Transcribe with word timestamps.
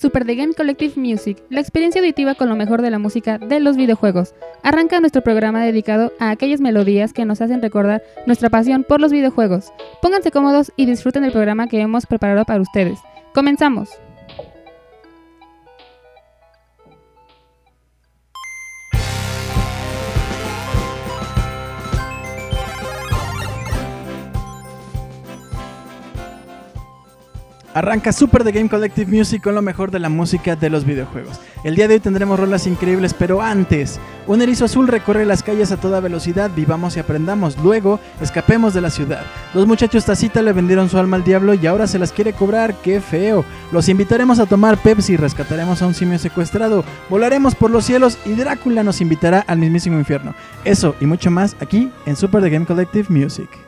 Super 0.00 0.24
The 0.24 0.36
Game 0.36 0.54
Collective 0.54 0.94
Music, 0.96 1.42
la 1.50 1.60
experiencia 1.60 2.00
auditiva 2.00 2.36
con 2.36 2.48
lo 2.48 2.54
mejor 2.54 2.82
de 2.82 2.90
la 2.90 3.00
música 3.00 3.38
de 3.38 3.58
los 3.58 3.76
videojuegos. 3.76 4.32
Arranca 4.62 5.00
nuestro 5.00 5.22
programa 5.22 5.64
dedicado 5.64 6.12
a 6.20 6.30
aquellas 6.30 6.60
melodías 6.60 7.12
que 7.12 7.24
nos 7.24 7.40
hacen 7.40 7.60
recordar 7.60 8.04
nuestra 8.24 8.48
pasión 8.48 8.84
por 8.84 9.00
los 9.00 9.10
videojuegos. 9.10 9.72
Pónganse 10.00 10.30
cómodos 10.30 10.72
y 10.76 10.86
disfruten 10.86 11.22
del 11.22 11.32
programa 11.32 11.66
que 11.66 11.80
hemos 11.80 12.06
preparado 12.06 12.44
para 12.44 12.60
ustedes. 12.60 13.00
¡Comenzamos! 13.34 13.90
Arranca 27.78 28.12
Super 28.12 28.42
The 28.42 28.50
Game 28.50 28.68
Collective 28.68 29.16
Music 29.16 29.40
con 29.40 29.54
lo 29.54 29.62
mejor 29.62 29.92
de 29.92 30.00
la 30.00 30.08
música 30.08 30.56
de 30.56 30.68
los 30.68 30.84
videojuegos. 30.84 31.38
El 31.62 31.76
día 31.76 31.86
de 31.86 31.94
hoy 31.94 32.00
tendremos 32.00 32.40
rolas 32.40 32.66
increíbles, 32.66 33.14
pero 33.14 33.40
antes, 33.40 34.00
un 34.26 34.42
erizo 34.42 34.64
azul 34.64 34.88
recorre 34.88 35.24
las 35.24 35.44
calles 35.44 35.70
a 35.70 35.76
toda 35.76 36.00
velocidad, 36.00 36.50
vivamos 36.56 36.96
y 36.96 36.98
aprendamos, 36.98 37.56
luego 37.62 38.00
escapemos 38.20 38.74
de 38.74 38.80
la 38.80 38.90
ciudad. 38.90 39.22
Dos 39.54 39.68
muchachos 39.68 40.04
tacita 40.04 40.42
le 40.42 40.52
vendieron 40.52 40.88
su 40.88 40.98
alma 40.98 41.18
al 41.18 41.22
diablo 41.22 41.54
y 41.54 41.68
ahora 41.68 41.86
se 41.86 42.00
las 42.00 42.10
quiere 42.10 42.32
cobrar, 42.32 42.74
qué 42.82 43.00
feo. 43.00 43.44
Los 43.70 43.88
invitaremos 43.88 44.40
a 44.40 44.46
tomar 44.46 44.76
Pepsi, 44.78 45.16
rescataremos 45.16 45.80
a 45.80 45.86
un 45.86 45.94
simio 45.94 46.18
secuestrado, 46.18 46.84
volaremos 47.08 47.54
por 47.54 47.70
los 47.70 47.84
cielos 47.84 48.18
y 48.24 48.32
Drácula 48.32 48.82
nos 48.82 49.00
invitará 49.00 49.44
al 49.46 49.58
mismísimo 49.58 50.00
infierno. 50.00 50.34
Eso 50.64 50.96
y 51.00 51.06
mucho 51.06 51.30
más 51.30 51.54
aquí 51.60 51.92
en 52.06 52.16
Super 52.16 52.42
The 52.42 52.50
Game 52.50 52.66
Collective 52.66 53.06
Music. 53.08 53.67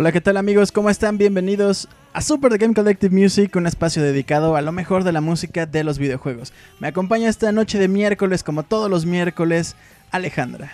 Hola, 0.00 0.12
¿qué 0.12 0.22
tal 0.22 0.38
amigos? 0.38 0.72
¿Cómo 0.72 0.88
están? 0.88 1.18
Bienvenidos 1.18 1.86
a 2.14 2.22
Super 2.22 2.50
The 2.50 2.56
Game 2.56 2.72
Collective 2.72 3.14
Music, 3.14 3.54
un 3.56 3.66
espacio 3.66 4.02
dedicado 4.02 4.56
a 4.56 4.62
lo 4.62 4.72
mejor 4.72 5.04
de 5.04 5.12
la 5.12 5.20
música 5.20 5.66
de 5.66 5.84
los 5.84 5.98
videojuegos. 5.98 6.54
Me 6.78 6.88
acompaña 6.88 7.28
esta 7.28 7.52
noche 7.52 7.78
de 7.78 7.86
miércoles, 7.86 8.42
como 8.42 8.62
todos 8.62 8.88
los 8.88 9.04
miércoles, 9.04 9.76
Alejandra. 10.10 10.72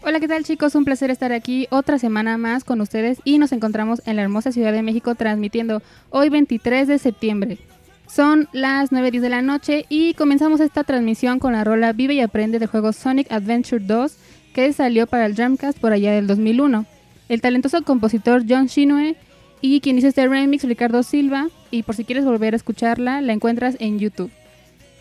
Hola, 0.00 0.20
¿qué 0.20 0.26
tal 0.26 0.44
chicos? 0.44 0.74
Un 0.74 0.86
placer 0.86 1.10
estar 1.10 1.32
aquí 1.32 1.66
otra 1.68 1.98
semana 1.98 2.38
más 2.38 2.64
con 2.64 2.80
ustedes 2.80 3.18
y 3.24 3.36
nos 3.36 3.52
encontramos 3.52 4.00
en 4.06 4.16
la 4.16 4.22
hermosa 4.22 4.52
Ciudad 4.52 4.72
de 4.72 4.80
México 4.80 5.16
transmitiendo 5.16 5.82
hoy 6.08 6.30
23 6.30 6.88
de 6.88 6.98
septiembre. 6.98 7.58
Son 8.06 8.48
las 8.52 8.90
9.10 8.90 9.20
de 9.20 9.28
la 9.28 9.42
noche 9.42 9.84
y 9.90 10.14
comenzamos 10.14 10.60
esta 10.60 10.82
transmisión 10.82 11.40
con 11.40 11.52
la 11.52 11.62
rola 11.62 11.92
Vive 11.92 12.14
y 12.14 12.20
Aprende 12.20 12.58
del 12.58 12.70
juego 12.70 12.94
Sonic 12.94 13.30
Adventure 13.30 13.84
2 13.84 14.16
que 14.54 14.72
salió 14.72 15.06
para 15.06 15.26
el 15.26 15.34
Dreamcast 15.34 15.78
por 15.78 15.92
allá 15.92 16.12
del 16.12 16.26
2001. 16.26 16.86
El 17.32 17.40
talentoso 17.40 17.80
compositor 17.80 18.44
John 18.46 18.66
Shinue 18.66 19.16
y 19.62 19.80
quien 19.80 19.96
hizo 19.96 20.06
este 20.06 20.28
remix 20.28 20.64
Ricardo 20.64 21.02
Silva 21.02 21.48
y 21.70 21.82
por 21.82 21.96
si 21.96 22.04
quieres 22.04 22.26
volver 22.26 22.52
a 22.52 22.58
escucharla 22.58 23.22
la 23.22 23.32
encuentras 23.32 23.78
en 23.80 23.98
YouTube. 23.98 24.30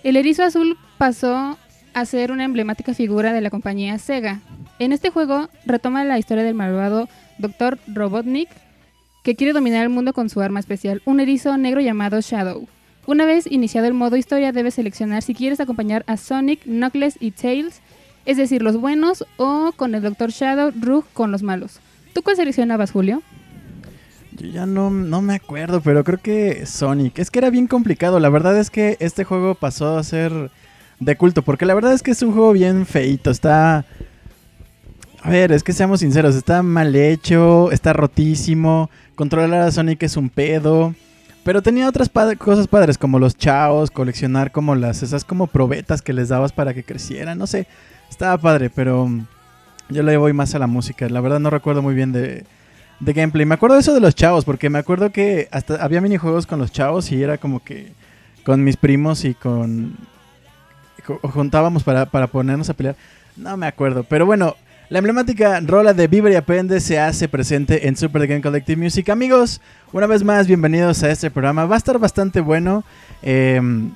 El 0.05 0.15
erizo 0.15 0.41
azul 0.41 0.77
pasó 0.97 1.57
a 1.93 2.05
ser 2.05 2.31
una 2.31 2.45
emblemática 2.45 2.93
figura 2.93 3.33
de 3.33 3.41
la 3.41 3.49
compañía 3.49 3.99
Sega. 3.99 4.39
En 4.79 4.93
este 4.93 5.09
juego 5.09 5.49
retoma 5.65 6.05
la 6.05 6.19
historia 6.19 6.45
del 6.45 6.55
malvado 6.55 7.09
Dr. 7.37 7.77
Robotnik, 7.87 8.47
que 9.23 9.35
quiere 9.35 9.51
dominar 9.51 9.83
el 9.83 9.89
mundo 9.89 10.13
con 10.13 10.29
su 10.29 10.39
arma 10.39 10.61
especial, 10.61 11.01
un 11.03 11.19
erizo 11.19 11.57
negro 11.57 11.81
llamado 11.81 12.21
Shadow. 12.21 12.65
Una 13.07 13.25
vez 13.25 13.45
iniciado 13.45 13.87
el 13.87 13.93
modo 13.93 14.15
historia, 14.15 14.53
debes 14.53 14.75
seleccionar 14.75 15.21
si 15.21 15.35
quieres 15.35 15.59
acompañar 15.59 16.05
a 16.07 16.15
Sonic, 16.15 16.63
Knuckles 16.63 17.17
y 17.19 17.31
Tails, 17.31 17.81
es 18.25 18.37
decir, 18.37 18.61
los 18.61 18.77
buenos, 18.77 19.25
o 19.35 19.73
con 19.75 19.95
el 19.95 20.01
Dr. 20.01 20.29
Shadow, 20.29 20.71
Rogue 20.79 21.09
con 21.11 21.33
los 21.33 21.43
malos. 21.43 21.81
¿Tú 22.13 22.21
cuál 22.23 22.35
seleccionabas, 22.35 22.91
Julio? 22.91 23.21
Yo 24.37 24.47
ya 24.47 24.65
no, 24.65 24.89
no 24.89 25.21
me 25.21 25.35
acuerdo, 25.35 25.81
pero 25.81 26.03
creo 26.03 26.19
que 26.19 26.65
Sonic. 26.65 27.19
Es 27.19 27.31
que 27.31 27.39
era 27.39 27.49
bien 27.49 27.67
complicado. 27.67 28.19
La 28.19 28.29
verdad 28.29 28.57
es 28.57 28.69
que 28.69 28.97
este 28.99 29.23
juego 29.23 29.55
pasó 29.55 29.97
a 29.97 30.03
ser 30.03 30.51
de 30.99 31.15
culto, 31.15 31.41
porque 31.41 31.65
la 31.65 31.73
verdad 31.73 31.93
es 31.93 32.03
que 32.03 32.11
es 32.11 32.21
un 32.21 32.33
juego 32.33 32.53
bien 32.53 32.85
feito. 32.85 33.31
Está... 33.31 33.85
A 35.23 35.29
ver, 35.29 35.51
es 35.51 35.63
que 35.63 35.73
seamos 35.73 35.99
sinceros, 35.99 36.35
está 36.35 36.63
mal 36.63 36.95
hecho, 36.95 37.71
está 37.71 37.93
rotísimo. 37.93 38.89
Controlar 39.15 39.61
a 39.61 39.71
Sonic 39.71 40.01
es 40.03 40.17
un 40.17 40.29
pedo. 40.29 40.95
Pero 41.43 41.61
tenía 41.61 41.89
otras 41.89 42.09
cosas 42.37 42.67
padres, 42.67 42.97
como 42.97 43.19
los 43.19 43.35
chaos, 43.35 43.89
coleccionar 43.89 44.51
como 44.51 44.75
las, 44.75 45.01
esas 45.01 45.25
como 45.25 45.47
probetas 45.47 46.01
que 46.01 46.13
les 46.13 46.29
dabas 46.29 46.53
para 46.53 46.73
que 46.73 46.83
crecieran. 46.83 47.37
No 47.37 47.47
sé, 47.47 47.67
estaba 48.09 48.37
padre, 48.37 48.69
pero 48.69 49.09
yo 49.91 50.03
le 50.03 50.17
voy 50.17 50.33
más 50.33 50.55
a 50.55 50.59
la 50.59 50.67
música. 50.67 51.07
La 51.09 51.21
verdad 51.21 51.39
no 51.39 51.49
recuerdo 51.49 51.81
muy 51.81 51.93
bien 51.93 52.11
de, 52.11 52.45
de 52.99 53.13
gameplay. 53.13 53.45
Me 53.45 53.55
acuerdo 53.55 53.75
de 53.75 53.81
eso 53.81 53.93
de 53.93 53.99
los 53.99 54.15
chavos, 54.15 54.45
porque 54.45 54.69
me 54.69 54.79
acuerdo 54.79 55.11
que 55.11 55.47
hasta 55.51 55.83
había 55.83 56.01
minijuegos 56.01 56.47
con 56.47 56.59
los 56.59 56.71
chavos 56.71 57.11
y 57.11 57.21
era 57.21 57.37
como 57.37 57.63
que 57.63 57.91
con 58.43 58.63
mis 58.63 58.77
primos 58.77 59.25
y 59.25 59.33
con... 59.33 59.95
juntábamos 61.05 61.83
para, 61.83 62.05
para 62.05 62.27
ponernos 62.27 62.69
a 62.69 62.73
pelear. 62.73 62.95
No 63.37 63.55
me 63.57 63.67
acuerdo, 63.67 64.03
pero 64.03 64.25
bueno, 64.25 64.55
la 64.91 64.99
emblemática 64.99 65.61
rola 65.61 65.93
de 65.93 66.07
Viver 66.07 66.33
y 66.33 66.35
Aprende 66.35 66.81
se 66.81 66.99
hace 66.99 67.29
presente 67.29 67.87
en 67.87 67.95
Super 67.95 68.27
Game 68.27 68.41
Collective 68.41 68.81
Music. 68.81 69.07
Amigos, 69.07 69.61
una 69.93 70.05
vez 70.05 70.21
más, 70.21 70.47
bienvenidos 70.47 71.01
a 71.03 71.09
este 71.09 71.31
programa. 71.31 71.65
Va 71.65 71.75
a 71.75 71.77
estar 71.77 71.97
bastante 71.97 72.41
bueno. 72.41 72.83
Em, 73.21 73.91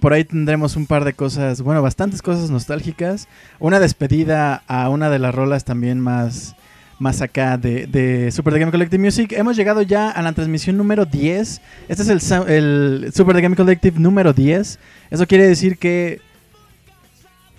por 0.00 0.12
ahí 0.12 0.24
tendremos 0.24 0.76
un 0.76 0.86
par 0.86 1.04
de 1.04 1.12
cosas, 1.12 1.62
bueno, 1.62 1.82
bastantes 1.82 2.22
cosas 2.22 2.50
nostálgicas. 2.50 3.28
Una 3.58 3.80
despedida 3.80 4.62
a 4.66 4.88
una 4.88 5.10
de 5.10 5.18
las 5.18 5.34
rolas 5.34 5.64
también 5.64 6.00
más 6.00 6.56
más 6.98 7.20
acá 7.22 7.58
de, 7.58 8.30
Super 8.32 8.54
The 8.54 8.60
Game 8.60 8.72
Collective 8.72 9.02
Music. 9.02 9.32
Hemos 9.32 9.56
llegado 9.56 9.82
ya 9.82 10.10
a 10.10 10.22
la 10.22 10.32
transmisión 10.32 10.76
número 10.76 11.04
10. 11.04 11.60
Este 11.88 12.02
es 12.02 12.08
el, 12.08 12.48
el 12.48 13.12
Super 13.12 13.36
The 13.36 13.42
Game 13.42 13.56
Collective 13.56 13.98
número 13.98 14.32
10. 14.32 14.78
Eso 15.10 15.26
quiere 15.26 15.46
decir 15.46 15.76
que 15.78 16.20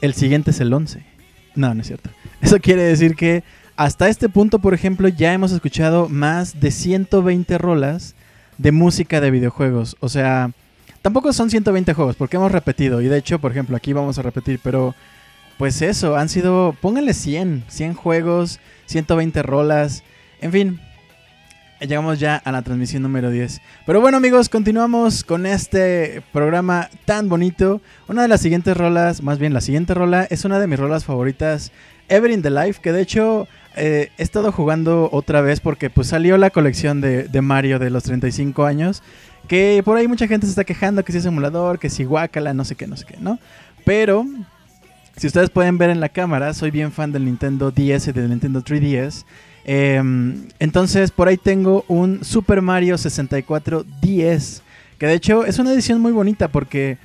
el 0.02 0.14
siguiente 0.14 0.52
es 0.52 0.60
el 0.60 0.74
11. 0.74 1.06
No, 1.56 1.74
no 1.74 1.82
es 1.82 1.88
cierto. 1.88 2.10
Eso 2.42 2.60
quiere 2.60 2.84
decir 2.84 3.16
que 3.16 3.44
hasta 3.76 4.10
este 4.10 4.30
punto, 4.30 4.60
por 4.60 4.74
ejemplo, 4.74 5.08
ya 5.08 5.34
hemos 5.34 5.52
escuchado 5.52 6.10
más 6.10 6.60
de 6.60 6.72
120 6.72 7.58
rolas 7.58 8.16
de 8.58 8.72
música 8.72 9.22
de 9.22 9.32
videojuegos. 9.32 9.98
O 10.00 10.10
sea, 10.10 10.52
tampoco 11.06 11.32
son 11.34 11.52
120 11.52 11.94
juegos 11.94 12.16
porque 12.16 12.38
hemos 12.38 12.52
repetido. 12.52 13.00
Y 13.00 13.08
de 13.08 13.20
hecho, 13.20 13.38
por 13.38 13.52
ejemplo, 13.52 13.78
aquí 13.78 13.94
vamos 13.94 14.18
a 14.18 14.24
repetir, 14.24 14.60
pero 14.64 14.96
pues 15.60 15.84
eso, 15.84 16.16
han 16.16 16.30
sido, 16.30 16.76
pónganle 16.82 17.14
100, 17.14 17.66
100 17.68 17.94
juegos, 17.94 18.60
120 18.88 19.44
rolas, 19.44 20.04
en 20.42 20.52
fin. 20.52 20.82
Llegamos 21.80 22.20
ya 22.20 22.38
a 22.38 22.52
la 22.52 22.64
transmisión 22.64 23.04
número 23.04 23.30
10. 23.30 23.62
Pero 23.86 24.02
bueno 24.02 24.18
amigos, 24.18 24.50
continuamos 24.50 25.24
con 25.24 25.46
este 25.46 26.24
programa 26.34 26.90
tan 27.06 27.30
bonito. 27.30 27.82
Una 28.08 28.24
de 28.24 28.28
las 28.28 28.42
siguientes 28.42 28.76
rolas, 28.76 29.22
más 29.22 29.38
bien 29.38 29.54
la 29.54 29.62
siguiente 29.62 29.94
rola, 29.94 30.26
es 30.32 30.44
una 30.44 30.58
de 30.58 30.66
mis 30.66 30.80
rolas 30.80 31.06
favoritas, 31.06 31.72
Ever 32.10 32.32
in 32.32 32.42
the 32.42 32.50
Life, 32.50 32.82
que 32.82 32.92
de 32.92 33.02
hecho 33.02 33.48
eh, 33.76 34.10
he 34.18 34.24
estado 34.24 34.52
jugando 34.52 35.10
otra 35.12 35.42
vez 35.42 35.60
porque 35.60 35.92
pues 35.92 36.08
salió 36.08 36.38
la 36.38 36.50
colección 36.50 37.00
de, 37.00 37.28
de, 37.28 37.42
Mario 37.42 37.78
de 37.78 37.92
los 37.92 38.02
35 38.04 38.66
años. 38.66 39.04
Que 39.48 39.82
por 39.86 39.98
ahí 39.98 40.08
mucha 40.08 40.28
gente 40.28 40.48
se 40.48 40.52
está 40.52 40.64
quejando 40.64 41.04
que 41.04 41.12
si 41.12 41.20
es 41.20 41.26
emulador, 41.26 41.80
que 41.80 41.90
si 41.90 42.04
guacala, 42.04 42.54
no 42.54 42.66
sé 42.66 42.76
qué, 42.76 42.88
no 42.88 42.98
sé 42.98 43.06
qué, 43.06 43.18
¿no? 43.20 43.40
Pero 43.84 44.26
si 45.18 45.28
ustedes 45.28 45.50
pueden 45.50 45.78
ver 45.78 45.90
en 45.90 46.00
la 46.00 46.10
cámara, 46.10 46.54
soy 46.54 46.72
bien 46.72 46.92
fan 46.92 47.12
del 47.12 47.26
Nintendo 47.26 47.72
DS 47.72 48.08
y 48.08 48.12
del 48.12 48.30
Nintendo 48.30 48.62
3DS. 48.62 49.24
Em, 49.64 50.48
entonces 50.60 51.12
por 51.12 51.28
ahí 51.28 51.38
tengo 51.38 51.86
un 51.88 52.24
Super 52.24 52.62
Mario 52.62 52.98
64 52.98 53.86
DS. 54.02 54.62
Que 54.98 55.08
de 55.08 55.14
hecho 55.14 55.46
es 55.46 55.60
una 55.60 55.74
edición 55.74 56.02
muy 56.02 56.12
bonita 56.12 56.50
porque 56.50 56.98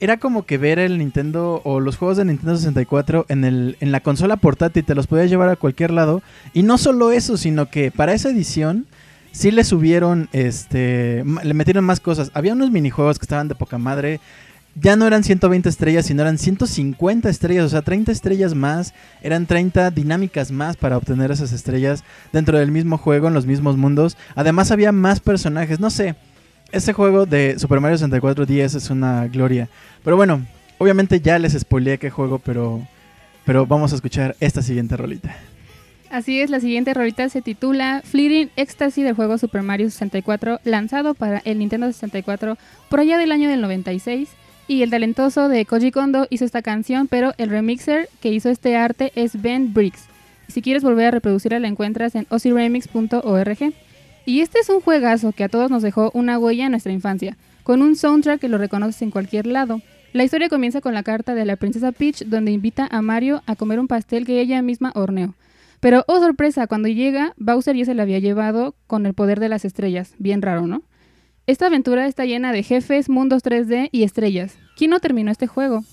era 0.00 0.18
como 0.18 0.44
que 0.44 0.58
ver 0.58 0.78
el 0.78 0.98
Nintendo 0.98 1.62
o 1.64 1.80
los 1.80 1.96
juegos 1.96 2.18
de 2.18 2.26
Nintendo 2.26 2.56
64 2.56 3.26
en, 3.28 3.44
el, 3.44 3.76
en 3.80 3.92
la 3.92 4.00
consola 4.00 4.36
portátil. 4.36 4.84
Te 4.84 4.94
los 4.94 5.06
podías 5.06 5.30
llevar 5.30 5.48
a 5.48 5.56
cualquier 5.56 5.90
lado. 5.90 6.22
Y 6.52 6.62
no 6.62 6.76
solo 6.76 7.12
eso, 7.12 7.36
sino 7.36 7.70
que 7.70 7.90
para 7.90 8.12
esa 8.12 8.28
edición 8.28 8.86
sí 9.34 9.50
le 9.50 9.64
subieron, 9.64 10.30
este, 10.32 11.22
le 11.42 11.54
metieron 11.54 11.84
más 11.84 12.00
cosas. 12.00 12.30
Había 12.32 12.54
unos 12.54 12.70
minijuegos 12.70 13.18
que 13.18 13.24
estaban 13.24 13.48
de 13.48 13.54
poca 13.54 13.76
madre 13.76 14.20
ya 14.80 14.96
no 14.96 15.06
eran 15.06 15.22
120 15.22 15.68
estrellas, 15.68 16.06
sino 16.06 16.22
eran 16.22 16.38
150 16.38 17.28
estrellas, 17.28 17.64
o 17.64 17.68
sea, 17.68 17.82
30 17.82 18.10
estrellas 18.10 18.54
más, 18.54 18.92
eran 19.22 19.46
30 19.46 19.90
dinámicas 19.90 20.50
más 20.50 20.76
para 20.76 20.96
obtener 20.96 21.30
esas 21.30 21.52
estrellas 21.52 22.02
dentro 22.32 22.58
del 22.58 22.72
mismo 22.72 22.98
juego, 22.98 23.28
en 23.28 23.34
los 23.34 23.46
mismos 23.46 23.76
mundos. 23.76 24.16
Además 24.34 24.70
había 24.70 24.92
más 24.92 25.20
personajes, 25.20 25.78
no 25.78 25.90
sé, 25.90 26.16
ese 26.72 26.92
juego 26.92 27.24
de 27.24 27.58
Super 27.58 27.80
Mario 27.80 27.98
64 27.98 28.46
DS 28.46 28.74
es 28.74 28.90
una 28.90 29.28
gloria. 29.28 29.68
Pero 30.02 30.16
bueno, 30.16 30.44
obviamente 30.78 31.20
ya 31.20 31.38
les 31.38 31.52
spoileé 31.52 31.98
qué 31.98 32.10
juego, 32.10 32.40
pero, 32.40 32.86
pero 33.44 33.66
vamos 33.66 33.92
a 33.92 33.96
escuchar 33.96 34.34
esta 34.40 34.60
siguiente 34.60 34.96
rolita. 34.96 35.36
Así 36.14 36.40
es, 36.40 36.48
la 36.48 36.60
siguiente 36.60 36.94
rolita 36.94 37.28
se 37.28 37.42
titula 37.42 38.00
Fleeting 38.04 38.48
Ecstasy 38.54 39.02
del 39.02 39.16
juego 39.16 39.36
Super 39.36 39.64
Mario 39.64 39.90
64, 39.90 40.60
lanzado 40.62 41.14
para 41.14 41.42
el 41.44 41.58
Nintendo 41.58 41.88
64 41.88 42.56
por 42.88 43.00
allá 43.00 43.18
del 43.18 43.32
año 43.32 43.48
del 43.48 43.60
96 43.60 44.28
y 44.68 44.82
el 44.82 44.90
talentoso 44.90 45.48
de 45.48 45.64
Koji 45.64 45.90
Kondo 45.90 46.28
hizo 46.30 46.44
esta 46.44 46.62
canción, 46.62 47.08
pero 47.08 47.34
el 47.36 47.50
remixer 47.50 48.08
que 48.20 48.30
hizo 48.30 48.48
este 48.48 48.76
arte 48.76 49.10
es 49.16 49.42
Ben 49.42 49.74
Briggs. 49.74 50.04
Si 50.46 50.62
quieres 50.62 50.84
volver 50.84 51.06
a 51.06 51.10
reproducirla 51.10 51.58
la 51.58 51.66
encuentras 51.66 52.14
en 52.14 52.28
oziremix.org. 52.28 53.72
Y 54.24 54.40
este 54.40 54.60
es 54.60 54.68
un 54.68 54.80
juegazo 54.80 55.32
que 55.32 55.42
a 55.42 55.48
todos 55.48 55.68
nos 55.68 55.82
dejó 55.82 56.12
una 56.14 56.38
huella 56.38 56.66
en 56.66 56.70
nuestra 56.70 56.92
infancia, 56.92 57.36
con 57.64 57.82
un 57.82 57.96
soundtrack 57.96 58.40
que 58.40 58.48
lo 58.48 58.58
reconoces 58.58 59.02
en 59.02 59.10
cualquier 59.10 59.46
lado. 59.46 59.82
La 60.12 60.22
historia 60.22 60.48
comienza 60.48 60.80
con 60.80 60.94
la 60.94 61.02
carta 61.02 61.34
de 61.34 61.44
la 61.44 61.56
princesa 61.56 61.90
Peach 61.90 62.22
donde 62.26 62.52
invita 62.52 62.86
a 62.88 63.02
Mario 63.02 63.42
a 63.46 63.56
comer 63.56 63.80
un 63.80 63.88
pastel 63.88 64.24
que 64.24 64.40
ella 64.40 64.62
misma 64.62 64.92
horneó. 64.94 65.34
Pero, 65.84 66.02
oh 66.06 66.18
sorpresa, 66.18 66.66
cuando 66.66 66.88
llega, 66.88 67.34
Bowser 67.36 67.76
ya 67.76 67.84
se 67.84 67.92
la 67.92 68.04
había 68.04 68.18
llevado 68.18 68.74
con 68.86 69.04
el 69.04 69.12
poder 69.12 69.38
de 69.38 69.50
las 69.50 69.66
estrellas. 69.66 70.14
Bien 70.18 70.40
raro, 70.40 70.66
¿no? 70.66 70.80
Esta 71.46 71.66
aventura 71.66 72.06
está 72.06 72.24
llena 72.24 72.52
de 72.52 72.62
jefes, 72.62 73.10
mundos 73.10 73.44
3D 73.44 73.90
y 73.92 74.02
estrellas. 74.02 74.56
¿Quién 74.78 74.92
no 74.92 75.00
terminó 75.00 75.30
este 75.30 75.46
juego? 75.46 75.84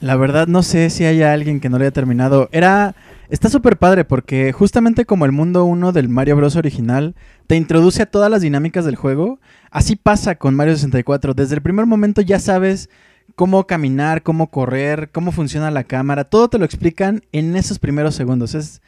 La 0.00 0.16
verdad 0.16 0.48
no 0.48 0.64
sé 0.64 0.90
si 0.90 1.04
haya 1.04 1.32
alguien 1.32 1.60
que 1.60 1.68
no 1.68 1.78
lo 1.78 1.84
haya 1.84 1.92
terminado. 1.92 2.48
Era 2.50 2.96
está 3.28 3.48
súper 3.48 3.76
padre 3.76 4.04
porque 4.04 4.50
justamente 4.50 5.04
como 5.04 5.24
el 5.24 5.30
mundo 5.30 5.64
1 5.66 5.92
del 5.92 6.08
Mario 6.08 6.34
Bros 6.34 6.56
original 6.56 7.14
te 7.46 7.54
introduce 7.54 8.02
a 8.02 8.06
todas 8.06 8.28
las 8.28 8.42
dinámicas 8.42 8.84
del 8.84 8.96
juego, 8.96 9.38
así 9.70 9.94
pasa 9.94 10.34
con 10.34 10.56
Mario 10.56 10.74
64. 10.74 11.34
Desde 11.34 11.54
el 11.54 11.62
primer 11.62 11.86
momento 11.86 12.22
ya 12.22 12.40
sabes 12.40 12.90
cómo 13.34 13.66
caminar, 13.66 14.22
cómo 14.22 14.50
correr, 14.50 15.10
cómo 15.12 15.32
funciona 15.32 15.70
la 15.70 15.84
cámara, 15.84 16.24
todo 16.24 16.48
te 16.48 16.58
lo 16.58 16.64
explican 16.64 17.22
en 17.32 17.56
esos 17.56 17.78
primeros 17.78 18.14
segundos. 18.14 18.54
Es 18.54 18.80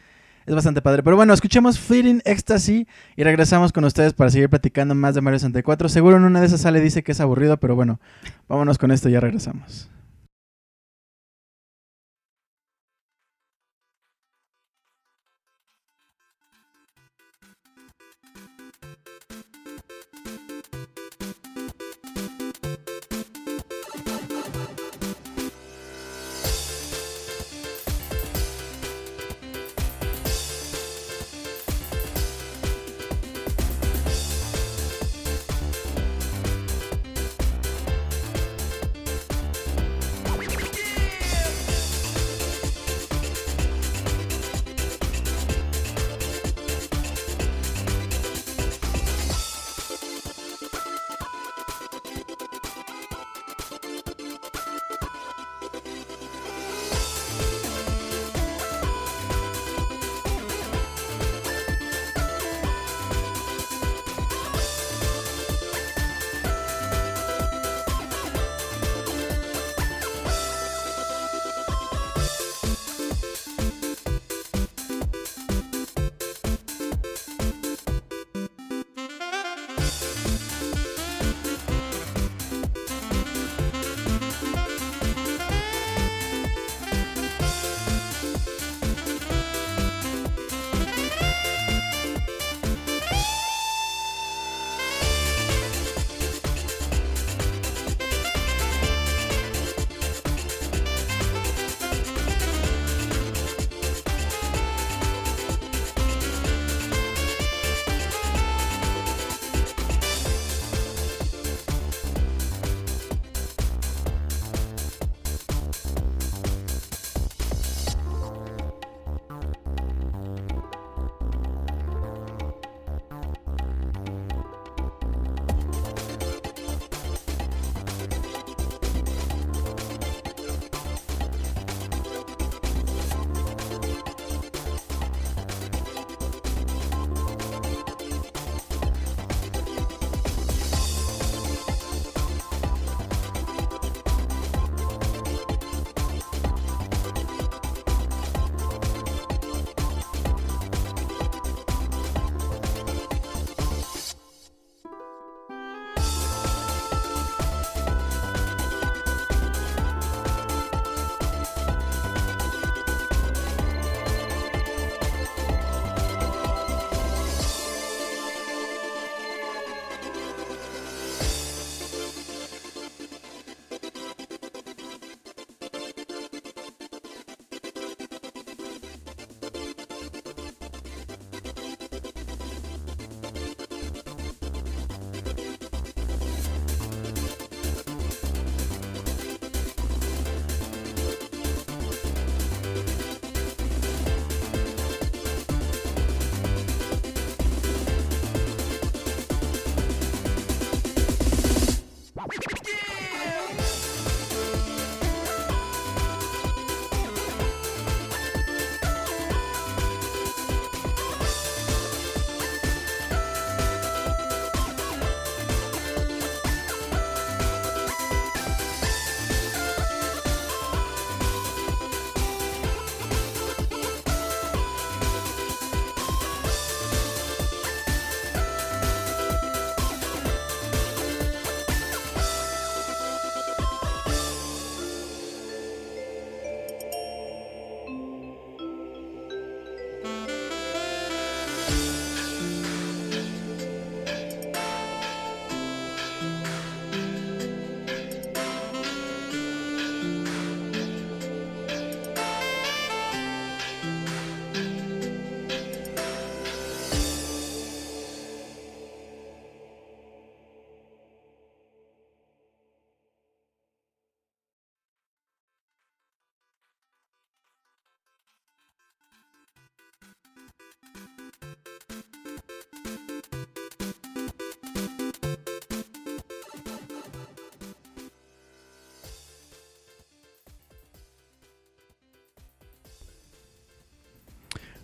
es 0.46 0.54
bastante 0.54 0.82
padre. 0.82 1.02
Pero 1.02 1.16
bueno, 1.16 1.32
escuchemos 1.32 1.78
Fleeting 1.78 2.22
Ecstasy 2.24 2.86
y 3.16 3.24
regresamos 3.24 3.72
con 3.72 3.84
ustedes 3.84 4.12
para 4.12 4.30
seguir 4.30 4.48
platicando 4.48 4.94
más 4.94 5.14
de 5.14 5.20
Mario 5.20 5.38
64. 5.38 5.88
Seguro 5.88 6.16
en 6.16 6.24
una 6.24 6.40
de 6.40 6.46
esas 6.46 6.62
sale 6.62 6.80
dice 6.80 7.02
que 7.02 7.12
es 7.12 7.20
aburrido, 7.20 7.56
pero 7.58 7.74
bueno, 7.76 8.00
vámonos 8.48 8.78
con 8.78 8.90
esto 8.90 9.08
y 9.08 9.12
ya 9.12 9.20
regresamos. 9.20 9.88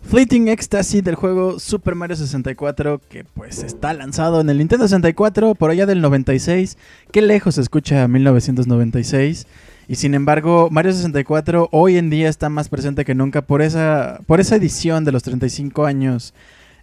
Fleeting 0.09 0.47
Ecstasy 0.47 1.01
del 1.01 1.13
juego 1.13 1.59
Super 1.59 1.93
Mario 1.93 2.15
64 2.15 2.99
que 3.09 3.25
pues 3.25 3.61
está 3.61 3.93
lanzado 3.93 4.41
en 4.41 4.49
el 4.49 4.57
Nintendo 4.57 4.87
64 4.87 5.53
por 5.53 5.69
allá 5.69 5.85
del 5.85 6.01
96. 6.01 6.79
Qué 7.11 7.21
lejos 7.21 7.53
se 7.53 7.61
escucha 7.61 8.07
1996. 8.07 9.45
Y 9.87 9.95
sin 9.95 10.15
embargo, 10.15 10.69
Mario 10.71 10.93
64 10.93 11.69
hoy 11.71 11.97
en 11.97 12.09
día 12.09 12.27
está 12.27 12.49
más 12.49 12.69
presente 12.69 13.05
que 13.05 13.13
nunca 13.13 13.43
por 13.43 13.61
esa, 13.61 14.19
por 14.25 14.39
esa 14.39 14.55
edición 14.55 15.05
de 15.05 15.11
los 15.11 15.21
35 15.21 15.85
años 15.85 16.33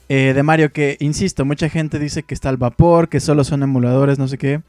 eh, 0.09 0.30
de 0.33 0.42
Mario 0.45 0.73
que, 0.73 0.97
insisto, 1.00 1.45
mucha 1.45 1.68
gente 1.68 1.99
dice 1.99 2.23
que 2.23 2.33
está 2.33 2.49
al 2.49 2.59
vapor, 2.59 3.09
que 3.09 3.18
solo 3.18 3.42
son 3.42 3.64
emuladores, 3.64 4.21
no 4.21 4.28
sé 4.28 4.38
qué. 4.38 4.61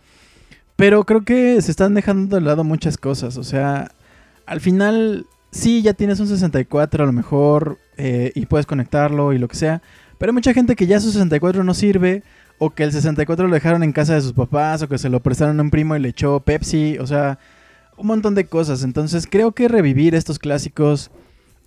Pero 0.76 1.04
creo 1.04 1.22
que 1.24 1.62
se 1.62 1.70
están 1.70 1.94
dejando 1.94 2.38
de 2.38 2.42
lado 2.42 2.64
muchas 2.64 2.98
cosas. 2.98 3.38
O 3.38 3.44
sea, 3.44 3.92
al 4.48 4.62
final 4.62 5.28
sí, 5.58 5.82
ya 5.82 5.94
tienes 5.94 6.20
un 6.20 6.28
64 6.28 7.04
a 7.04 7.08
lo 7.08 7.14
mejor 7.14 7.80
eh, 7.98 8.32
y 8.36 8.46
puedes 8.46 8.66
conectarlo 8.66 9.34
y 9.34 9.38
lo 9.38 9.48
que 9.48 9.56
sea. 9.56 9.82
Pero 10.18 10.32
hay 10.32 10.34
mucha 10.34 10.54
gente 10.54 10.76
que 10.76 10.88
ya 10.88 11.00
su 11.00 11.12
64 11.12 11.64
no 11.64 11.74
sirve 11.74 12.24
o 12.58 12.72
que 12.72 12.84
el 12.84 12.92
64 12.92 13.48
lo 13.48 13.54
dejaron 13.54 13.84
en 13.84 13.92
casa 13.92 14.16
de 14.16 14.22
sus 14.22 14.34
papás 14.34 14.82
o 14.82 14.88
que 14.88 14.98
se 14.98 15.10
lo 15.10 15.20
prestaron 15.20 15.60
a 15.60 15.64
un 15.64 15.70
primo 15.70 15.96
y 15.96 16.00
le 16.00 16.10
echó 16.10 16.40
Pepsi. 16.40 16.98
O 17.00 17.06
sea, 17.06 17.40
un 17.98 18.08
montón 18.08 18.36
de 18.36 18.46
cosas. 18.46 18.84
Entonces 18.84 19.28
creo 19.30 19.52
que 19.52 19.68
revivir 19.68 20.16
estos 20.16 20.40
clásicos 20.40 21.12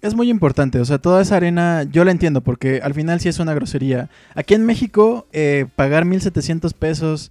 es 0.03 0.15
muy 0.15 0.31
importante. 0.31 0.81
O 0.81 0.85
sea, 0.85 0.99
toda 0.99 1.23
esa 1.23 1.37
arena 1.37 1.85
yo 1.85 2.05
la 2.05 2.11
entiendo 2.11 2.41
porque 2.41 2.81
al 2.83 2.95
final 2.95 3.21
sí 3.21 3.29
es 3.29 3.39
una 3.39 3.55
grosería. 3.55 4.09
Aquí 4.35 4.55
en 4.55 4.67
México, 4.67 5.27
eh, 5.33 5.67
pagar 5.77 6.05
1.700 6.05 6.73
pesos 6.73 7.31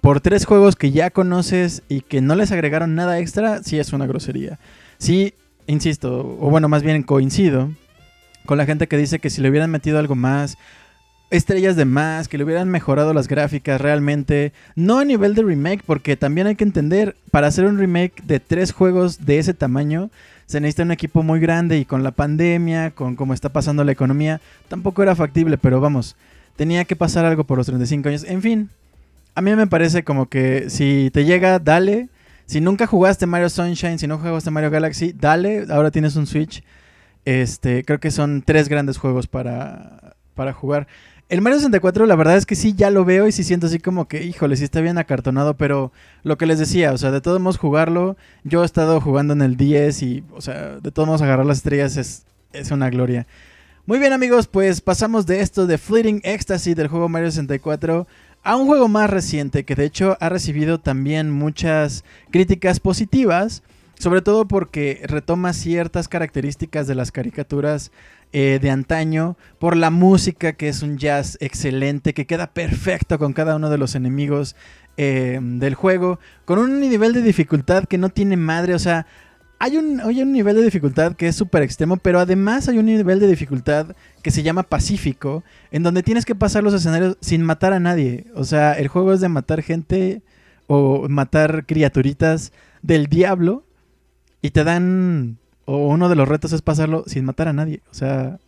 por 0.00 0.20
tres 0.20 0.44
juegos 0.44 0.76
que 0.76 0.92
ya 0.92 1.10
conoces 1.10 1.82
y 1.88 2.00
que 2.02 2.20
no 2.20 2.34
les 2.34 2.52
agregaron 2.52 2.94
nada 2.94 3.18
extra, 3.18 3.62
sí 3.62 3.78
es 3.78 3.92
una 3.92 4.06
grosería. 4.06 4.58
Sí, 4.98 5.34
insisto, 5.70 6.36
o 6.40 6.50
bueno, 6.50 6.68
más 6.68 6.82
bien 6.82 7.02
coincido 7.02 7.70
con 8.46 8.58
la 8.58 8.66
gente 8.66 8.86
que 8.86 8.96
dice 8.96 9.18
que 9.18 9.30
si 9.30 9.40
le 9.40 9.50
hubieran 9.50 9.70
metido 9.70 9.98
algo 9.98 10.14
más, 10.16 10.58
estrellas 11.30 11.76
de 11.76 11.84
más, 11.84 12.28
que 12.28 12.38
le 12.38 12.44
hubieran 12.44 12.68
mejorado 12.68 13.14
las 13.14 13.28
gráficas 13.28 13.80
realmente, 13.80 14.52
no 14.74 14.98
a 14.98 15.04
nivel 15.04 15.34
de 15.34 15.42
remake, 15.42 15.82
porque 15.86 16.16
también 16.16 16.46
hay 16.46 16.56
que 16.56 16.64
entender, 16.64 17.16
para 17.30 17.46
hacer 17.46 17.64
un 17.64 17.78
remake 17.78 18.22
de 18.24 18.40
tres 18.40 18.72
juegos 18.72 19.24
de 19.24 19.38
ese 19.38 19.54
tamaño, 19.54 20.10
se 20.46 20.60
necesita 20.60 20.82
un 20.82 20.90
equipo 20.90 21.22
muy 21.22 21.38
grande 21.38 21.78
y 21.78 21.84
con 21.84 22.02
la 22.02 22.10
pandemia, 22.10 22.90
con 22.90 23.14
cómo 23.14 23.34
está 23.34 23.50
pasando 23.50 23.84
la 23.84 23.92
economía, 23.92 24.40
tampoco 24.68 25.02
era 25.02 25.14
factible, 25.14 25.56
pero 25.56 25.80
vamos, 25.80 26.16
tenía 26.56 26.84
que 26.84 26.96
pasar 26.96 27.24
algo 27.24 27.44
por 27.44 27.56
los 27.56 27.66
35 27.66 28.08
años. 28.08 28.24
En 28.24 28.42
fin, 28.42 28.70
a 29.36 29.42
mí 29.42 29.54
me 29.54 29.68
parece 29.68 30.02
como 30.02 30.28
que 30.28 30.68
si 30.68 31.10
te 31.12 31.24
llega, 31.24 31.60
dale. 31.60 32.08
Si 32.50 32.60
nunca 32.60 32.88
jugaste 32.88 33.26
Mario 33.26 33.48
Sunshine, 33.48 33.96
si 33.96 34.08
no 34.08 34.18
jugaste 34.18 34.50
Mario 34.50 34.72
Galaxy, 34.72 35.12
dale. 35.12 35.66
Ahora 35.70 35.92
tienes 35.92 36.16
un 36.16 36.26
Switch. 36.26 36.64
Este, 37.24 37.84
creo 37.84 38.00
que 38.00 38.10
son 38.10 38.42
tres 38.42 38.68
grandes 38.68 38.98
juegos 38.98 39.28
para, 39.28 40.16
para 40.34 40.52
jugar. 40.52 40.88
El 41.28 41.42
Mario 41.42 41.60
64, 41.60 42.06
la 42.06 42.16
verdad 42.16 42.36
es 42.36 42.46
que 42.46 42.56
sí, 42.56 42.74
ya 42.74 42.90
lo 42.90 43.04
veo 43.04 43.28
y 43.28 43.30
sí 43.30 43.44
siento 43.44 43.68
así 43.68 43.78
como 43.78 44.08
que, 44.08 44.24
híjole, 44.24 44.56
sí 44.56 44.64
está 44.64 44.80
bien 44.80 44.98
acartonado, 44.98 45.56
pero 45.56 45.92
lo 46.24 46.38
que 46.38 46.46
les 46.46 46.58
decía, 46.58 46.92
o 46.92 46.98
sea, 46.98 47.12
de 47.12 47.20
todos 47.20 47.38
modos 47.38 47.56
jugarlo, 47.56 48.16
yo 48.42 48.64
he 48.64 48.66
estado 48.66 49.00
jugando 49.00 49.32
en 49.32 49.42
el 49.42 49.56
10 49.56 50.02
y, 50.02 50.24
o 50.32 50.40
sea, 50.40 50.80
de 50.80 50.90
todos 50.90 51.06
modos 51.06 51.22
agarrar 51.22 51.46
las 51.46 51.58
estrellas 51.58 51.96
es, 51.96 52.24
es 52.52 52.72
una 52.72 52.90
gloria. 52.90 53.28
Muy 53.86 54.00
bien 54.00 54.12
amigos, 54.12 54.48
pues 54.48 54.80
pasamos 54.80 55.24
de 55.26 55.40
esto 55.40 55.68
de 55.68 55.78
Fleeting 55.78 56.20
Ecstasy 56.24 56.74
del 56.74 56.88
juego 56.88 57.08
Mario 57.08 57.30
64 57.30 58.08
a 58.42 58.56
un 58.56 58.66
juego 58.66 58.88
más 58.88 59.10
reciente 59.10 59.64
que 59.64 59.74
de 59.74 59.84
hecho 59.84 60.16
ha 60.20 60.28
recibido 60.28 60.80
también 60.80 61.30
muchas 61.30 62.04
críticas 62.30 62.80
positivas, 62.80 63.62
sobre 63.98 64.22
todo 64.22 64.48
porque 64.48 65.02
retoma 65.04 65.52
ciertas 65.52 66.08
características 66.08 66.86
de 66.86 66.94
las 66.94 67.12
caricaturas 67.12 67.92
eh, 68.32 68.58
de 68.62 68.70
antaño, 68.70 69.36
por 69.58 69.76
la 69.76 69.90
música 69.90 70.52
que 70.52 70.68
es 70.68 70.82
un 70.82 70.98
jazz 70.98 71.36
excelente, 71.40 72.14
que 72.14 72.26
queda 72.26 72.46
perfecto 72.46 73.18
con 73.18 73.32
cada 73.32 73.56
uno 73.56 73.68
de 73.70 73.78
los 73.78 73.94
enemigos 73.94 74.56
eh, 74.96 75.38
del 75.42 75.74
juego, 75.74 76.18
con 76.44 76.58
un 76.58 76.80
nivel 76.80 77.12
de 77.12 77.22
dificultad 77.22 77.84
que 77.84 77.98
no 77.98 78.08
tiene 78.08 78.36
madre, 78.36 78.74
o 78.74 78.78
sea, 78.78 79.06
hay 79.62 79.76
un, 79.76 80.00
hay 80.00 80.22
un 80.22 80.32
nivel 80.32 80.56
de 80.56 80.62
dificultad 80.62 81.14
que 81.14 81.28
es 81.28 81.36
súper 81.36 81.62
extremo, 81.62 81.98
pero 81.98 82.18
además 82.18 82.66
hay 82.70 82.78
un 82.78 82.86
nivel 82.86 83.20
de 83.20 83.26
dificultad 83.26 83.94
que 84.22 84.30
se 84.30 84.42
llama 84.42 84.62
Pacífico, 84.62 85.44
en 85.70 85.82
donde 85.82 86.02
tienes 86.02 86.24
que 86.24 86.34
pasar 86.34 86.64
los 86.64 86.72
escenarios 86.72 87.18
sin 87.20 87.42
matar 87.42 87.74
a 87.74 87.78
nadie. 87.78 88.24
O 88.34 88.44
sea, 88.44 88.72
el 88.72 88.88
juego 88.88 89.12
es 89.12 89.20
de 89.20 89.28
matar 89.28 89.60
gente 89.60 90.22
o 90.66 91.06
matar 91.10 91.66
criaturitas 91.66 92.52
del 92.80 93.08
diablo 93.08 93.66
y 94.40 94.50
te 94.52 94.64
dan, 94.64 95.36
o 95.66 95.88
uno 95.88 96.08
de 96.08 96.16
los 96.16 96.26
retos 96.26 96.54
es 96.54 96.62
pasarlo 96.62 97.04
sin 97.06 97.26
matar 97.26 97.46
a 97.46 97.52
nadie. 97.52 97.82
O 97.90 97.94
sea, 97.94 98.38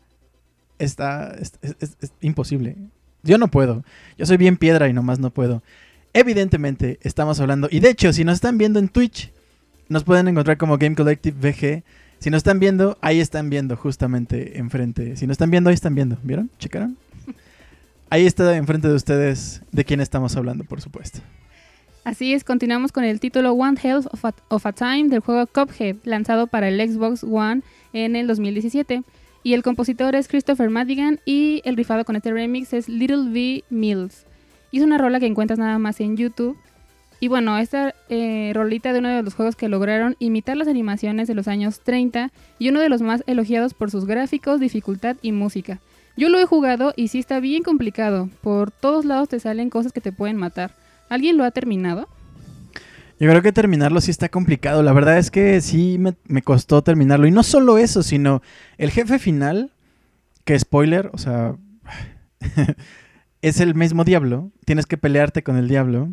está, 0.78 1.36
es, 1.38 1.52
es 1.60 2.12
imposible. 2.22 2.78
Yo 3.22 3.36
no 3.36 3.48
puedo. 3.48 3.84
Yo 4.16 4.24
soy 4.24 4.38
bien 4.38 4.56
piedra 4.56 4.88
y 4.88 4.94
nomás 4.94 5.18
no 5.18 5.28
puedo. 5.28 5.62
Evidentemente 6.14 6.98
estamos 7.02 7.38
hablando, 7.38 7.68
y 7.70 7.80
de 7.80 7.90
hecho, 7.90 8.14
si 8.14 8.24
nos 8.24 8.36
están 8.36 8.56
viendo 8.56 8.78
en 8.78 8.88
Twitch, 8.88 9.30
nos 9.88 10.04
pueden 10.04 10.28
encontrar 10.28 10.56
como 10.56 10.78
Game 10.78 10.94
Collective 10.94 11.36
VG. 11.38 11.82
Si 12.18 12.30
nos 12.30 12.38
están 12.38 12.60
viendo, 12.60 12.98
ahí 13.00 13.20
están 13.20 13.50
viendo 13.50 13.76
justamente 13.76 14.58
enfrente. 14.58 15.16
Si 15.16 15.26
nos 15.26 15.34
están 15.34 15.50
viendo, 15.50 15.70
ahí 15.70 15.74
están 15.74 15.94
viendo. 15.94 16.16
¿Vieron? 16.22 16.50
¿Checaron? 16.58 16.96
Ahí 18.10 18.26
está 18.26 18.54
enfrente 18.56 18.88
de 18.88 18.94
ustedes 18.94 19.62
de 19.72 19.84
quién 19.86 20.00
estamos 20.00 20.36
hablando, 20.36 20.64
por 20.64 20.82
supuesto. 20.82 21.20
Así 22.04 22.34
es, 22.34 22.44
continuamos 22.44 22.92
con 22.92 23.04
el 23.04 23.20
título 23.20 23.52
One 23.52 23.78
Health 23.82 24.06
of 24.12 24.24
a, 24.24 24.34
of 24.48 24.66
a 24.66 24.72
Time 24.72 25.08
del 25.08 25.20
juego 25.20 25.46
Cuphead, 25.46 25.96
lanzado 26.04 26.46
para 26.46 26.68
el 26.68 26.78
Xbox 26.78 27.24
One 27.24 27.62
en 27.92 28.16
el 28.16 28.26
2017. 28.26 29.02
Y 29.44 29.54
el 29.54 29.62
compositor 29.62 30.14
es 30.14 30.28
Christopher 30.28 30.68
Madigan 30.68 31.20
y 31.24 31.62
el 31.64 31.76
rifado 31.76 32.04
con 32.04 32.16
este 32.16 32.32
remix 32.32 32.72
es 32.72 32.88
Little 32.88 33.30
V 33.30 33.64
Mills. 33.70 34.26
Y 34.70 34.78
es 34.78 34.84
una 34.84 34.98
rola 34.98 35.18
que 35.18 35.26
encuentras 35.26 35.58
nada 35.58 35.78
más 35.78 36.00
en 36.00 36.16
YouTube 36.16 36.56
y 37.22 37.28
bueno, 37.28 37.56
esta 37.56 37.94
eh, 38.08 38.50
rolita 38.52 38.92
de 38.92 38.98
uno 38.98 39.08
de 39.08 39.22
los 39.22 39.34
juegos 39.34 39.54
que 39.54 39.68
lograron 39.68 40.16
imitar 40.18 40.56
las 40.56 40.66
animaciones 40.66 41.28
de 41.28 41.36
los 41.36 41.46
años 41.46 41.78
30 41.78 42.32
y 42.58 42.68
uno 42.68 42.80
de 42.80 42.88
los 42.88 43.00
más 43.00 43.22
elogiados 43.28 43.74
por 43.74 43.92
sus 43.92 44.06
gráficos, 44.06 44.58
dificultad 44.58 45.14
y 45.22 45.30
música. 45.30 45.78
Yo 46.16 46.28
lo 46.30 46.40
he 46.40 46.46
jugado 46.46 46.92
y 46.96 47.06
sí 47.06 47.20
está 47.20 47.38
bien 47.38 47.62
complicado. 47.62 48.28
Por 48.40 48.72
todos 48.72 49.04
lados 49.04 49.28
te 49.28 49.38
salen 49.38 49.70
cosas 49.70 49.92
que 49.92 50.00
te 50.00 50.10
pueden 50.10 50.36
matar. 50.36 50.74
¿Alguien 51.08 51.36
lo 51.36 51.44
ha 51.44 51.52
terminado? 51.52 52.08
Yo 53.20 53.30
creo 53.30 53.40
que 53.40 53.52
terminarlo 53.52 54.00
sí 54.00 54.10
está 54.10 54.28
complicado. 54.28 54.82
La 54.82 54.92
verdad 54.92 55.16
es 55.16 55.30
que 55.30 55.60
sí 55.60 55.98
me, 56.00 56.14
me 56.24 56.42
costó 56.42 56.82
terminarlo. 56.82 57.28
Y 57.28 57.30
no 57.30 57.44
solo 57.44 57.78
eso, 57.78 58.02
sino 58.02 58.42
el 58.78 58.90
jefe 58.90 59.20
final, 59.20 59.70
que 60.44 60.58
spoiler, 60.58 61.08
o 61.12 61.18
sea, 61.18 61.54
es 63.42 63.60
el 63.60 63.76
mismo 63.76 64.02
diablo. 64.02 64.50
Tienes 64.64 64.86
que 64.86 64.98
pelearte 64.98 65.44
con 65.44 65.56
el 65.56 65.68
diablo. 65.68 66.08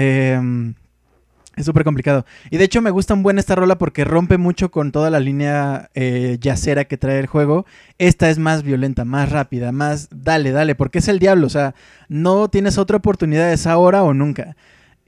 Em, 0.00 0.74
es 1.56 1.66
súper 1.66 1.82
complicado. 1.82 2.24
Y 2.52 2.56
de 2.56 2.62
hecho 2.62 2.80
me 2.80 2.92
gusta 2.92 3.14
un 3.14 3.24
buen 3.24 3.40
esta 3.40 3.56
rola 3.56 3.78
porque 3.78 4.04
rompe 4.04 4.38
mucho 4.38 4.70
con 4.70 4.92
toda 4.92 5.10
la 5.10 5.18
línea 5.18 5.90
eh, 5.94 6.38
yacera 6.40 6.84
que 6.84 6.96
trae 6.96 7.18
el 7.18 7.26
juego. 7.26 7.66
Esta 7.98 8.30
es 8.30 8.38
más 8.38 8.62
violenta, 8.62 9.04
más 9.04 9.32
rápida, 9.32 9.72
más 9.72 10.08
dale, 10.12 10.52
dale, 10.52 10.76
porque 10.76 11.00
es 11.00 11.08
el 11.08 11.18
diablo. 11.18 11.48
O 11.48 11.50
sea, 11.50 11.74
no 12.08 12.48
tienes 12.48 12.78
otra 12.78 12.98
oportunidad, 12.98 13.52
es 13.52 13.66
ahora 13.66 14.04
o 14.04 14.14
nunca. 14.14 14.54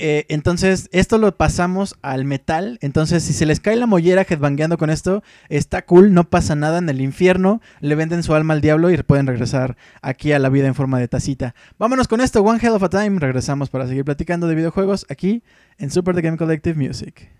Eh, 0.02 0.24
entonces, 0.30 0.88
esto 0.92 1.18
lo 1.18 1.36
pasamos 1.36 1.94
al 2.00 2.24
metal. 2.24 2.78
Entonces, 2.80 3.22
si 3.22 3.34
se 3.34 3.44
les 3.44 3.60
cae 3.60 3.76
la 3.76 3.86
mollera 3.86 4.24
headbangueando 4.26 4.78
con 4.78 4.88
esto, 4.88 5.22
está 5.50 5.82
cool, 5.82 6.14
no 6.14 6.24
pasa 6.24 6.54
nada 6.54 6.78
en 6.78 6.88
el 6.88 7.02
infierno. 7.02 7.60
Le 7.80 7.94
venden 7.96 8.22
su 8.22 8.34
alma 8.34 8.54
al 8.54 8.62
diablo 8.62 8.90
y 8.90 8.96
pueden 9.02 9.26
regresar 9.26 9.76
aquí 10.00 10.32
a 10.32 10.38
la 10.38 10.48
vida 10.48 10.66
en 10.66 10.74
forma 10.74 10.98
de 10.98 11.06
tacita. 11.06 11.54
Vámonos 11.78 12.08
con 12.08 12.22
esto, 12.22 12.40
One 12.40 12.58
Hell 12.62 12.72
of 12.72 12.82
a 12.82 12.88
Time. 12.88 13.18
Regresamos 13.18 13.68
para 13.68 13.86
seguir 13.86 14.06
platicando 14.06 14.46
de 14.46 14.54
videojuegos 14.54 15.04
aquí 15.10 15.42
en 15.76 15.90
Super 15.90 16.14
The 16.14 16.22
Game 16.22 16.38
Collective 16.38 16.78
Music. 16.82 17.39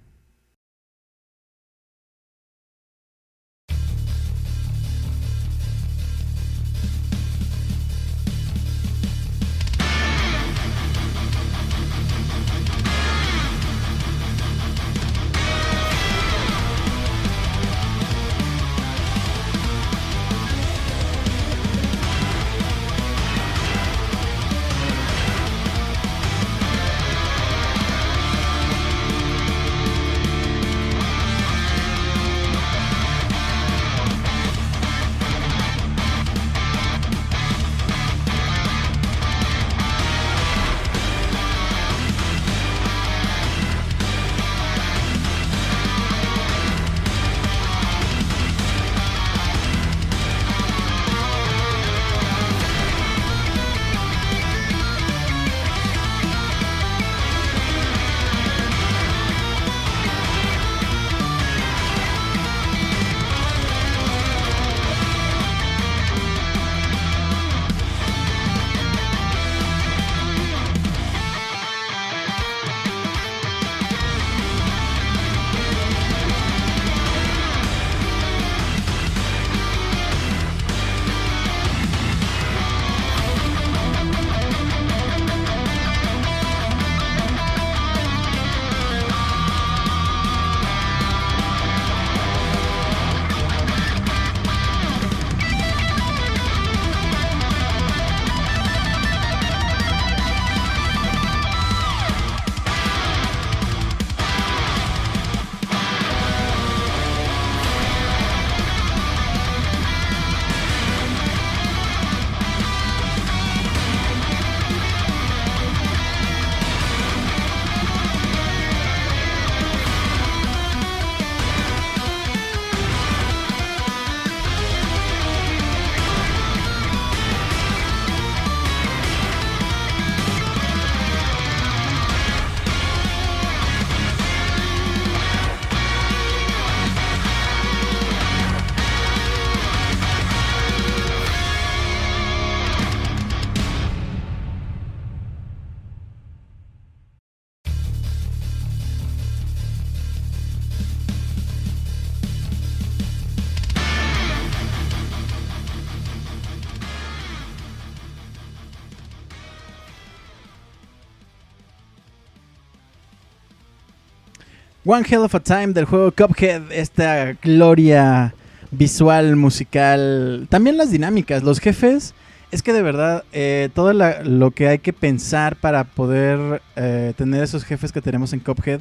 One 164.93 165.07
Hell 165.09 165.21
of 165.21 165.37
a 165.37 165.39
Time 165.39 165.69
del 165.69 165.85
juego 165.85 166.11
Cuphead, 166.11 166.73
esta 166.73 167.35
gloria 167.35 168.35
visual, 168.73 169.37
musical, 169.37 170.49
también 170.51 170.77
las 170.77 170.91
dinámicas, 170.91 171.45
los 171.45 171.61
jefes. 171.61 172.13
Es 172.51 172.61
que 172.65 172.73
de 172.73 172.83
verdad, 172.83 173.23
eh, 173.31 173.69
todo 173.73 173.93
lo 173.93 174.51
que 174.51 174.67
hay 174.67 174.81
que 174.81 174.93
pensar 174.93 175.55
para 175.55 175.85
poder 175.85 176.61
eh, 176.75 177.13
tener 177.17 177.45
esos 177.45 177.63
jefes 177.63 177.93
que 177.93 178.01
tenemos 178.01 178.33
en 178.33 178.41
Cuphead, 178.41 178.81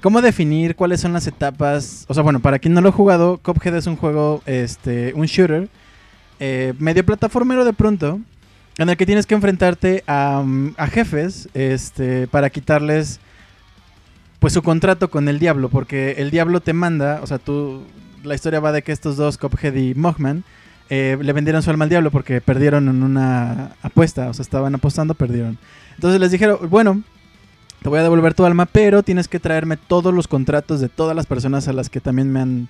cómo 0.00 0.22
definir 0.22 0.74
cuáles 0.74 1.02
son 1.02 1.12
las 1.12 1.26
etapas. 1.26 2.06
O 2.08 2.14
sea, 2.14 2.22
bueno, 2.22 2.40
para 2.40 2.58
quien 2.58 2.72
no 2.72 2.80
lo 2.80 2.88
ha 2.88 2.92
jugado, 2.92 3.36
Cuphead 3.36 3.76
es 3.76 3.86
un 3.86 3.96
juego, 3.96 4.42
este, 4.46 5.12
un 5.14 5.26
shooter, 5.26 5.68
eh, 6.40 6.72
medio 6.78 7.04
plataformero 7.04 7.66
de 7.66 7.74
pronto, 7.74 8.20
en 8.78 8.88
el 8.88 8.96
que 8.96 9.04
tienes 9.04 9.26
que 9.26 9.34
enfrentarte 9.34 10.02
a, 10.06 10.42
mm, 10.42 10.76
a 10.78 10.86
jefes, 10.86 11.50
este, 11.52 12.26
para 12.26 12.48
quitarles 12.48 13.20
pues 14.38 14.52
su 14.52 14.62
contrato 14.62 15.10
con 15.10 15.28
el 15.28 15.38
diablo, 15.38 15.68
porque 15.68 16.16
el 16.18 16.30
diablo 16.30 16.60
te 16.60 16.72
manda, 16.72 17.20
o 17.22 17.26
sea, 17.26 17.38
tú, 17.38 17.82
la 18.22 18.34
historia 18.34 18.60
va 18.60 18.72
de 18.72 18.82
que 18.82 18.92
estos 18.92 19.16
dos, 19.16 19.38
Cuphead 19.38 19.74
y 19.74 19.94
Mogman, 19.94 20.44
eh, 20.88 21.18
le 21.20 21.32
vendieron 21.32 21.62
su 21.62 21.70
alma 21.70 21.84
al 21.84 21.88
diablo 21.88 22.10
porque 22.10 22.40
perdieron 22.40 22.88
en 22.88 23.02
una 23.02 23.72
apuesta, 23.82 24.28
o 24.28 24.34
sea, 24.34 24.42
estaban 24.42 24.74
apostando, 24.74 25.14
perdieron. 25.14 25.58
Entonces 25.96 26.20
les 26.20 26.30
dijeron, 26.30 26.58
bueno, 26.68 27.02
te 27.82 27.88
voy 27.88 27.98
a 27.98 28.02
devolver 28.02 28.34
tu 28.34 28.44
alma, 28.44 28.66
pero 28.66 29.02
tienes 29.02 29.28
que 29.28 29.40
traerme 29.40 29.76
todos 29.76 30.12
los 30.14 30.28
contratos 30.28 30.80
de 30.80 30.88
todas 30.88 31.16
las 31.16 31.26
personas 31.26 31.68
a 31.68 31.72
las 31.72 31.90
que 31.90 32.00
también 32.00 32.32
me 32.32 32.40
han, 32.40 32.68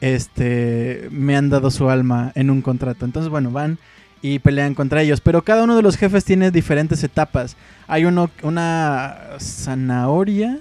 este, 0.00 1.08
me 1.10 1.36
han 1.36 1.48
dado 1.48 1.70
su 1.70 1.88
alma 1.88 2.32
en 2.34 2.50
un 2.50 2.62
contrato. 2.62 3.04
Entonces, 3.04 3.30
bueno, 3.30 3.50
van 3.50 3.78
y 4.22 4.38
pelean 4.38 4.74
contra 4.74 5.02
ellos, 5.02 5.20
pero 5.20 5.42
cada 5.42 5.64
uno 5.64 5.76
de 5.76 5.82
los 5.82 5.96
jefes 5.96 6.24
tiene 6.24 6.50
diferentes 6.50 7.02
etapas. 7.04 7.56
Hay 7.86 8.04
uno, 8.04 8.30
una 8.42 9.16
zanahoria. 9.38 10.58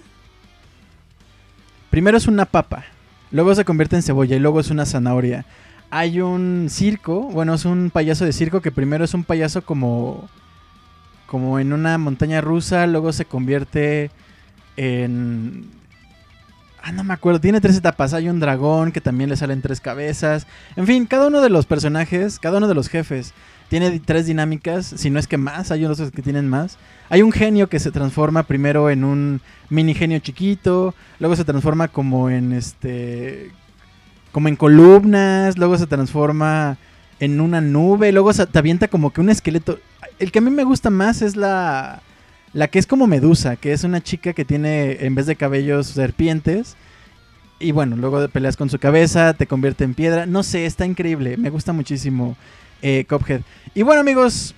Primero 1.96 2.18
es 2.18 2.28
una 2.28 2.44
papa, 2.44 2.84
luego 3.32 3.56
se 3.56 3.64
convierte 3.64 3.96
en 3.96 4.02
cebolla 4.02 4.36
y 4.36 4.40
luego 4.40 4.60
es 4.60 4.70
una 4.70 4.86
zanahoria. 4.86 5.46
Hay 5.90 6.20
un 6.20 6.68
circo, 6.70 7.22
bueno, 7.22 7.54
es 7.54 7.64
un 7.64 7.90
payaso 7.90 8.26
de 8.26 8.34
circo 8.34 8.60
que 8.60 8.70
primero 8.70 9.06
es 9.06 9.14
un 9.14 9.24
payaso 9.24 9.62
como 9.62 10.28
como 11.26 11.58
en 11.58 11.72
una 11.72 11.98
montaña 11.98 12.42
rusa, 12.42 12.86
luego 12.86 13.14
se 13.14 13.24
convierte 13.24 14.12
en 14.76 15.70
Ah, 16.84 16.92
no 16.92 17.06
me 17.06 17.14
acuerdo, 17.14 17.40
tiene 17.40 17.62
tres 17.62 17.78
etapas. 17.78 18.14
Hay 18.14 18.28
un 18.28 18.42
dragón 18.42 18.92
que 18.92 19.00
también 19.00 19.30
le 19.30 19.38
salen 19.38 19.62
tres 19.62 19.80
cabezas. 19.80 20.48
En 20.76 20.86
fin, 20.86 21.06
cada 21.06 21.28
uno 21.28 21.40
de 21.40 21.50
los 21.50 21.66
personajes, 21.66 22.40
cada 22.40 22.58
uno 22.58 22.68
de 22.68 22.76
los 22.76 22.90
jefes 22.90 23.34
tiene 23.80 24.00
tres 24.00 24.26
dinámicas, 24.26 24.86
si 24.86 25.10
no 25.10 25.20
es 25.20 25.28
que 25.28 25.38
más, 25.38 25.70
hay 25.70 25.84
unos 25.84 26.00
que 26.12 26.22
tienen 26.22 26.48
más. 26.48 26.78
Hay 27.10 27.22
un 27.22 27.34
genio 27.34 27.68
que 27.68 27.82
se 27.82 27.92
transforma 27.92 28.44
primero 28.44 28.90
en 28.90 29.04
un 29.04 29.42
mini 29.70 29.94
genio 29.94 30.18
chiquito, 30.20 30.96
luego 31.20 31.36
se 31.36 31.44
transforma 31.44 31.90
como 31.90 32.30
en 32.30 32.54
este 32.54 33.52
como 34.32 34.48
en 34.48 34.56
columnas, 34.56 35.58
luego 35.58 35.78
se 35.78 35.88
transforma 35.88 36.78
en 37.20 37.42
una 37.42 37.60
nube, 37.60 38.14
luego 38.14 38.32
se 38.32 38.46
te 38.48 38.58
avienta 38.58 38.88
como 38.88 39.12
que 39.12 39.20
un 39.20 39.30
esqueleto. 39.30 39.78
El 40.20 40.32
que 40.32 40.40
a 40.40 40.42
mí 40.42 40.52
me 40.52 40.64
gusta 40.64 40.90
más 40.90 41.22
es 41.22 41.36
la 41.36 42.02
la 42.54 42.70
que 42.70 42.80
es 42.80 42.88
como 42.88 43.08
Medusa, 43.08 43.58
que 43.58 43.74
es 43.74 43.84
una 43.84 44.02
chica 44.02 44.32
que 44.32 44.46
tiene 44.46 45.06
en 45.06 45.16
vez 45.16 45.26
de 45.26 45.36
cabellos 45.36 45.88
serpientes. 45.88 46.78
Y 47.60 47.74
bueno, 47.74 47.98
luego 47.98 48.26
peleas 48.30 48.56
con 48.56 48.70
su 48.70 48.80
cabeza, 48.80 49.34
te 49.34 49.48
convierte 49.48 49.84
en 49.84 49.96
piedra. 49.96 50.26
No 50.26 50.44
sé, 50.44 50.66
está 50.66 50.86
increíble. 50.86 51.36
Me 51.36 51.50
gusta 51.50 51.74
muchísimo 51.74 52.38
eh, 52.82 53.06
Cuphead. 53.08 53.42
Y 53.74 53.84
bueno, 53.84 54.02
amigos, 54.02 54.56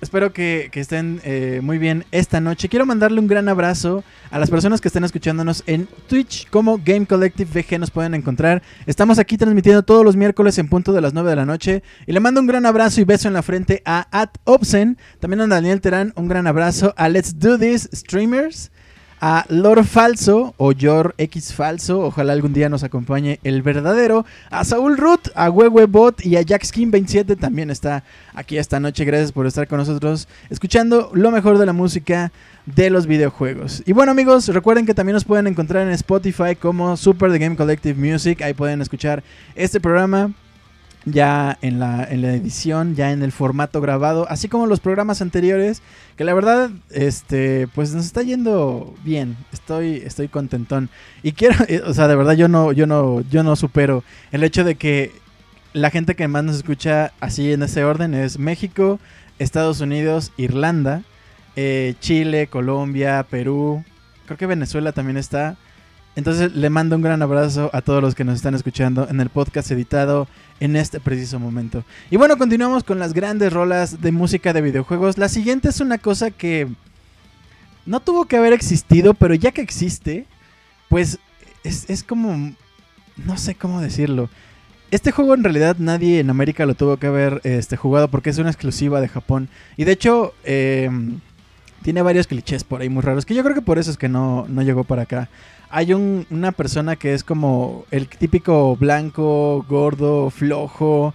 espero 0.00 0.32
que, 0.32 0.70
estén 0.74 1.20
eh, 1.24 1.60
muy 1.62 1.78
bien 1.78 2.04
esta 2.12 2.40
noche. 2.40 2.68
Quiero 2.68 2.86
mandarle 2.86 3.20
un 3.20 3.26
gran 3.26 3.48
abrazo 3.48 4.04
a 4.30 4.38
las 4.38 4.50
personas 4.50 4.80
que 4.80 4.88
estén 4.88 5.02
escuchándonos 5.02 5.64
en 5.66 5.88
Twitch 6.08 6.48
como 6.50 6.78
Game 6.84 7.06
Collective 7.06 7.50
VG 7.50 7.78
nos 7.78 7.90
pueden 7.90 8.14
encontrar. 8.14 8.62
Estamos 8.86 9.18
aquí 9.18 9.36
transmitiendo 9.36 9.82
todos 9.82 10.04
los 10.04 10.16
miércoles 10.16 10.58
en 10.58 10.68
punto 10.68 10.92
de 10.92 11.00
las 11.00 11.14
9 11.14 11.30
de 11.30 11.36
la 11.36 11.46
noche. 11.46 11.82
Y 12.06 12.12
le 12.12 12.20
mando 12.20 12.40
un 12.40 12.46
gran 12.46 12.66
abrazo 12.66 13.00
y 13.00 13.04
beso 13.04 13.28
en 13.28 13.34
la 13.34 13.42
frente 13.42 13.82
a 13.84 14.06
At 14.10 14.30
Obsen, 14.44 14.98
también 15.20 15.40
a 15.40 15.46
Daniel 15.46 15.80
Terán, 15.80 16.12
un 16.16 16.28
gran 16.28 16.46
abrazo 16.46 16.92
a 16.96 17.08
Let's 17.08 17.38
Do 17.38 17.58
This 17.58 17.88
Streamers. 17.92 18.70
A 19.26 19.46
Lord 19.48 19.84
Falso 19.84 20.52
o 20.58 20.72
Yor 20.72 21.14
X 21.16 21.54
Falso, 21.54 22.00
ojalá 22.00 22.34
algún 22.34 22.52
día 22.52 22.68
nos 22.68 22.84
acompañe 22.84 23.40
el 23.42 23.62
verdadero. 23.62 24.26
A 24.50 24.64
Saúl 24.64 24.98
Root, 24.98 25.30
a 25.34 25.48
Bot 25.48 26.26
y 26.26 26.36
a 26.36 26.42
JackSkin27 26.42 27.40
también 27.40 27.70
está 27.70 28.04
aquí 28.34 28.58
esta 28.58 28.80
noche. 28.80 29.06
Gracias 29.06 29.32
por 29.32 29.46
estar 29.46 29.66
con 29.66 29.78
nosotros 29.78 30.28
escuchando 30.50 31.10
lo 31.14 31.30
mejor 31.30 31.56
de 31.56 31.64
la 31.64 31.72
música 31.72 32.32
de 32.66 32.90
los 32.90 33.06
videojuegos. 33.06 33.82
Y 33.86 33.94
bueno 33.94 34.12
amigos, 34.12 34.46
recuerden 34.48 34.84
que 34.84 34.92
también 34.92 35.14
nos 35.14 35.24
pueden 35.24 35.46
encontrar 35.46 35.86
en 35.86 35.94
Spotify 35.94 36.54
como 36.54 36.94
Super 36.98 37.32
The 37.32 37.38
Game 37.38 37.56
Collective 37.56 37.98
Music. 37.98 38.42
Ahí 38.42 38.52
pueden 38.52 38.82
escuchar 38.82 39.24
este 39.54 39.80
programa 39.80 40.34
ya 41.04 41.58
en 41.60 41.78
la, 41.78 42.04
en 42.04 42.22
la 42.22 42.34
edición, 42.34 42.94
ya 42.94 43.12
en 43.12 43.22
el 43.22 43.32
formato 43.32 43.80
grabado, 43.80 44.26
así 44.28 44.48
como 44.48 44.66
los 44.66 44.80
programas 44.80 45.20
anteriores, 45.20 45.82
que 46.16 46.24
la 46.24 46.34
verdad, 46.34 46.70
este, 46.90 47.68
pues 47.74 47.94
nos 47.94 48.06
está 48.06 48.22
yendo 48.22 48.94
bien. 49.04 49.36
Estoy, 49.52 49.96
estoy 50.04 50.28
contentón. 50.28 50.88
Y 51.22 51.32
quiero, 51.32 51.56
eh, 51.68 51.82
o 51.84 51.92
sea, 51.92 52.08
de 52.08 52.16
verdad 52.16 52.34
yo 52.34 52.48
no, 52.48 52.72
yo 52.72 52.86
no, 52.86 53.20
yo 53.22 53.42
no 53.42 53.56
supero 53.56 54.04
el 54.32 54.44
hecho 54.44 54.64
de 54.64 54.76
que 54.76 55.12
la 55.72 55.90
gente 55.90 56.14
que 56.14 56.28
más 56.28 56.44
nos 56.44 56.56
escucha 56.56 57.12
así 57.20 57.52
en 57.52 57.62
ese 57.62 57.84
orden 57.84 58.14
es 58.14 58.38
México, 58.38 59.00
Estados 59.38 59.80
Unidos, 59.80 60.32
Irlanda, 60.36 61.02
eh, 61.56 61.94
Chile, 62.00 62.46
Colombia, 62.46 63.26
Perú, 63.28 63.84
creo 64.26 64.38
que 64.38 64.46
Venezuela 64.46 64.92
también 64.92 65.16
está. 65.16 65.56
Entonces 66.16 66.54
le 66.54 66.70
mando 66.70 66.96
un 66.96 67.02
gran 67.02 67.22
abrazo 67.22 67.70
a 67.72 67.82
todos 67.82 68.00
los 68.00 68.14
que 68.14 68.24
nos 68.24 68.36
están 68.36 68.54
escuchando 68.54 69.08
en 69.08 69.20
el 69.20 69.30
podcast 69.30 69.70
editado 69.70 70.28
en 70.60 70.76
este 70.76 71.00
preciso 71.00 71.40
momento. 71.40 71.84
Y 72.10 72.16
bueno, 72.16 72.36
continuamos 72.36 72.84
con 72.84 72.98
las 72.98 73.14
grandes 73.14 73.52
rolas 73.52 74.00
de 74.00 74.12
música 74.12 74.52
de 74.52 74.60
videojuegos. 74.60 75.18
La 75.18 75.28
siguiente 75.28 75.68
es 75.68 75.80
una 75.80 75.98
cosa 75.98 76.30
que 76.30 76.68
no 77.84 78.00
tuvo 78.00 78.26
que 78.26 78.36
haber 78.36 78.52
existido, 78.52 79.14
pero 79.14 79.34
ya 79.34 79.50
que 79.50 79.62
existe, 79.62 80.26
pues 80.88 81.18
es, 81.64 82.02
como... 82.02 82.54
No 83.16 83.36
sé 83.36 83.54
cómo 83.54 83.80
decirlo. 83.80 84.28
Este 84.90 85.12
juego 85.12 85.34
en 85.34 85.44
realidad 85.44 85.76
nadie 85.78 86.20
en 86.20 86.30
América 86.30 86.66
lo 86.66 86.74
tuvo 86.74 86.96
que 86.96 87.06
haber 87.06 87.40
este, 87.44 87.76
jugado 87.76 88.08
porque 88.08 88.30
es 88.30 88.38
una 88.38 88.50
exclusiva 88.50 89.00
de 89.00 89.08
Japón. 89.08 89.48
Y 89.76 89.84
de 89.84 89.92
hecho, 89.92 90.34
eh, 90.44 90.90
tiene 91.82 92.02
varios 92.02 92.26
clichés 92.26 92.64
por 92.64 92.80
ahí 92.80 92.88
muy 92.88 93.02
raros, 93.02 93.26
que 93.26 93.34
yo 93.34 93.42
creo 93.42 93.54
que 93.54 93.62
por 93.62 93.78
eso 93.78 93.90
es 93.90 93.96
que 93.96 94.08
no, 94.08 94.46
no 94.48 94.62
llegó 94.62 94.84
para 94.84 95.02
acá. 95.02 95.28
Hay 95.70 95.92
un- 95.92 96.26
una 96.30 96.52
persona 96.52 96.96
que 96.96 97.14
es 97.14 97.24
como 97.24 97.84
el 97.90 98.08
típico 98.08 98.76
blanco, 98.76 99.64
gordo, 99.68 100.30
flojo, 100.30 101.14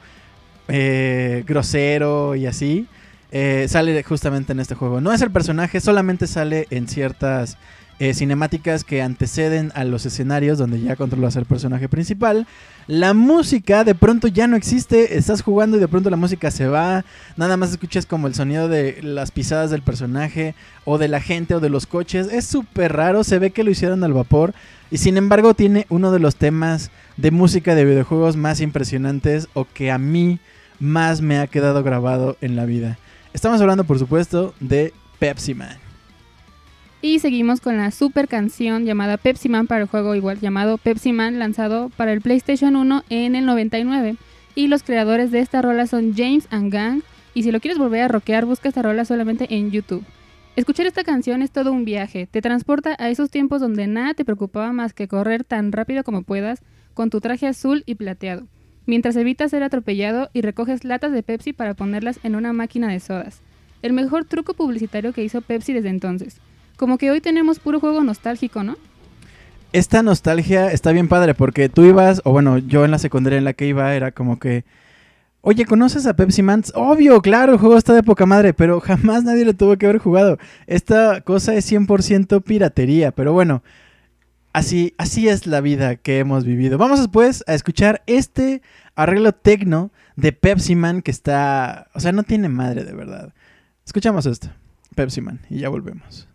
eh, 0.67 1.43
grosero 1.47 2.35
y 2.35 2.45
así. 2.45 2.87
eh, 3.31 3.67
sale 3.69 4.01
justamente 4.01 4.53
en 4.53 4.59
este 4.59 4.73
juego. 4.73 5.01
No 5.01 5.11
es 5.13 5.21
el 5.21 5.29
personaje, 5.29 5.79
solamente 5.81 6.25
sale 6.25 6.65
en 6.71 6.87
ciertas 6.87 7.57
eh, 7.99 8.13
cinemáticas 8.13 8.85
que 8.85 9.01
anteceden 9.01 9.71
a 9.75 9.83
los 9.83 10.05
escenarios 10.05 10.57
donde 10.57 10.81
ya 10.81 10.95
controlas 10.95 11.35
al 11.35 11.45
personaje 11.45 11.89
principal. 11.89 12.47
La 12.87 13.13
música 13.13 13.83
de 13.83 13.93
pronto 13.93 14.27
ya 14.27 14.47
no 14.47 14.55
existe, 14.55 15.17
estás 15.17 15.41
jugando 15.41 15.75
y 15.75 15.81
de 15.81 15.87
pronto 15.87 16.09
la 16.09 16.15
música 16.15 16.49
se 16.49 16.67
va, 16.67 17.03
nada 17.35 17.57
más 17.57 17.71
escuchas 17.71 18.05
como 18.05 18.27
el 18.27 18.35
sonido 18.35 18.69
de 18.69 18.99
las 19.03 19.31
pisadas 19.31 19.69
del 19.69 19.81
personaje 19.81 20.55
o 20.85 20.97
de 20.97 21.09
la 21.09 21.19
gente 21.19 21.55
o 21.55 21.59
de 21.59 21.69
los 21.69 21.85
coches. 21.85 22.29
Es 22.31 22.45
súper 22.45 22.93
raro, 22.93 23.23
se 23.23 23.37
ve 23.37 23.51
que 23.51 23.65
lo 23.65 23.71
hicieron 23.71 24.03
al 24.03 24.13
vapor 24.13 24.53
y 24.89 24.97
sin 24.97 25.17
embargo 25.17 25.53
tiene 25.53 25.85
uno 25.89 26.11
de 26.11 26.19
los 26.19 26.37
temas 26.37 26.91
de 27.17 27.31
música 27.31 27.75
de 27.75 27.85
videojuegos 27.85 28.37
más 28.37 28.61
impresionantes 28.61 29.49
o 29.53 29.65
que 29.65 29.91
a 29.91 29.97
mí 29.97 30.39
más 30.79 31.21
me 31.21 31.39
ha 31.39 31.47
quedado 31.47 31.83
grabado 31.83 32.37
en 32.39 32.55
la 32.55 32.65
vida. 32.65 32.97
Estamos 33.33 33.59
hablando 33.59 33.83
por 33.83 33.99
supuesto 33.99 34.53
de 34.61 34.93
Pepsi 35.19 35.53
Man. 35.53 35.88
Y 37.01 37.19
seguimos 37.19 37.61
con 37.61 37.77
la 37.77 37.91
super 37.91 38.27
canción 38.27 38.85
llamada 38.85 39.15
Pepsi 39.15 39.47
Man 39.47 39.67
para 39.67 39.81
el 39.81 39.87
juego 39.87 40.15
igual 40.15 40.41
llamado 40.41 40.77
Pepsi 40.77 41.13
Man 41.13 41.39
lanzado 41.39 41.89
para 41.95 42.11
el 42.11 42.19
PlayStation 42.19 42.75
1 42.75 43.03
en 43.09 43.35
el 43.35 43.45
99. 43.45 44.17
Y 44.53 44.67
los 44.67 44.83
creadores 44.83 45.31
de 45.31 45.39
esta 45.39 45.61
rola 45.61 45.87
son 45.87 46.13
James 46.13 46.47
and 46.49 46.73
Gang. 46.73 47.01
Y 47.33 47.43
si 47.43 47.51
lo 47.51 47.61
quieres 47.61 47.77
volver 47.77 48.01
a 48.01 48.07
rockear, 48.09 48.45
busca 48.45 48.67
esta 48.67 48.81
rola 48.81 49.05
solamente 49.05 49.47
en 49.55 49.71
YouTube. 49.71 50.03
Escuchar 50.57 50.87
esta 50.87 51.05
canción 51.05 51.41
es 51.41 51.51
todo 51.51 51.71
un 51.71 51.85
viaje. 51.85 52.27
Te 52.27 52.41
transporta 52.41 52.97
a 52.99 53.09
esos 53.09 53.29
tiempos 53.29 53.61
donde 53.61 53.87
nada 53.87 54.13
te 54.13 54.25
preocupaba 54.25 54.73
más 54.73 54.93
que 54.93 55.07
correr 55.07 55.45
tan 55.45 55.71
rápido 55.71 56.03
como 56.03 56.23
puedas 56.23 56.59
con 56.93 57.09
tu 57.09 57.21
traje 57.21 57.47
azul 57.47 57.83
y 57.85 57.95
plateado. 57.95 58.45
Mientras 58.85 59.15
evitas 59.15 59.51
ser 59.51 59.63
atropellado 59.63 60.29
y 60.33 60.41
recoges 60.41 60.83
latas 60.83 61.13
de 61.13 61.23
Pepsi 61.23 61.53
para 61.53 61.75
ponerlas 61.75 62.19
en 62.23 62.35
una 62.35 62.51
máquina 62.51 62.89
de 62.89 62.99
sodas. 62.99 63.41
El 63.81 63.93
mejor 63.93 64.25
truco 64.25 64.53
publicitario 64.53 65.13
que 65.13 65.23
hizo 65.23 65.39
Pepsi 65.39 65.71
desde 65.71 65.87
entonces. 65.87 66.41
Como 66.79 66.97
que 66.97 67.11
hoy 67.11 67.19
tenemos 67.19 67.59
puro 67.59 67.81
juego 67.81 68.05
nostálgico, 68.05 68.63
¿no? 68.63 68.77
Esta 69.73 70.01
nostalgia 70.01 70.71
está 70.71 70.93
bien 70.93 71.09
padre 71.09 71.35
porque 71.35 71.67
tú 71.67 71.83
ibas, 71.83 72.21
o 72.23 72.31
bueno, 72.31 72.57
yo 72.57 72.85
en 72.85 72.91
la 72.91 72.99
secundaria 72.99 73.37
en 73.37 73.43
la 73.43 73.51
que 73.51 73.67
iba 73.67 73.93
era 73.95 74.13
como 74.13 74.39
que, 74.39 74.63
oye, 75.41 75.65
¿conoces 75.65 76.07
a 76.07 76.15
Pepsi 76.15 76.41
Man? 76.41 76.63
Obvio, 76.75 77.21
claro, 77.21 77.51
el 77.51 77.59
juego 77.59 77.77
está 77.77 77.91
de 77.91 78.01
poca 78.01 78.25
madre, 78.25 78.53
pero 78.53 78.79
jamás 78.79 79.25
nadie 79.25 79.43
lo 79.43 79.53
tuvo 79.53 79.77
que 79.77 79.87
haber 79.87 79.97
jugado. 79.97 80.37
Esta 80.67 81.19
cosa 81.19 81.53
es 81.53 81.69
100% 81.69 82.41
piratería, 82.43 83.11
pero 83.11 83.33
bueno, 83.33 83.61
así, 84.53 84.93
así 84.97 85.27
es 85.27 85.47
la 85.47 85.59
vida 85.59 85.97
que 85.97 86.19
hemos 86.19 86.45
vivido. 86.45 86.77
Vamos 86.77 86.99
después 86.99 87.43
a 87.45 87.55
escuchar 87.55 88.03
este 88.07 88.61
arreglo 88.95 89.33
tecno 89.33 89.91
de 90.15 90.31
Pepsi 90.31 90.77
Man 90.77 91.01
que 91.01 91.11
está, 91.11 91.89
o 91.93 91.99
sea, 91.99 92.13
no 92.13 92.23
tiene 92.23 92.47
madre 92.47 92.85
de 92.85 92.93
verdad. 92.93 93.33
Escuchamos 93.85 94.25
esto, 94.25 94.47
Pepsi 94.95 95.19
Man, 95.19 95.41
y 95.49 95.59
ya 95.59 95.67
volvemos. 95.67 96.28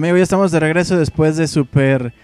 Amigo, 0.00 0.16
ya 0.16 0.22
estamos 0.22 0.50
de 0.50 0.60
regreso 0.60 0.96
después 0.96 1.36
de 1.36 1.46
super 1.46 2.14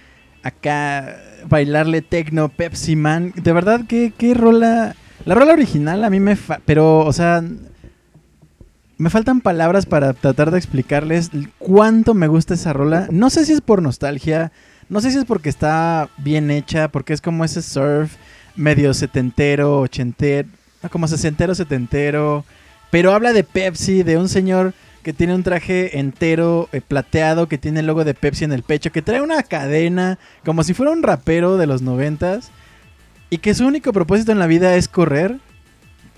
acá 0.43 1.21
bailarle 1.47 2.01
tecno 2.01 2.49
Pepsi 2.49 2.97
Man. 2.97 3.35
De 3.37 3.53
verdad, 3.53 3.83
¿qué, 3.87 4.15
qué 4.17 4.33
rola? 4.33 4.97
La 5.27 5.35
rola 5.35 5.53
original 5.53 6.03
a 6.03 6.09
mí 6.09 6.19
me... 6.19 6.37
fa- 6.37 6.63
pero, 6.65 7.01
o 7.01 7.13
sea... 7.13 7.45
Me 8.97 9.11
faltan 9.11 9.43
palabras 9.43 9.85
para 9.85 10.15
tratar 10.15 10.53
de 10.53 10.57
explicarles 10.57 11.31
cuánto 11.59 12.15
me 12.15 12.29
gusta 12.29 12.55
esa 12.55 12.73
rola. 12.73 13.09
No 13.11 13.29
sé 13.29 13.45
si 13.45 13.53
es 13.53 13.61
por 13.61 13.83
nostalgia, 13.83 14.53
no 14.89 15.03
sé 15.03 15.11
si 15.11 15.19
es 15.19 15.27
porque 15.27 15.51
está 15.51 16.09
bien 16.17 16.51
hecha, 16.51 16.89
porque 16.89 17.13
es 17.13 17.21
como 17.21 17.45
ese 17.45 17.61
surf 17.61 18.15
medio 18.57 18.95
setentero, 18.95 19.81
ochentero, 19.81 20.49
como 20.91 21.09
sesentero, 21.09 21.55
setentero. 21.55 22.47
Pero 22.91 23.13
habla 23.13 23.35
de 23.35 23.45
Pepsi, 23.45 24.03
de 24.03 24.17
un 24.17 24.31
señor 24.31 24.73
que 25.07 25.13
tiene 25.13 25.37
un 25.37 25.45
traje 25.45 26.01
entero 26.01 26.69
eh, 26.73 26.81
plateado, 26.81 27.47
que 27.47 27.59
tiene 27.59 27.79
el 27.79 27.87
logo 27.87 28.03
de 28.03 28.13
Pepsi 28.13 28.43
en 28.43 28.51
el 28.51 28.65
pecho, 28.65 28.91
que 28.91 29.03
trae 29.03 29.21
una 29.21 29.41
cadena, 29.45 30.19
como 30.45 30.65
si 30.65 30.75
fuera 30.75 30.91
un 30.91 31.05
rapero 31.05 31.59
de 31.59 31.69
los 31.69 31.81
noventas, 31.81 32.51
y 33.31 33.39
que 33.39 33.55
su 33.55 33.65
único 33.65 33.93
propósito 33.93 34.33
en 34.33 34.41
la 34.41 34.49
vida 34.49 34.75
es 34.75 34.89
correr, 34.89 35.39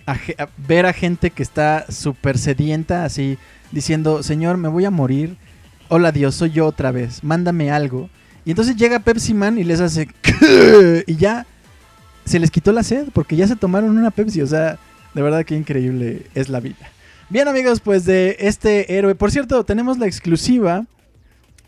a 0.06 0.16
ver 0.66 0.86
a 0.86 0.94
gente 0.94 1.28
que 1.28 1.42
está 1.42 1.84
súper 1.90 2.38
sedienta, 2.38 3.04
así, 3.04 3.36
diciendo, 3.72 4.22
Señor, 4.22 4.56
me 4.56 4.68
voy 4.68 4.86
a 4.86 4.90
morir, 4.90 5.36
hola 5.90 6.10
Dios, 6.10 6.36
soy 6.36 6.52
yo 6.52 6.64
otra 6.64 6.90
vez, 6.90 7.22
mándame 7.22 7.70
algo. 7.70 8.08
Y 8.46 8.52
entonces 8.52 8.74
llega 8.74 9.00
Pepsi 9.00 9.34
Man 9.34 9.58
y 9.58 9.64
les 9.64 9.82
hace, 9.82 10.08
y 11.06 11.16
ya 11.16 11.44
se 12.24 12.38
les 12.38 12.50
quitó 12.50 12.72
la 12.72 12.82
sed, 12.82 13.08
porque 13.12 13.36
ya 13.36 13.46
se 13.46 13.56
tomaron 13.56 13.98
una 13.98 14.12
Pepsi, 14.12 14.40
o 14.40 14.46
sea, 14.46 14.78
de 15.12 15.20
verdad 15.20 15.44
que 15.44 15.56
increíble 15.56 16.22
es 16.34 16.48
la 16.48 16.60
vida. 16.60 16.90
Bien 17.30 17.46
amigos, 17.46 17.80
pues 17.80 18.06
de 18.06 18.38
este 18.40 18.96
héroe. 18.96 19.14
Por 19.14 19.30
cierto, 19.30 19.62
tenemos 19.62 19.98
la 19.98 20.06
exclusiva. 20.06 20.86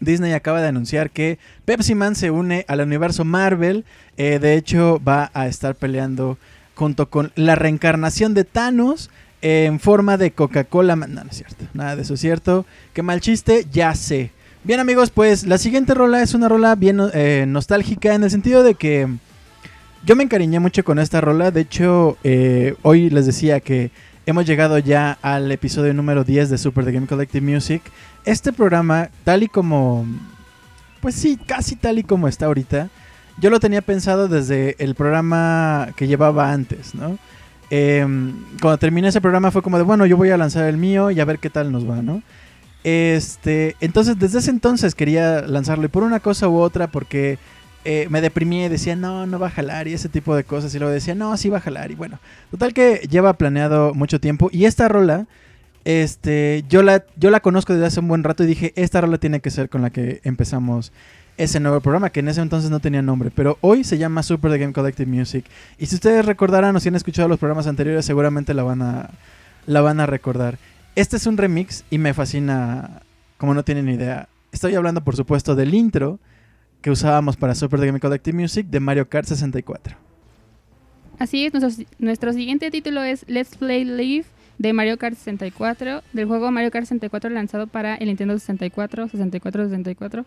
Disney 0.00 0.32
acaba 0.32 0.62
de 0.62 0.68
anunciar 0.68 1.10
que 1.10 1.38
Pepsi 1.66 1.94
Man 1.94 2.14
se 2.14 2.30
une 2.30 2.64
al 2.66 2.80
universo 2.80 3.26
Marvel. 3.26 3.84
Eh, 4.16 4.38
de 4.38 4.54
hecho, 4.54 5.02
va 5.06 5.30
a 5.34 5.48
estar 5.48 5.74
peleando 5.74 6.38
junto 6.74 7.10
con 7.10 7.30
la 7.34 7.56
reencarnación 7.56 8.32
de 8.32 8.44
Thanos 8.44 9.10
en 9.42 9.80
forma 9.80 10.16
de 10.16 10.30
Coca-Cola. 10.30 10.96
No, 10.96 11.06
no 11.06 11.30
es 11.30 11.36
cierto. 11.36 11.66
Nada 11.74 11.94
de 11.94 12.02
eso 12.02 12.14
es 12.14 12.20
cierto. 12.20 12.64
Qué 12.94 13.02
mal 13.02 13.20
chiste, 13.20 13.66
ya 13.70 13.94
sé. 13.94 14.30
Bien 14.64 14.80
amigos, 14.80 15.10
pues 15.10 15.46
la 15.46 15.58
siguiente 15.58 15.92
rola 15.92 16.22
es 16.22 16.32
una 16.32 16.48
rola 16.48 16.74
bien 16.74 17.02
eh, 17.12 17.44
nostálgica 17.46 18.14
en 18.14 18.24
el 18.24 18.30
sentido 18.30 18.62
de 18.62 18.76
que 18.76 19.08
yo 20.06 20.16
me 20.16 20.24
encariñé 20.24 20.58
mucho 20.58 20.84
con 20.84 20.98
esta 20.98 21.20
rola. 21.20 21.50
De 21.50 21.60
hecho, 21.60 22.16
eh, 22.24 22.76
hoy 22.80 23.10
les 23.10 23.26
decía 23.26 23.60
que 23.60 23.90
hemos 24.30 24.46
llegado 24.46 24.78
ya 24.78 25.18
al 25.22 25.50
episodio 25.50 25.92
número 25.92 26.22
10 26.24 26.50
de 26.50 26.58
Super 26.58 26.84
The 26.84 26.92
Game 26.92 27.06
Collective 27.06 27.44
Music. 27.44 27.82
Este 28.24 28.52
programa, 28.52 29.08
tal 29.24 29.42
y 29.42 29.48
como... 29.48 30.06
Pues 31.00 31.14
sí, 31.16 31.36
casi 31.36 31.76
tal 31.76 31.98
y 31.98 32.04
como 32.04 32.28
está 32.28 32.46
ahorita. 32.46 32.90
Yo 33.38 33.50
lo 33.50 33.58
tenía 33.58 33.82
pensado 33.82 34.28
desde 34.28 34.76
el 34.78 34.94
programa 34.94 35.88
que 35.96 36.06
llevaba 36.06 36.52
antes, 36.52 36.94
¿no? 36.94 37.18
Em, 37.70 38.34
cuando 38.60 38.78
terminé 38.78 39.08
ese 39.08 39.20
programa 39.20 39.50
fue 39.50 39.62
como 39.62 39.78
de, 39.78 39.82
bueno, 39.82 40.06
yo 40.06 40.16
voy 40.16 40.30
a 40.30 40.36
lanzar 40.36 40.68
el 40.68 40.76
mío 40.76 41.10
y 41.10 41.20
a 41.20 41.24
ver 41.24 41.38
qué 41.38 41.50
tal 41.50 41.72
nos 41.72 41.88
va, 41.88 42.02
¿no? 42.02 42.22
Este, 42.84 43.76
entonces 43.80 44.18
desde 44.18 44.38
ese 44.38 44.50
entonces 44.50 44.94
quería 44.94 45.42
lanzarlo 45.42 45.86
y 45.86 45.88
por 45.88 46.02
una 46.02 46.20
cosa 46.20 46.48
u 46.48 46.58
otra 46.58 46.86
porque 46.86 47.38
eh, 47.84 48.06
me 48.10 48.20
deprimí 48.20 48.64
y 48.64 48.68
decía, 48.68 48.96
no, 48.96 49.26
no 49.26 49.38
va 49.38 49.48
a 49.48 49.50
jalar 49.50 49.88
y 49.88 49.94
ese 49.94 50.08
tipo 50.08 50.36
de 50.36 50.44
cosas. 50.44 50.74
Y 50.74 50.78
luego 50.78 50.92
decía, 50.92 51.14
no, 51.14 51.36
sí 51.36 51.48
va 51.48 51.58
a 51.58 51.62
jalar. 51.62 51.90
Y 51.90 51.94
bueno, 51.94 52.18
total 52.50 52.72
que 52.74 53.06
lleva 53.10 53.34
planeado 53.34 53.94
mucho 53.94 54.20
tiempo. 54.20 54.50
Y 54.52 54.64
esta 54.66 54.88
rola 54.88 55.26
Este, 55.84 56.62
yo 56.68 56.82
la, 56.82 57.04
yo 57.16 57.30
la 57.30 57.40
conozco 57.40 57.72
desde 57.72 57.86
hace 57.86 58.00
un 58.00 58.08
buen 58.08 58.22
rato 58.22 58.44
y 58.44 58.46
dije, 58.46 58.72
esta 58.76 59.00
rola 59.00 59.16
tiene 59.16 59.40
que 59.40 59.50
ser 59.50 59.70
con 59.70 59.80
la 59.80 59.88
que 59.90 60.20
empezamos 60.24 60.92
ese 61.38 61.58
nuevo 61.58 61.80
programa, 61.80 62.10
que 62.10 62.20
en 62.20 62.28
ese 62.28 62.42
entonces 62.42 62.70
no 62.70 62.80
tenía 62.80 63.00
nombre, 63.00 63.30
pero 63.34 63.56
hoy 63.62 63.82
se 63.82 63.96
llama 63.96 64.22
Super 64.22 64.50
The 64.50 64.58
Game 64.58 64.74
Collective 64.74 65.10
Music. 65.10 65.46
Y 65.78 65.86
si 65.86 65.94
ustedes 65.94 66.26
recordarán 66.26 66.76
o 66.76 66.80
si 66.80 66.88
han 66.88 66.96
escuchado 66.96 67.28
los 67.28 67.38
programas 67.38 67.66
anteriores, 67.66 68.04
seguramente 68.04 68.52
la 68.52 68.62
van 68.62 68.82
a, 68.82 69.08
la 69.64 69.80
van 69.80 70.00
a 70.00 70.06
recordar. 70.06 70.58
Este 70.96 71.16
es 71.16 71.26
un 71.26 71.38
remix 71.38 71.84
y 71.88 71.96
me 71.96 72.12
fascina, 72.12 73.00
como 73.38 73.54
no 73.54 73.62
tienen 73.62 73.88
idea. 73.88 74.28
Estoy 74.52 74.74
hablando, 74.74 75.00
por 75.02 75.16
supuesto, 75.16 75.54
del 75.54 75.72
intro 75.72 76.18
que 76.80 76.90
usábamos 76.90 77.36
para 77.36 77.54
Super 77.54 77.80
Game 77.80 78.00
Collective 78.00 78.36
Music 78.38 78.66
de 78.68 78.80
Mario 78.80 79.08
Kart 79.08 79.26
64. 79.26 79.96
Así 81.18 81.44
es, 81.44 81.52
nuestro, 81.52 81.84
nuestro 81.98 82.32
siguiente 82.32 82.70
título 82.70 83.02
es 83.02 83.24
Let's 83.28 83.56
Play 83.56 83.84
Live 83.84 84.24
de 84.56 84.72
Mario 84.72 84.98
Kart 84.98 85.16
64, 85.16 86.02
del 86.12 86.26
juego 86.26 86.50
Mario 86.50 86.70
Kart 86.70 86.84
64 86.84 87.30
lanzado 87.30 87.66
para 87.66 87.94
el 87.94 88.08
Nintendo 88.08 88.38
64, 88.38 89.08
64, 89.08 89.64
64, 89.68 90.24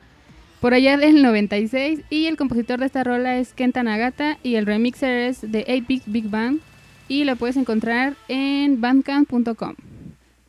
por 0.60 0.74
allá 0.74 0.98
del 0.98 1.22
96. 1.22 2.02
Y 2.10 2.26
el 2.26 2.38
compositor 2.38 2.80
de 2.80 2.88
esta 2.88 3.04
rola 3.04 3.38
es 3.38 3.54
Kenta 3.54 3.84
Nagata 3.84 4.38
y 4.44 4.56
el 4.56 4.66
remixer 4.66 5.30
es 5.30 5.42
de 5.42 5.66
8-Bit 5.66 6.04
Big 6.08 6.30
Bang 6.30 6.60
y 7.08 7.26
lo 7.26 7.36
puedes 7.36 7.58
encontrar 7.58 8.16
en 8.28 8.82
bandcamp.com. 8.82 9.76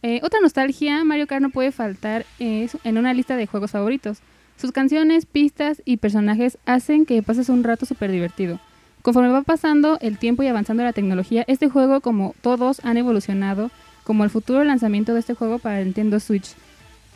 Eh, 0.02 0.20
otra 0.22 0.40
nostalgia, 0.40 1.04
Mario 1.04 1.26
Kart 1.26 1.42
no 1.42 1.50
puede 1.50 1.72
faltar 1.72 2.26
eh, 2.38 2.68
en 2.84 2.98
una 2.98 3.14
lista 3.14 3.36
de 3.36 3.46
juegos 3.46 3.70
favoritos. 3.70 4.20
Sus 4.56 4.72
canciones, 4.72 5.26
pistas 5.26 5.82
y 5.84 5.96
personajes 5.96 6.58
hacen 6.64 7.06
que 7.06 7.22
pases 7.22 7.48
un 7.48 7.64
rato 7.64 7.86
súper 7.86 8.10
divertido. 8.10 8.60
Conforme 9.02 9.28
va 9.28 9.42
pasando 9.42 9.98
el 10.00 10.18
tiempo 10.18 10.42
y 10.42 10.46
avanzando 10.46 10.82
la 10.82 10.92
tecnología, 10.92 11.44
este 11.46 11.68
juego, 11.68 12.00
como 12.00 12.34
todos, 12.40 12.80
han 12.84 12.96
evolucionado 12.96 13.70
como 14.04 14.24
el 14.24 14.30
futuro 14.30 14.64
lanzamiento 14.64 15.12
de 15.12 15.20
este 15.20 15.34
juego 15.34 15.58
para 15.58 15.82
Nintendo 15.82 16.20
Switch. 16.20 16.54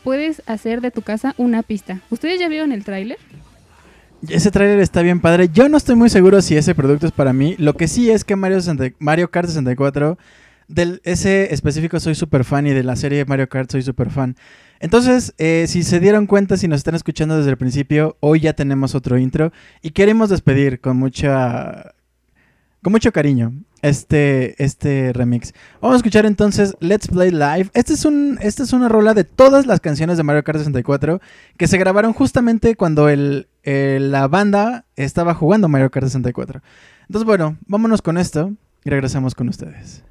Puedes 0.05 0.43
hacer 0.47 0.81
de 0.81 0.91
tu 0.91 1.03
casa 1.03 1.35
una 1.39 1.63
pista. 1.63 2.01
¿Ustedes 2.11 2.41
ya 2.41 2.49
vieron 2.49 2.73
el 2.73 2.85
tráiler? 2.85 3.19
Ese 4.29 4.51
tráiler 4.51 4.81
está 4.81 5.03
bien 5.03 5.21
padre. 5.21 5.49
Yo 5.53 5.69
no 5.69 5.77
estoy 5.77 5.95
muy 5.95 6.11
seguro 6.11 6.43
si 6.43 6.57
ese 6.57 6.75
producto 6.75 7.07
es 7.07 7.13
para 7.13 7.33
mí. 7.33 7.55
Lo 7.59 7.75
que 7.75 7.89
sí 7.89 8.11
es 8.11 8.25
que 8.25 8.37
Mario, 8.37 8.61
60 8.61 8.97
Mario 8.99 9.31
Kart 9.31 9.49
64, 9.49 10.19
del 10.67 11.01
ese 11.05 11.55
específico 11.55 12.01
soy 12.01 12.15
súper 12.15 12.45
fan 12.45 12.67
y 12.67 12.71
de 12.71 12.83
la 12.83 12.97
serie 12.97 13.25
Mario 13.25 13.49
Kart 13.49 13.71
soy 13.71 13.83
súper 13.83 14.11
fan. 14.11 14.37
Entonces, 14.81 15.35
eh, 15.39 15.67
si 15.69 15.83
se 15.83 16.01
dieron 16.01 16.27
cuenta, 16.27 16.57
si 16.57 16.69
nos 16.69 16.79
están 16.79 16.95
escuchando 16.95 17.37
desde 17.37 17.51
el 17.51 17.57
principio, 17.57 18.17
hoy 18.21 18.41
ya 18.41 18.53
tenemos 18.53 18.95
otro 18.95 19.19
intro 19.19 19.53
y 19.83 19.91
queremos 19.91 20.31
despedir 20.31 20.81
con 20.81 20.97
mucha 20.97 21.95
con 22.83 22.93
mucho 22.93 23.13
cariño 23.13 23.53
este, 23.83 24.63
este 24.63 25.13
remix. 25.13 25.53
Vamos 25.81 25.95
a 25.95 25.99
escuchar 25.99 26.27
entonces 26.27 26.77
Let's 26.81 27.09
Play 27.09 27.31
Live. 27.31 27.71
Este 27.75 27.93
es 27.93 28.05
un, 28.05 28.39
esta 28.41 28.63
es 28.63 28.73
una 28.73 28.89
rola 28.89 29.15
de 29.15 29.25
todas 29.25 29.67
las 29.67 29.81
canciones 29.81 30.17
de 30.17 30.23
Mario 30.23 30.45
Kart 30.45 30.59
64 30.59 31.21
que 31.57 31.67
se 31.67 31.79
grabaron 31.79 32.13
justamente 32.13 32.77
cuando 32.77 33.09
el, 33.09 33.49
la 33.65 34.29
banda 34.29 34.87
estaba 34.97 35.35
jugando 35.35 35.69
Mario 35.69 35.91
Kart 35.91 36.07
64. 36.07 36.63
Entonces, 37.03 37.27
bueno, 37.27 37.57
vámonos 37.67 38.03
con 38.03 38.19
esto 38.19 38.53
y 38.85 38.91
regresamos 38.91 39.35
con 39.35 39.49
ustedes. 39.49 40.05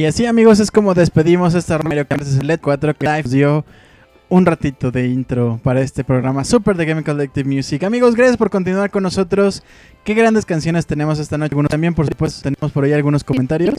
Y 0.00 0.06
así 0.06 0.24
amigos 0.24 0.60
es 0.60 0.70
como 0.70 0.94
despedimos 0.94 1.54
esta 1.54 1.78
Mario 1.80 2.08
Kart 2.08 2.22
LED 2.42 2.60
4 2.62 2.96
que 2.96 3.06
Live 3.06 3.28
dio 3.28 3.66
un 4.30 4.46
ratito 4.46 4.90
de 4.90 5.08
intro 5.08 5.60
para 5.62 5.82
este 5.82 6.04
programa 6.04 6.42
super 6.42 6.74
de 6.74 6.86
Game 6.86 7.04
Collective 7.04 7.46
Music. 7.46 7.84
Amigos, 7.84 8.14
gracias 8.14 8.38
por 8.38 8.48
continuar 8.48 8.90
con 8.90 9.02
nosotros. 9.02 9.62
Qué 10.02 10.14
grandes 10.14 10.46
canciones 10.46 10.86
tenemos 10.86 11.18
esta 11.18 11.36
noche. 11.36 11.54
Bueno, 11.54 11.68
también 11.68 11.92
por 11.92 12.06
supuesto 12.06 12.40
tenemos 12.40 12.72
por 12.72 12.84
ahí 12.84 12.94
algunos 12.94 13.22
comentarios. 13.24 13.74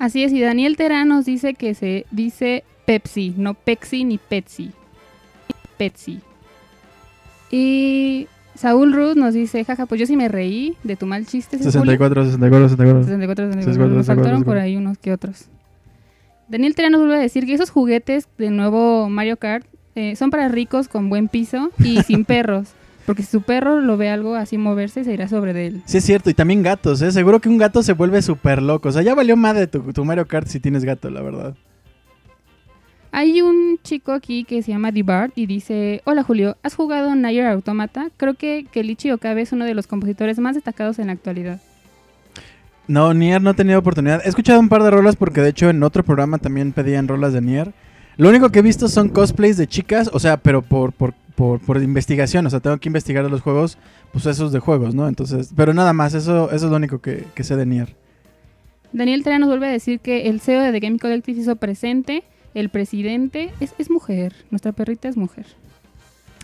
Así 0.00 0.24
es, 0.24 0.32
y 0.32 0.40
Daniel 0.40 0.76
Terán 0.76 1.06
nos 1.06 1.24
dice 1.24 1.54
que 1.54 1.74
se 1.74 2.04
dice 2.10 2.64
Pepsi, 2.84 3.32
no 3.36 3.54
Pepsi 3.54 4.02
ni 4.02 4.18
Pepsi. 4.18 4.72
Pepsi. 5.78 6.20
Y 7.52 8.26
Saúl 8.54 8.92
Ruth 8.92 9.16
nos 9.16 9.34
dice, 9.34 9.64
jaja, 9.64 9.86
pues 9.86 10.00
yo 10.00 10.06
sí 10.06 10.16
me 10.16 10.28
reí 10.28 10.76
de 10.84 10.96
tu 10.96 11.06
mal 11.06 11.26
chiste. 11.26 11.58
¿sí, 11.58 11.64
Julio? 11.64 11.92
64, 11.92 12.24
64, 12.24 12.68
64. 12.68 13.04
64, 13.04 13.44
64. 13.46 13.62
64, 13.62 13.96
Nos 13.96 14.06
faltaron 14.06 14.40
64. 14.40 14.44
por 14.44 14.58
ahí 14.58 14.76
unos 14.76 14.98
que 14.98 15.12
otros. 15.12 15.46
Daniel 16.48 16.74
Terán 16.74 16.92
nos 16.92 17.00
vuelve 17.00 17.16
a 17.16 17.20
decir 17.20 17.46
que 17.46 17.54
esos 17.54 17.70
juguetes 17.70 18.28
de 18.38 18.50
nuevo 18.50 19.08
Mario 19.08 19.38
Kart 19.38 19.66
eh, 19.94 20.14
son 20.16 20.30
para 20.30 20.48
ricos 20.48 20.88
con 20.88 21.08
buen 21.08 21.28
piso 21.28 21.70
y 21.78 22.02
sin 22.02 22.24
perros. 22.26 22.68
Porque 23.06 23.22
si 23.22 23.30
su 23.30 23.42
perro 23.42 23.80
lo 23.80 23.96
ve 23.96 24.08
algo 24.08 24.34
así 24.34 24.56
moverse, 24.56 25.04
se 25.04 25.12
irá 25.12 25.28
sobre 25.28 25.52
de 25.52 25.66
él. 25.66 25.82
Sí 25.84 25.98
es 25.98 26.04
cierto, 26.04 26.30
y 26.30 26.34
también 26.34 26.62
gatos, 26.62 27.02
¿eh? 27.02 27.12
Seguro 27.12 27.38
que 27.40 27.50
un 27.50 27.58
gato 27.58 27.82
se 27.82 27.92
vuelve 27.92 28.22
súper 28.22 28.62
loco. 28.62 28.88
O 28.88 28.92
sea, 28.92 29.02
ya 29.02 29.14
valió 29.14 29.36
madre 29.36 29.66
tu, 29.66 29.92
tu 29.92 30.04
Mario 30.04 30.26
Kart 30.26 30.46
si 30.46 30.58
tienes 30.58 30.84
gato, 30.84 31.10
la 31.10 31.20
verdad. 31.20 31.54
Hay 33.16 33.42
un 33.42 33.78
chico 33.84 34.10
aquí 34.10 34.42
que 34.42 34.60
se 34.64 34.72
llama 34.72 34.90
Dibart 34.90 35.38
y 35.38 35.46
dice, 35.46 36.02
hola 36.04 36.24
Julio, 36.24 36.56
¿has 36.64 36.74
jugado 36.74 37.14
Nier 37.14 37.46
Automata? 37.46 38.08
Creo 38.16 38.34
que 38.34 38.66
Kelichi 38.72 39.12
Okabe 39.12 39.40
es 39.40 39.52
uno 39.52 39.64
de 39.64 39.72
los 39.72 39.86
compositores 39.86 40.40
más 40.40 40.56
destacados 40.56 40.98
en 40.98 41.06
la 41.06 41.12
actualidad. 41.12 41.60
No, 42.88 43.14
Nier 43.14 43.40
no 43.40 43.50
he 43.50 43.54
tenido 43.54 43.78
oportunidad. 43.78 44.20
He 44.24 44.28
escuchado 44.28 44.58
un 44.58 44.68
par 44.68 44.82
de 44.82 44.90
rolas 44.90 45.14
porque 45.14 45.42
de 45.42 45.50
hecho 45.50 45.70
en 45.70 45.80
otro 45.84 46.02
programa 46.02 46.38
también 46.38 46.72
pedían 46.72 47.06
rolas 47.06 47.32
de 47.32 47.40
Nier. 47.40 47.72
Lo 48.16 48.30
único 48.30 48.48
que 48.48 48.58
he 48.58 48.62
visto 48.62 48.88
son 48.88 49.10
cosplays 49.10 49.56
de 49.58 49.68
chicas, 49.68 50.10
o 50.12 50.18
sea, 50.18 50.36
pero 50.36 50.62
por, 50.62 50.92
por, 50.92 51.14
por, 51.36 51.60
por 51.60 51.80
investigación. 51.80 52.44
O 52.46 52.50
sea, 52.50 52.58
tengo 52.58 52.78
que 52.78 52.88
investigar 52.88 53.24
los 53.30 53.42
juegos, 53.42 53.78
pues 54.10 54.26
esos 54.26 54.50
de 54.50 54.58
juegos, 54.58 54.92
¿no? 54.92 55.06
Entonces, 55.06 55.52
pero 55.54 55.72
nada 55.72 55.92
más, 55.92 56.14
eso, 56.14 56.50
eso 56.50 56.64
es 56.66 56.70
lo 56.72 56.76
único 56.78 56.98
que, 56.98 57.26
que 57.36 57.44
sé 57.44 57.54
de 57.54 57.64
Nier. 57.64 57.94
Daniel 58.92 59.22
Terán 59.22 59.40
nos 59.40 59.50
vuelve 59.50 59.68
a 59.68 59.70
decir 59.70 60.00
que 60.00 60.28
el 60.28 60.40
CEO 60.40 60.62
de 60.62 60.72
The 60.72 60.80
Game 60.80 60.98
Collective 60.98 61.40
hizo 61.40 61.54
presente, 61.54 62.24
el 62.54 62.68
presidente 62.68 63.52
es, 63.60 63.74
es 63.78 63.90
mujer, 63.90 64.32
nuestra 64.50 64.72
perrita 64.72 65.08
es 65.08 65.16
mujer. 65.16 65.46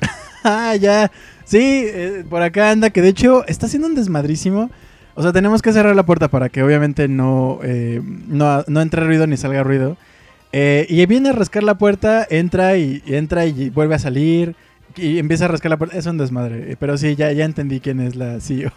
Ah, 0.42 0.74
ya. 0.74 1.10
Sí, 1.44 1.84
eh, 1.86 2.24
por 2.28 2.40
acá 2.40 2.70
anda, 2.70 2.88
que 2.88 3.02
de 3.02 3.10
hecho 3.10 3.44
está 3.46 3.66
haciendo 3.66 3.88
un 3.88 3.94
desmadrísimo. 3.94 4.70
O 5.14 5.22
sea, 5.22 5.32
tenemos 5.32 5.60
que 5.60 5.70
cerrar 5.70 5.94
la 5.94 6.06
puerta 6.06 6.28
para 6.28 6.48
que 6.48 6.62
obviamente 6.62 7.08
no, 7.08 7.58
eh, 7.62 8.00
no, 8.26 8.64
no 8.66 8.80
entre 8.80 9.04
ruido 9.04 9.26
ni 9.26 9.36
salga 9.36 9.62
ruido. 9.62 9.98
Eh, 10.52 10.86
y 10.88 11.04
viene 11.04 11.28
a 11.28 11.32
rascar 11.32 11.62
la 11.62 11.76
puerta, 11.76 12.26
entra 12.30 12.78
y, 12.78 13.02
y 13.04 13.16
entra 13.16 13.44
y 13.44 13.68
vuelve 13.68 13.96
a 13.96 13.98
salir. 13.98 14.54
Y 14.96 15.18
empieza 15.18 15.44
a 15.44 15.48
rascar 15.48 15.68
la 15.70 15.76
puerta. 15.76 15.98
Es 15.98 16.06
un 16.06 16.16
desmadre. 16.16 16.74
Pero 16.80 16.96
sí, 16.96 17.16
ya, 17.16 17.30
ya 17.32 17.44
entendí 17.44 17.80
quién 17.80 18.00
es 18.00 18.16
la 18.16 18.40
CEO. 18.40 18.72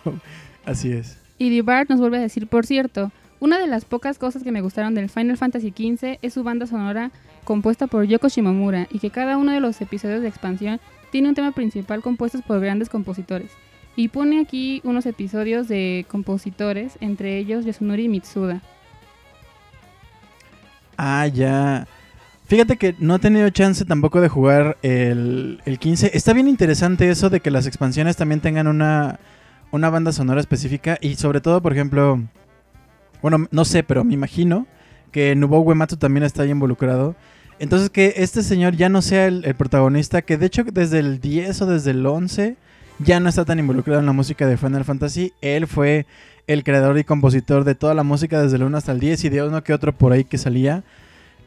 Así 0.65 0.91
es. 0.91 1.17
Y 1.38 1.49
Dibart 1.49 1.89
nos 1.89 2.01
vuelve 2.01 2.17
a 2.17 2.21
decir, 2.21 2.47
por 2.47 2.65
cierto, 2.65 3.11
una 3.43 3.59
de 3.59 3.67
las 3.67 3.83
pocas 3.83 4.17
cosas 4.17 4.41
que 4.41 4.53
me 4.53 4.61
gustaron 4.61 4.95
del 4.95 5.09
Final 5.09 5.35
Fantasy 5.35 5.73
XV 5.75 6.17
es 6.21 6.33
su 6.33 6.45
banda 6.45 6.65
sonora 6.65 7.11
compuesta 7.43 7.87
por 7.87 8.05
Yoko 8.05 8.29
Shimomura 8.29 8.87
y 8.89 8.99
que 8.99 9.09
cada 9.09 9.35
uno 9.35 9.51
de 9.51 9.59
los 9.59 9.81
episodios 9.81 10.21
de 10.21 10.29
expansión 10.29 10.79
tiene 11.11 11.27
un 11.27 11.35
tema 11.35 11.51
principal 11.51 12.01
compuesto 12.01 12.39
por 12.47 12.61
grandes 12.61 12.87
compositores. 12.87 13.51
Y 13.97 14.07
pone 14.07 14.39
aquí 14.39 14.79
unos 14.85 15.05
episodios 15.05 15.67
de 15.67 16.05
compositores, 16.07 16.93
entre 17.01 17.37
ellos 17.37 17.65
Yasunori 17.65 18.07
Mitsuda. 18.07 18.61
Ah, 20.95 21.27
ya. 21.27 21.85
Fíjate 22.45 22.77
que 22.77 22.95
no 22.99 23.15
he 23.15 23.19
tenido 23.19 23.49
chance 23.49 23.83
tampoco 23.83 24.21
de 24.21 24.29
jugar 24.29 24.77
el, 24.83 25.61
el 25.65 25.79
15. 25.79 26.11
Está 26.13 26.31
bien 26.31 26.47
interesante 26.47 27.09
eso 27.09 27.29
de 27.29 27.41
que 27.41 27.51
las 27.51 27.67
expansiones 27.67 28.15
también 28.15 28.39
tengan 28.39 28.67
una, 28.67 29.19
una 29.71 29.89
banda 29.89 30.13
sonora 30.13 30.39
específica. 30.39 30.97
Y 31.01 31.15
sobre 31.15 31.41
todo, 31.41 31.61
por 31.61 31.73
ejemplo, 31.73 32.21
bueno, 33.24 33.47
no 33.49 33.65
sé, 33.65 33.84
pero 33.84 34.03
me 34.03 34.13
imagino 34.13 34.67
que 35.11 35.34
Nobuo 35.34 35.61
Uematsu 35.61 35.95
también 35.95 36.24
está 36.24 36.43
ahí 36.43 36.51
involucrado. 36.51 37.15
Entonces 37.57 37.89
que 37.89 38.15
este 38.17 38.43
señor 38.43 38.76
ya 38.76 38.89
no 38.89 39.01
sea 39.01 39.28
el, 39.28 39.55
protagonista, 39.55 40.21
que 40.21 40.38
de 40.38 40.47
hecho 40.47 40.63
desde 40.65 40.99
el 40.99 41.21
10 41.21 41.61
o 41.61 41.65
desde 41.65 41.91
el 41.91 42.05
11 42.05 42.57
ya 42.99 43.21
no 43.21 43.30
está 43.30 43.45
tan 43.45 43.59
involucrado 43.59 44.01
en 44.01 44.05
la 44.05 44.11
música 44.11 44.45
de 44.45 44.57
Final 44.57 44.84
Fantasy. 44.84 45.32
Él 45.39 45.67
fue 45.67 46.05
el 46.47 46.65
creador 46.65 46.97
y 46.97 47.05
compositor 47.05 47.63
de 47.63 47.76
toda 47.76 47.93
la 47.93 48.03
música 48.03 48.41
desde 48.41 48.57
el 48.57 48.63
1 48.63 48.78
hasta 48.78 48.91
el 48.91 48.99
10 48.99 49.24
y 49.24 49.30
de 49.30 49.43
uno 49.43 49.63
que 49.63 49.74
otro 49.74 49.93
por 49.93 50.11
ahí 50.11 50.26
que 50.26 50.38
salía. 50.38 50.84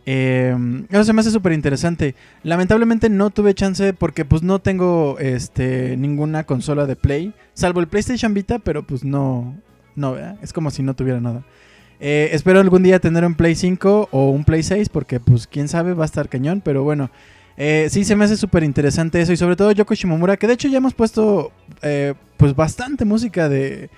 Eh, 0.06 0.56
eso 0.88 1.04
se 1.04 1.12
me 1.12 1.20
hace 1.20 1.30
súper 1.30 1.52
interesante. 1.52 2.14
Lamentablemente 2.42 3.10
no 3.10 3.28
tuve 3.28 3.52
chance 3.52 3.92
porque 3.92 4.24
pues 4.24 4.42
no 4.42 4.60
tengo 4.60 5.18
este 5.18 5.98
ninguna 5.98 6.44
consola 6.44 6.86
de 6.86 6.96
Play, 6.96 7.34
salvo 7.52 7.80
el 7.80 7.88
PlayStation 7.88 8.32
Vita, 8.32 8.60
pero 8.60 8.86
pues 8.86 9.04
no, 9.04 9.54
no, 9.96 10.12
¿verdad? 10.12 10.38
es 10.42 10.52
como 10.52 10.70
si 10.70 10.82
no 10.82 10.94
tuviera 10.94 11.20
nada. 11.20 11.44
Eh, 12.00 12.30
espero 12.32 12.60
algún 12.60 12.82
día 12.82 12.98
tener 12.98 13.24
un 13.24 13.34
Play 13.34 13.54
5 13.54 14.08
o 14.10 14.30
un 14.30 14.44
Play 14.44 14.62
6 14.62 14.88
porque 14.90 15.18
pues 15.20 15.46
quién 15.46 15.68
sabe 15.68 15.94
va 15.94 16.04
a 16.04 16.06
estar 16.06 16.28
cañón, 16.28 16.60
pero 16.64 16.82
bueno. 16.82 17.10
Eh, 17.58 17.88
sí, 17.90 18.04
se 18.04 18.14
me 18.16 18.26
hace 18.26 18.36
súper 18.36 18.62
interesante 18.64 19.18
eso 19.20 19.32
y 19.32 19.36
sobre 19.38 19.56
todo 19.56 19.72
Yoko 19.72 19.94
Shimomura, 19.94 20.36
que 20.36 20.46
de 20.46 20.52
hecho 20.52 20.68
ya 20.68 20.76
hemos 20.76 20.92
puesto 20.92 21.52
eh, 21.80 22.12
pues 22.36 22.54
bastante 22.54 23.06
música 23.06 23.48
de, 23.48 23.88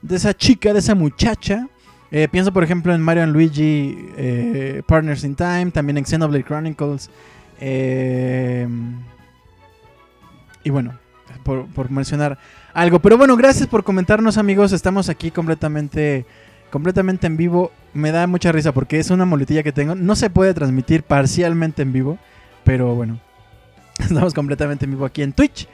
de 0.00 0.16
esa 0.16 0.32
chica, 0.32 0.72
de 0.72 0.78
esa 0.78 0.94
muchacha. 0.94 1.68
Pienso 2.30 2.52
por 2.52 2.62
ejemplo 2.62 2.94
en 2.94 3.00
Mario 3.00 3.26
Luigi 3.26 3.98
Partners 4.86 5.24
in 5.24 5.34
Time, 5.34 5.72
también 5.72 5.98
en 5.98 6.06
Xenoblade 6.06 6.44
Chronicles. 6.44 7.10
y 10.62 10.70
bueno, 10.70 10.96
por 11.42 11.90
mencionar 11.90 12.38
algo. 12.74 12.98
Pero 12.98 13.16
bueno, 13.16 13.36
gracias 13.36 13.68
por 13.68 13.84
comentarnos 13.84 14.36
amigos. 14.36 14.72
Estamos 14.72 15.08
aquí 15.08 15.30
completamente, 15.30 16.26
completamente 16.74 17.28
en 17.28 17.36
vivo. 17.36 17.70
Me 17.92 18.10
da 18.10 18.26
mucha 18.26 18.50
risa 18.50 18.72
porque 18.72 18.98
es 18.98 19.10
una 19.10 19.24
muletilla 19.24 19.62
que 19.62 19.70
tengo. 19.70 19.94
No 19.94 20.16
se 20.16 20.28
puede 20.28 20.54
transmitir 20.54 21.04
parcialmente 21.04 21.82
en 21.82 21.92
vivo. 21.92 22.18
Pero 22.64 22.96
bueno, 22.96 23.20
estamos 24.00 24.34
completamente 24.34 24.84
en 24.84 24.90
vivo 24.90 25.04
aquí 25.04 25.22
en 25.22 25.32
Twitch. 25.32 25.68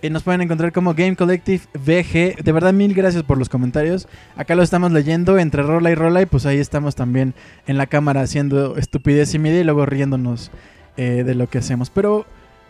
Eh, 0.00 0.08
nos 0.08 0.22
pueden 0.22 0.40
encontrar 0.40 0.72
como 0.72 0.94
Game 0.94 1.14
Collective 1.14 1.60
VG. 1.74 2.42
De 2.42 2.52
verdad, 2.52 2.72
mil 2.72 2.94
gracias 2.94 3.22
por 3.22 3.36
los 3.36 3.50
comentarios. 3.50 4.08
Acá 4.34 4.54
lo 4.54 4.62
estamos 4.62 4.92
leyendo 4.92 5.36
entre 5.36 5.62
rola 5.62 5.90
y 5.90 5.94
rola. 5.94 6.22
Y 6.22 6.26
pues 6.26 6.46
ahí 6.46 6.56
estamos 6.56 6.94
también 6.94 7.34
en 7.66 7.76
la 7.76 7.86
cámara 7.86 8.22
haciendo 8.22 8.78
estupidez 8.78 9.34
y 9.34 9.38
media 9.38 9.60
y 9.60 9.64
luego 9.64 9.84
riéndonos 9.84 10.50
eh, 10.96 11.22
de 11.22 11.34
lo 11.34 11.50
que 11.50 11.58
hacemos. 11.58 11.90
Pero 11.90 12.24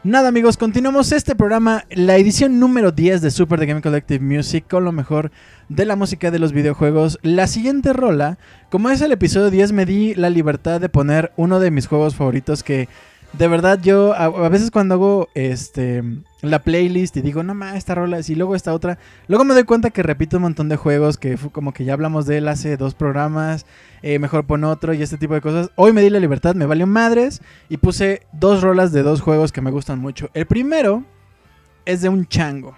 nada, 0.07 0.28
amigos, 0.28 0.57
continuamos 0.57 1.11
este 1.11 1.34
programa, 1.34 1.84
la 1.90 2.16
edición 2.16 2.61
número 2.61 2.92
10 2.92 3.22
de 3.22 3.32
Super 3.32 3.59
The 3.59 3.66
Game 3.66 3.82
Collective 3.82 4.24
Music, 4.24 4.64
con 4.68 4.84
lo 4.84 4.92
mejor 4.92 5.32
de 5.68 5.84
la 5.84 5.96
música 5.96 6.30
de 6.30 6.38
los 6.38 6.52
videojuegos. 6.52 7.18
La 7.22 7.48
siguiente 7.48 7.92
rola, 7.92 8.38
como 8.70 8.88
es 8.90 9.00
el 9.00 9.11
episodio 9.11 9.50
10, 9.50 9.72
me 9.72 9.84
di 9.84 10.14
la 10.14 10.30
libertad 10.30 10.80
de 10.80 10.88
poner 10.88 11.32
uno 11.36 11.59
de 11.59 11.72
mis 11.72 11.88
juegos 11.88 12.14
favoritos 12.14 12.62
que 12.62 12.88
de 13.33 13.49
verdad 13.49 13.79
yo 13.83 14.14
a, 14.14 14.49
veces 14.49 14.70
cuando 14.70 14.95
hago 14.95 15.29
este 15.35 16.03
la 16.43 16.61
playlist 16.61 17.16
y 17.16 17.22
digo, 17.22 17.43
no 17.43 17.55
más, 17.55 17.77
esta 17.77 17.95
rola, 17.95 18.20
y 18.27 18.35
luego 18.35 18.55
esta 18.55 18.72
otra, 18.72 18.99
luego 19.29 19.45
me 19.45 19.53
doy 19.53 19.64
cuenta 19.64 19.91
que 19.91 20.03
repito 20.03 20.37
un 20.37 20.45
montón 20.45 20.68
de 20.68 20.77
juegos 20.77 21.18
que 21.18 21.37
fue 21.37 21.51
como 21.51 21.72
que 21.72 21.85
ya 21.85 21.93
hablamos 21.93 22.27
de 22.27 22.39
él 22.39 22.49
hace 22.49 22.77
dos 22.77 22.95
programas, 22.95 23.66
eh, 24.03 24.18
mejor 24.18 24.47
pon 24.47 24.64
otro 24.64 24.95
y 24.95 25.03
este 25.03 25.18
tipo 25.18 25.35
de 25.35 25.41
cosas. 25.41 25.70
Hoy 25.74 25.93
me 25.93 26.03
di 26.03 26.11
la 26.11 26.20
libertad, 26.20 26.55
me 26.55 26.66
valió 26.66 26.87
madres 26.87 27.43
y 27.68 27.79
puse 27.79 28.22
dos 28.33 28.62
rolas 28.62 28.93
de 28.93 29.03
dos 29.03 29.20
juegos 29.20 29.53
que 29.53 29.61
me 29.61 29.70
gustan 29.70 29.99
mucho. 29.99 30.31
El 30.33 30.47
primero 30.47 31.05
es 31.85 32.01
de 32.01 32.09
un 32.09 32.27
chango. 32.27 32.74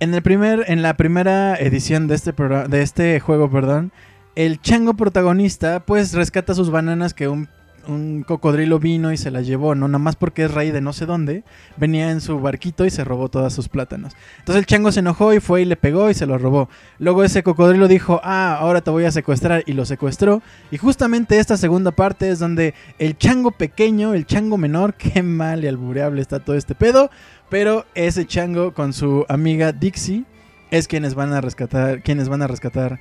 En, 0.00 0.14
el 0.14 0.22
primer, 0.22 0.64
en 0.68 0.82
la 0.82 0.96
primera 0.96 1.56
edición 1.56 2.06
de 2.06 2.14
este, 2.14 2.34
progra- 2.34 2.68
de 2.68 2.82
este 2.82 3.18
juego, 3.18 3.50
perdón, 3.50 3.90
el 4.36 4.60
chango 4.60 4.94
protagonista 4.94 5.80
pues 5.80 6.12
rescata 6.12 6.54
sus 6.54 6.70
bananas 6.70 7.14
que 7.14 7.26
un, 7.26 7.48
un 7.88 8.22
cocodrilo 8.22 8.78
vino 8.78 9.12
y 9.12 9.16
se 9.16 9.30
las 9.30 9.46
llevó, 9.46 9.74
¿no? 9.74 9.88
Nada 9.88 9.98
más 9.98 10.16
porque 10.16 10.44
es 10.44 10.52
rey 10.52 10.70
de 10.70 10.80
no 10.80 10.92
sé 10.92 11.06
dónde, 11.06 11.42
venía 11.76 12.10
en 12.10 12.20
su 12.20 12.38
barquito 12.38 12.84
y 12.84 12.90
se 12.90 13.02
robó 13.02 13.28
todas 13.28 13.52
sus 13.52 13.68
plátanos. 13.68 14.14
Entonces 14.38 14.60
el 14.60 14.66
chango 14.66 14.92
se 14.92 15.00
enojó 15.00 15.32
y 15.32 15.40
fue 15.40 15.62
y 15.62 15.64
le 15.64 15.76
pegó 15.76 16.10
y 16.10 16.14
se 16.14 16.26
lo 16.26 16.38
robó. 16.38 16.68
Luego 16.98 17.24
ese 17.24 17.42
cocodrilo 17.42 17.88
dijo, 17.88 18.20
ah, 18.22 18.56
ahora 18.60 18.82
te 18.82 18.90
voy 18.90 19.04
a 19.04 19.10
secuestrar 19.10 19.64
y 19.66 19.72
lo 19.72 19.84
secuestró. 19.84 20.42
Y 20.70 20.76
justamente 20.76 21.38
esta 21.38 21.56
segunda 21.56 21.90
parte 21.90 22.30
es 22.30 22.38
donde 22.38 22.74
el 22.98 23.16
chango 23.16 23.50
pequeño, 23.50 24.14
el 24.14 24.26
chango 24.26 24.58
menor, 24.58 24.94
qué 24.98 25.22
mal 25.22 25.64
y 25.64 25.66
albureable 25.68 26.20
está 26.20 26.40
todo 26.40 26.56
este 26.56 26.74
pedo, 26.74 27.10
pero 27.48 27.86
ese 27.94 28.26
chango 28.26 28.74
con 28.74 28.92
su 28.92 29.24
amiga 29.28 29.72
Dixie 29.72 30.24
es 30.70 30.86
quienes 30.86 31.14
van 31.14 31.32
a 31.32 31.40
rescatar, 31.40 32.02
quienes 32.02 32.28
van 32.28 32.42
a 32.42 32.46
rescatar, 32.46 33.00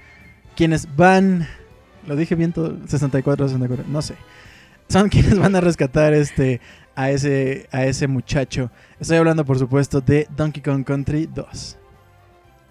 quienes 0.55 0.95
van, 0.95 1.47
lo 2.07 2.15
dije 2.15 2.35
bien 2.35 2.53
todo, 2.53 2.77
64, 2.87 3.47
64, 3.49 3.85
no 3.89 4.01
sé, 4.01 4.15
son 4.87 5.09
quienes 5.09 5.37
van 5.37 5.55
a 5.55 5.61
rescatar 5.61 6.13
este 6.13 6.61
a 6.95 7.11
ese 7.11 7.67
a 7.71 7.85
ese 7.85 8.07
muchacho. 8.07 8.71
Estoy 8.99 9.17
hablando 9.17 9.45
por 9.45 9.59
supuesto 9.59 10.01
de 10.01 10.27
Donkey 10.35 10.61
Kong 10.61 10.83
Country 10.83 11.27
2. 11.33 11.77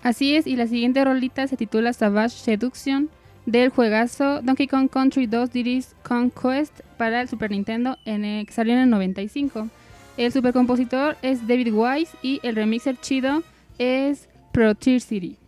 Así 0.02 0.36
es, 0.36 0.46
y 0.46 0.56
la 0.56 0.66
siguiente 0.66 1.04
rolita 1.04 1.46
se 1.46 1.56
titula 1.56 1.92
Savage 1.92 2.36
Seduction 2.36 3.10
del 3.46 3.70
juegazo 3.70 4.42
Donkey 4.42 4.66
Kong 4.66 4.88
Country 4.88 5.26
2 5.26 5.50
Diddy's 5.50 5.94
Conquest 6.02 6.80
para 6.96 7.22
el 7.22 7.28
Super 7.28 7.50
Nintendo 7.50 7.96
en 8.04 8.44
que 8.44 8.52
salió 8.52 8.74
en 8.74 8.80
el 8.80 8.90
95. 8.90 9.68
El 10.16 10.32
supercompositor 10.32 11.16
es 11.22 11.46
David 11.46 11.72
Wise 11.72 12.16
y 12.22 12.40
el 12.42 12.56
remixer 12.56 12.96
chido 13.00 13.42
es 13.78 14.28
Pro 14.52 14.74
Tier 14.74 15.00
City. 15.00 15.38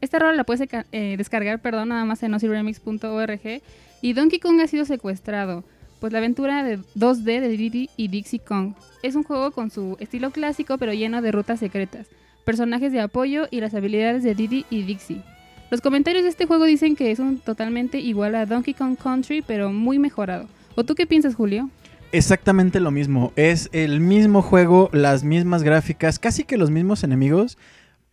Esta 0.00 0.18
rola 0.18 0.34
la 0.34 0.44
puedes 0.44 0.68
eh, 0.92 1.16
descargar, 1.18 1.60
perdón, 1.60 1.88
nada 1.88 2.04
más 2.04 2.22
en 2.22 2.32
oziremix.org. 2.32 3.62
Y 4.02 4.12
Donkey 4.12 4.38
Kong 4.38 4.60
ha 4.60 4.66
sido 4.66 4.84
secuestrado, 4.84 5.64
pues 6.00 6.12
la 6.12 6.18
aventura 6.18 6.62
de 6.62 6.78
2D 6.96 7.40
de 7.40 7.48
Diddy 7.48 7.90
y 7.96 8.08
Dixie 8.08 8.38
Kong. 8.38 8.74
Es 9.02 9.14
un 9.14 9.22
juego 9.22 9.50
con 9.50 9.70
su 9.70 9.96
estilo 10.00 10.30
clásico 10.30 10.78
pero 10.78 10.92
lleno 10.92 11.22
de 11.22 11.32
rutas 11.32 11.60
secretas, 11.60 12.06
personajes 12.44 12.92
de 12.92 13.00
apoyo 13.00 13.48
y 13.50 13.60
las 13.60 13.74
habilidades 13.74 14.22
de 14.22 14.34
Diddy 14.34 14.66
y 14.70 14.82
Dixie. 14.82 15.22
Los 15.70 15.80
comentarios 15.80 16.22
de 16.22 16.30
este 16.30 16.46
juego 16.46 16.64
dicen 16.64 16.94
que 16.94 17.10
es 17.10 17.18
un 17.18 17.38
totalmente 17.38 17.98
igual 17.98 18.34
a 18.34 18.46
Donkey 18.46 18.74
Kong 18.74 18.96
Country 18.96 19.42
pero 19.42 19.72
muy 19.72 19.98
mejorado. 19.98 20.46
¿O 20.76 20.84
tú 20.84 20.94
qué 20.94 21.06
piensas, 21.06 21.34
Julio? 21.34 21.70
Exactamente 22.12 22.80
lo 22.80 22.90
mismo. 22.90 23.32
Es 23.34 23.68
el 23.72 24.00
mismo 24.00 24.42
juego, 24.42 24.90
las 24.92 25.24
mismas 25.24 25.62
gráficas, 25.62 26.18
casi 26.18 26.44
que 26.44 26.56
los 26.56 26.70
mismos 26.70 27.02
enemigos, 27.02 27.58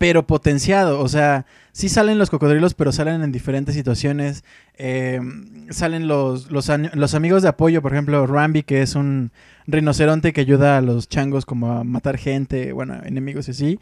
pero 0.03 0.27
potenciado. 0.27 0.99
O 0.99 1.07
sea, 1.07 1.45
sí 1.71 1.87
salen 1.87 2.17
los 2.17 2.29
cocodrilos, 2.29 2.73
pero 2.73 2.91
salen 2.91 3.23
en 3.23 3.31
diferentes 3.31 3.73
situaciones. 3.73 4.43
Eh, 4.77 5.21
salen 5.69 6.09
los, 6.09 6.51
los, 6.51 6.69
amigos 6.69 7.41
de 7.41 7.47
apoyo, 7.47 7.81
por 7.81 7.93
ejemplo, 7.93 8.27
Rambi, 8.27 8.63
que 8.63 8.81
es 8.81 8.95
un 8.95 9.31
rinoceronte 9.65 10.33
que 10.33 10.41
ayuda 10.41 10.77
a 10.77 10.81
los 10.81 11.07
changos 11.07 11.45
como 11.45 11.71
a 11.71 11.85
matar 11.85 12.17
gente, 12.17 12.73
bueno, 12.73 12.99
enemigos 13.05 13.47
y 13.47 13.51
así. 13.51 13.79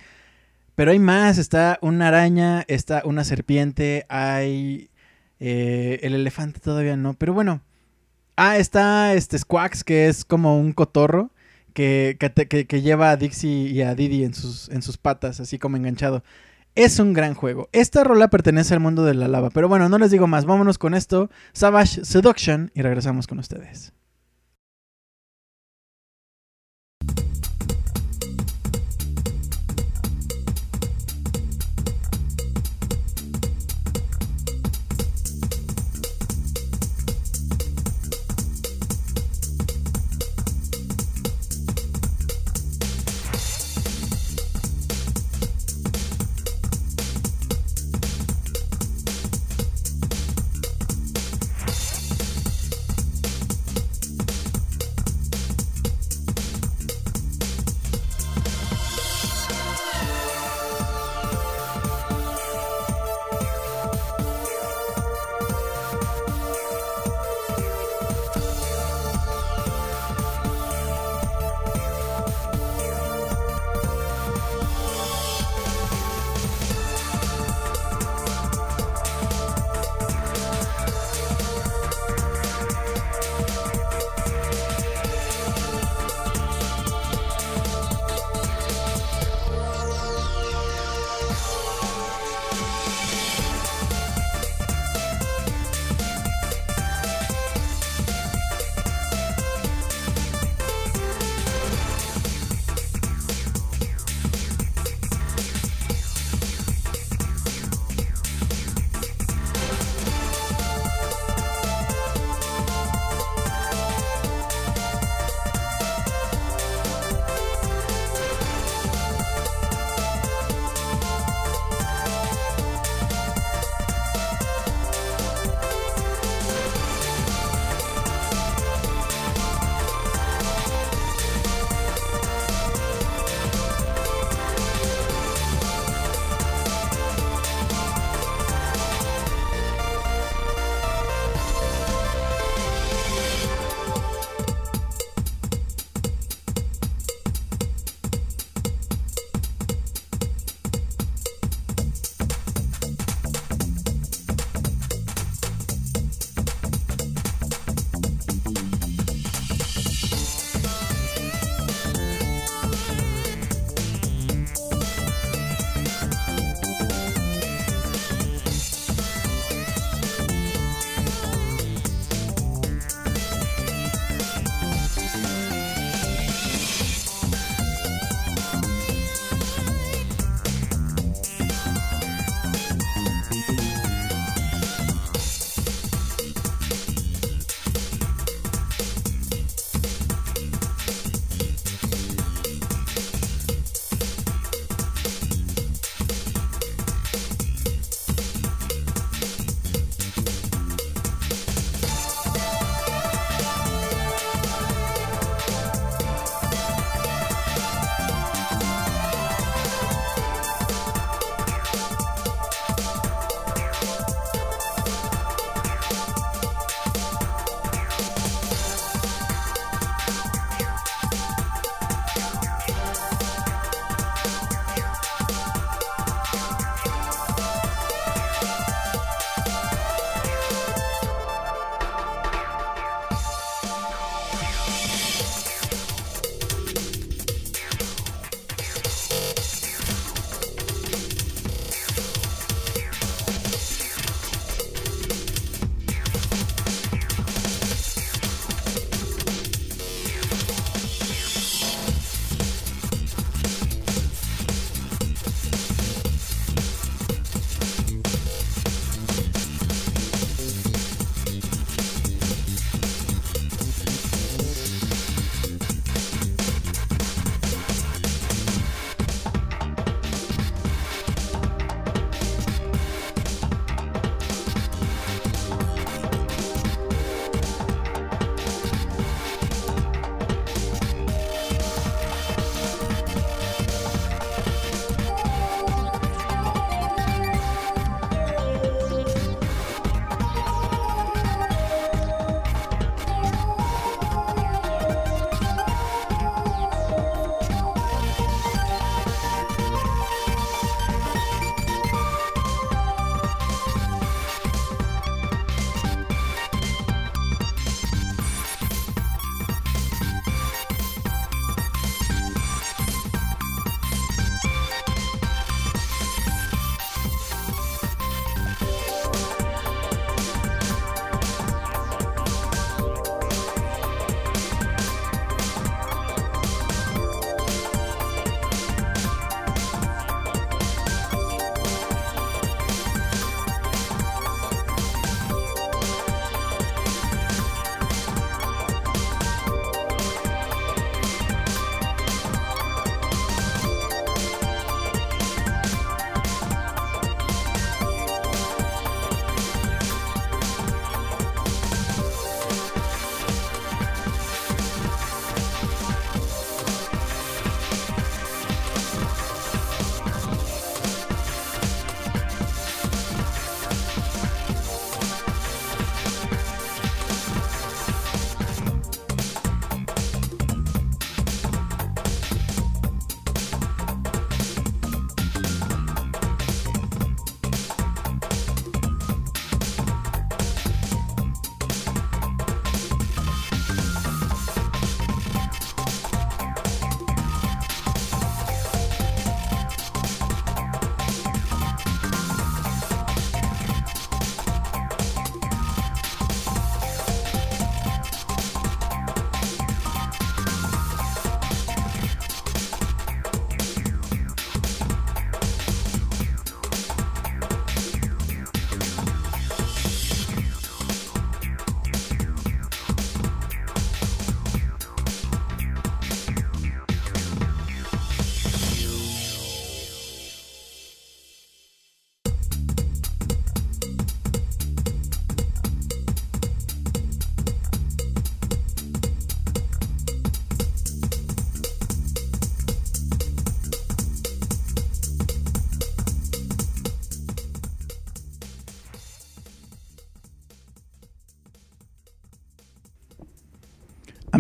Pero 0.76 0.92
hay 0.92 1.00
más, 1.00 1.40
está 1.40 1.80
una 1.82 2.10
araña, 2.10 2.66
está 2.68 3.02
una 3.04 3.24
serpiente, 3.24 4.06
hay 4.08 4.92
eh, 5.40 6.02
el 6.04 6.14
elefante 6.14 6.60
todavía 6.60 6.98
no, 6.98 7.16
pero 7.16 7.34
bueno. 7.34 7.62
Ah, 8.36 8.58
está 8.58 9.16
este 9.16 9.40
Squax, 9.40 9.84
que 9.84 10.08
es 10.08 10.24
como 10.24 10.60
un 10.60 10.74
cotorro 10.74 11.32
que, 11.74 12.18
que, 12.68 12.82
lleva 12.82 13.12
a 13.12 13.18
Dixie 13.18 13.70
y 13.70 13.82
a 13.82 13.96
Didi 13.96 14.24
en 14.24 14.34
sus, 14.34 14.70
en 14.70 14.82
sus 14.82 14.98
patas, 14.98 15.40
así 15.40 15.60
como 15.60 15.78
enganchado. 15.78 16.24
Es 16.76 17.00
un 17.00 17.14
gran 17.14 17.34
juego. 17.34 17.70
Esta 17.74 18.04
rola 18.04 18.30
pertenece 18.30 18.74
al 18.74 18.80
mundo 18.80 19.04
de 19.04 19.14
la 19.14 19.28
lava. 19.28 19.50
Pero 19.50 19.68
bueno, 19.68 19.90
no 19.90 19.98
les 19.98 20.12
digo 20.12 20.28
más. 20.28 20.46
Vámonos 20.46 20.78
con 20.78 20.94
esto. 20.94 21.30
Savage 21.52 22.06
Seduction 22.06 22.72
y 22.74 22.82
regresamos 22.82 23.28
con 23.28 23.40
ustedes. 23.40 23.94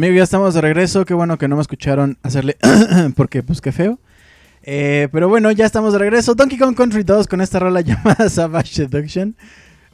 Amigo, 0.01 0.15
ya 0.15 0.23
estamos 0.23 0.55
de 0.55 0.61
regreso. 0.61 1.05
Qué 1.05 1.13
bueno 1.13 1.37
que 1.37 1.47
no 1.47 1.57
me 1.57 1.61
escucharon 1.61 2.17
hacerle 2.23 2.57
porque 3.15 3.43
pues 3.43 3.61
qué 3.61 3.71
feo. 3.71 3.99
Eh, 4.63 5.07
pero 5.11 5.29
bueno, 5.29 5.51
ya 5.51 5.67
estamos 5.67 5.93
de 5.93 5.99
regreso. 5.99 6.33
Donkey 6.33 6.57
Kong 6.57 6.75
Country 6.75 7.03
2 7.03 7.27
con 7.27 7.39
esta 7.39 7.59
rola 7.59 7.81
llamada 7.81 8.27
Savage 8.27 8.73
Seduction. 8.73 9.35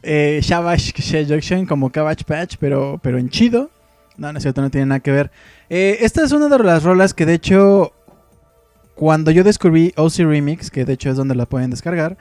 Eh, 0.04 0.40
Savage 0.42 0.94
Seduction 1.02 1.66
como 1.66 1.92
Cabbage 1.92 2.24
Patch, 2.24 2.56
pero, 2.58 3.02
pero 3.04 3.18
en 3.18 3.28
chido. 3.28 3.70
No, 4.16 4.32
no 4.32 4.38
es 4.38 4.44
cierto, 4.44 4.62
no 4.62 4.72
tiene 4.72 4.86
nada 4.86 5.02
que 5.02 5.12
ver. 5.12 5.30
Eh, 5.70 5.98
esta 6.00 6.24
es 6.24 6.32
una 6.32 6.48
de 6.48 6.64
las 6.64 6.84
rolas 6.84 7.14
que 7.14 7.26
de 7.26 7.34
hecho, 7.34 7.92
cuando 8.96 9.30
yo 9.32 9.44
descubrí 9.44 9.92
OC 9.98 10.20
Remix, 10.20 10.72
que 10.72 10.86
de 10.86 10.94
hecho 10.94 11.10
es 11.10 11.18
donde 11.18 11.36
la 11.36 11.48
pueden 11.48 11.70
descargar, 11.70 12.18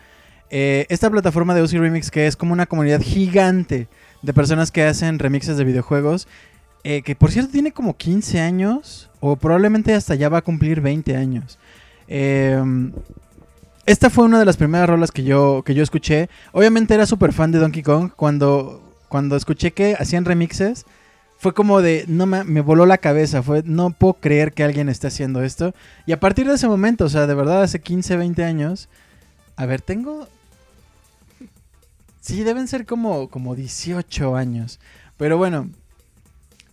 eh, 0.51 0.87
esta 0.89 1.09
plataforma 1.09 1.55
de 1.55 1.63
OC 1.63 1.75
Remix 1.75 2.11
que 2.11 2.27
es 2.27 2.35
como 2.35 2.53
una 2.53 2.67
comunidad 2.67 3.01
gigante 3.01 3.87
de 4.23 4.33
personas 4.33 4.73
que 4.73 4.83
hacen 4.83 5.21
remixes 5.21 5.57
de 5.57 5.63
videojuegos, 5.63 6.27
eh, 6.89 7.03
que 7.03 7.17
por 7.17 7.33
cierto 7.33 7.51
tiene 7.51 7.73
como 7.73 7.97
15 7.97 8.39
años, 8.39 9.11
o 9.19 9.35
probablemente 9.35 9.93
hasta 9.93 10.15
ya 10.15 10.29
va 10.29 10.39
a 10.39 10.43
cumplir 10.43 10.81
20 10.81 11.17
años. 11.17 11.59
Eh, 12.07 12.63
esta 13.87 14.09
fue 14.09 14.25
una 14.25 14.39
de 14.39 14.45
las 14.45 14.57
primeras 14.57 14.89
rolas 14.89 15.11
que 15.11 15.25
yo, 15.25 15.65
que 15.67 15.75
yo 15.75 15.83
escuché. 15.83 16.29
Obviamente 16.53 16.95
era 16.95 17.05
súper 17.05 17.33
fan 17.33 17.51
de 17.51 17.59
Donkey 17.59 17.83
Kong. 17.83 18.13
Cuando, 18.15 18.81
cuando 19.09 19.35
escuché 19.35 19.73
que 19.73 19.97
hacían 19.99 20.25
remixes, 20.25 20.87
fue 21.39 21.55
como 21.55 21.83
de, 21.83 22.05
no 22.07 22.25
me, 22.25 22.45
me 22.45 22.61
voló 22.61 22.87
la 22.87 22.99
cabeza. 22.99 23.43
Fue, 23.43 23.65
no 23.65 23.91
puedo 23.91 24.15
creer 24.15 24.53
que 24.53 24.63
alguien 24.63 24.89
esté 24.89 25.09
haciendo 25.09 25.43
esto. 25.43 25.75
Y 26.07 26.13
a 26.13 26.21
partir 26.21 26.47
de 26.47 26.55
ese 26.55 26.69
momento, 26.69 27.07
o 27.07 27.09
sea, 27.09 27.27
de 27.27 27.35
verdad, 27.35 27.65
hace 27.65 27.81
15, 27.81 28.17
20 28.17 28.45
años. 28.45 28.89
A 29.57 29.67
ver, 29.67 29.81
tengo. 29.81 30.29
Sí, 32.21 32.45
deben 32.45 32.69
ser 32.69 32.87
como, 32.87 33.29
como 33.29 33.57
18 33.57 34.37
años. 34.37 34.79
Pero 35.17 35.37
bueno, 35.37 35.69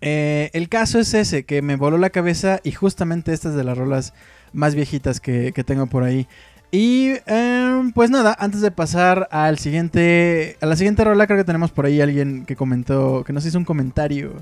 eh, 0.06 0.50
el 0.52 0.68
caso 0.68 1.00
es 1.00 1.14
ese, 1.14 1.46
que 1.46 1.62
me 1.62 1.78
voló 1.78 1.98
la 1.98 2.10
cabeza 2.10 2.60
y 2.66 2.74
justamente 2.74 3.32
esta 3.32 3.48
es 3.48 3.56
de 3.56 3.64
las 3.64 3.78
rolas 3.78 4.14
más 4.52 4.76
viejitas 4.76 5.22
que, 5.22 5.54
tengo 5.66 5.88
por 5.88 6.04
ahí. 6.04 6.28
Y 6.72 7.12
eh, 7.26 7.92
pues 7.96 8.10
nada, 8.10 8.36
antes 8.38 8.60
de 8.60 8.70
pasar 8.70 9.30
al 9.32 9.60
siguiente, 9.60 10.58
a 10.60 10.66
la 10.66 10.76
siguiente 10.76 11.06
rola, 11.06 11.26
creo 11.26 11.38
que 11.38 11.46
tenemos 11.46 11.72
por 11.72 11.86
ahí 11.86 12.02
alguien 12.02 12.46
que 12.46 12.58
comentó, 12.58 13.24
que 13.24 13.32
nos 13.32 13.46
hizo 13.46 13.58
un 13.58 13.64
comentario. 13.64 14.34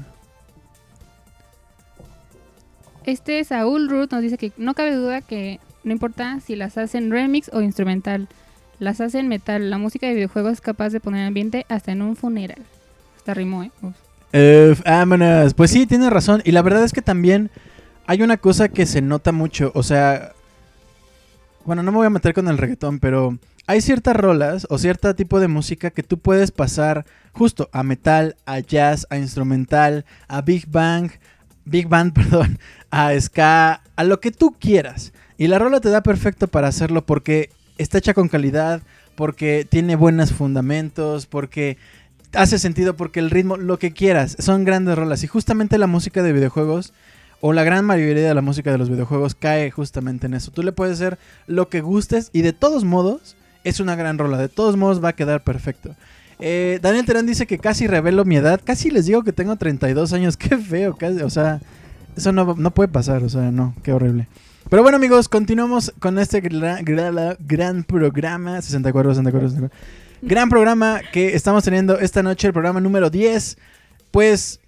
Este 3.05 3.43
Saúl 3.43 3.87
Ruth 3.87 4.11
nos 4.11 4.23
dice 4.23 4.39
que 4.39 4.51
no 4.57 4.73
cabe 4.73 4.95
duda 4.95 5.21
que 5.21 5.59
no 5.83 5.91
importa 5.91 6.39
si 6.39 6.55
las 6.55 6.79
hacen 6.79 7.11
remix 7.11 7.51
o 7.53 7.61
instrumental, 7.61 8.29
las 8.79 8.99
hacen 8.99 9.27
metal. 9.27 9.69
La 9.69 9.77
música 9.77 10.07
de 10.07 10.15
videojuegos 10.15 10.53
es 10.53 10.61
capaz 10.61 10.89
de 10.89 10.99
poner 10.99 11.27
ambiente 11.27 11.67
hasta 11.69 11.91
en 11.91 12.01
un 12.01 12.15
funeral. 12.15 12.63
Hasta 13.17 13.35
rimó, 13.35 13.61
¿eh? 13.61 13.71
Eh, 14.33 14.75
vámonos. 14.85 15.53
Pues 15.53 15.71
sí, 15.71 15.85
tienes 15.85 16.09
razón. 16.09 16.41
Y 16.45 16.51
la 16.51 16.61
verdad 16.61 16.83
es 16.83 16.93
que 16.93 17.01
también 17.01 17.51
hay 18.07 18.21
una 18.21 18.37
cosa 18.37 18.69
que 18.69 18.85
se 18.85 19.01
nota 19.01 19.31
mucho. 19.31 19.71
O 19.75 19.83
sea, 19.83 20.33
bueno, 21.65 21.83
no 21.83 21.91
me 21.91 21.97
voy 21.97 22.07
a 22.07 22.11
meter 22.11 22.33
con 22.33 22.47
el 22.47 22.57
reggaetón, 22.57 22.99
pero 22.99 23.37
hay 23.67 23.81
ciertas 23.81 24.15
rolas 24.15 24.67
o 24.69 24.77
cierto 24.77 25.13
tipo 25.15 25.39
de 25.39 25.47
música 25.47 25.91
que 25.91 26.03
tú 26.03 26.17
puedes 26.17 26.51
pasar 26.51 27.05
justo 27.31 27.69
a 27.71 27.83
metal, 27.83 28.35
a 28.45 28.59
jazz, 28.59 29.07
a 29.09 29.17
instrumental, 29.17 30.05
a 30.27 30.41
big 30.41 30.67
bang, 30.67 31.11
big 31.65 31.87
band, 31.87 32.13
perdón, 32.15 32.59
a 32.89 33.13
ska, 33.19 33.81
a 33.95 34.03
lo 34.03 34.19
que 34.19 34.31
tú 34.31 34.55
quieras. 34.59 35.13
Y 35.37 35.47
la 35.47 35.59
rola 35.59 35.79
te 35.79 35.89
da 35.89 36.03
perfecto 36.03 36.47
para 36.47 36.67
hacerlo 36.67 37.05
porque 37.05 37.49
está 37.77 37.97
hecha 37.97 38.13
con 38.13 38.27
calidad, 38.27 38.81
porque 39.15 39.65
tiene 39.69 39.95
buenos 39.95 40.33
fundamentos, 40.33 41.25
porque 41.25 41.77
hace 42.33 42.59
sentido, 42.59 42.95
porque 42.95 43.19
el 43.19 43.29
ritmo, 43.29 43.57
lo 43.57 43.77
que 43.79 43.91
quieras, 43.91 44.35
son 44.39 44.63
grandes 44.63 44.95
rolas. 44.97 45.23
Y 45.23 45.27
justamente 45.27 45.77
la 45.77 45.87
música 45.87 46.23
de 46.23 46.33
videojuegos, 46.33 46.93
o 47.41 47.53
la 47.53 47.63
gran 47.63 47.85
mayoría 47.85 48.27
de 48.27 48.33
la 48.35 48.41
música 48.41 48.71
de 48.71 48.77
los 48.77 48.89
videojuegos, 48.89 49.35
cae 49.35 49.71
justamente 49.71 50.27
en 50.27 50.33
eso. 50.35 50.51
Tú 50.51 50.61
le 50.63 50.71
puedes 50.71 50.93
hacer 50.95 51.17
lo 51.47 51.69
que 51.69 51.81
gustes 51.81 52.29
y 52.33 52.41
de 52.43 52.53
todos 52.53 52.83
modos 52.83 53.35
es 53.63 53.79
una 53.79 53.95
gran 53.95 54.17
rola. 54.17 54.37
De 54.37 54.49
todos 54.49 54.77
modos 54.77 55.03
va 55.03 55.09
a 55.09 55.13
quedar 55.15 55.43
perfecto. 55.43 55.95
Eh, 56.39 56.79
Daniel 56.81 57.05
Terán 57.05 57.25
dice 57.25 57.45
que 57.47 57.57
casi 57.59 57.87
revelo 57.87 58.25
mi 58.25 58.35
edad. 58.35 58.61
Casi 58.63 58.89
les 58.91 59.05
digo 59.07 59.23
que 59.23 59.33
tengo 59.33 59.55
32 59.55 60.13
años. 60.13 60.37
Qué 60.37 60.57
feo, 60.57 60.95
casi, 60.95 61.21
o 61.21 61.29
sea, 61.29 61.59
eso 62.15 62.31
no, 62.31 62.55
no 62.57 62.71
puede 62.71 62.89
pasar, 62.89 63.23
o 63.23 63.29
sea, 63.29 63.51
no, 63.51 63.73
qué 63.83 63.93
horrible. 63.93 64.27
Pero 64.69 64.83
bueno 64.83 64.97
amigos, 64.97 65.27
continuamos 65.29 65.93
con 65.99 66.19
este 66.19 66.43
gra- 66.43 66.81
gra- 66.83 67.37
gran 67.39 67.83
programa 67.83 68.61
64, 68.61 69.11
64, 69.15 69.49
64. 69.49 69.77
Gran 70.21 70.49
programa 70.49 71.01
que 71.11 71.35
estamos 71.35 71.63
teniendo 71.63 71.99
esta 71.99 72.23
noche, 72.23 72.47
el 72.47 72.53
programa 72.53 72.79
número 72.79 73.09
10. 73.09 73.57
Pues 74.11 74.59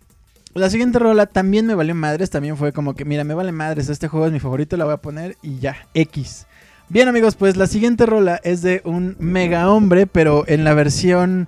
la 0.54 0.70
siguiente 0.70 1.00
rola 1.00 1.26
también 1.26 1.66
me 1.66 1.76
valió 1.76 1.96
madres, 1.96 2.30
también 2.30 2.58
fue 2.58 2.74
como 2.74 2.96
que, 2.96 3.06
mira, 3.06 3.24
me 3.24 3.34
vale 3.34 3.52
madres, 3.52 3.90
este 3.90 4.08
juego 4.08 4.26
es 4.26 4.32
mi 4.32 4.40
favorito, 4.40 4.78
la 4.78 4.86
voy 4.86 4.94
a 4.94 4.98
poner 4.98 5.38
y 5.42 5.60
ya, 5.60 5.88
X. 5.94 6.48
Bien 6.90 7.08
amigos, 7.08 7.36
pues 7.36 7.56
la 7.56 7.68
siguiente 7.68 8.06
rola 8.06 8.40
es 8.44 8.62
de 8.62 8.82
un 8.84 9.16
mega 9.20 9.70
hombre, 9.70 10.08
pero 10.08 10.44
en 10.48 10.64
la 10.64 10.74
versión 10.74 11.48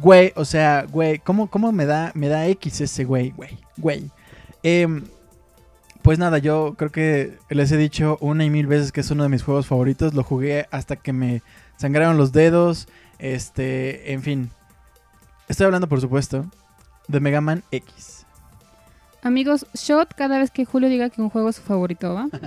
güey, 0.00 0.32
o 0.36 0.44
sea, 0.44 0.86
güey, 0.90 1.18
¿cómo, 1.18 1.48
cómo 1.48 1.72
me, 1.72 1.86
da, 1.86 2.12
me 2.14 2.28
da 2.28 2.46
X 2.48 2.80
ese 2.80 3.04
güey, 3.04 3.30
güey, 3.30 3.58
güey? 3.76 4.10
Em, 4.62 5.04
pues 6.02 6.18
nada, 6.18 6.38
yo 6.38 6.74
creo 6.76 6.90
que 6.90 7.38
les 7.48 7.70
he 7.72 7.76
dicho 7.76 8.18
una 8.20 8.44
y 8.44 8.50
mil 8.50 8.66
veces 8.66 8.92
que 8.92 9.00
es 9.00 9.10
uno 9.10 9.22
de 9.22 9.28
mis 9.28 9.42
juegos 9.42 9.66
favoritos. 9.66 10.14
Lo 10.14 10.22
jugué 10.22 10.66
hasta 10.70 10.96
que 10.96 11.12
me 11.12 11.42
sangraron 11.76 12.16
los 12.16 12.32
dedos. 12.32 12.88
Este, 13.18 14.12
en 14.12 14.22
fin. 14.22 14.50
Estoy 15.48 15.66
hablando, 15.66 15.88
por 15.88 16.00
supuesto, 16.00 16.46
de 17.08 17.20
Mega 17.20 17.40
Man 17.40 17.62
X. 17.70 18.24
Amigos, 19.22 19.66
shot 19.74 20.14
cada 20.14 20.38
vez 20.38 20.50
que 20.50 20.64
Julio 20.64 20.88
diga 20.88 21.10
que 21.10 21.22
un 21.22 21.30
juego 21.30 21.48
es 21.48 21.56
su 21.56 21.62
favorito, 21.62 22.14
¿va? 22.14 22.28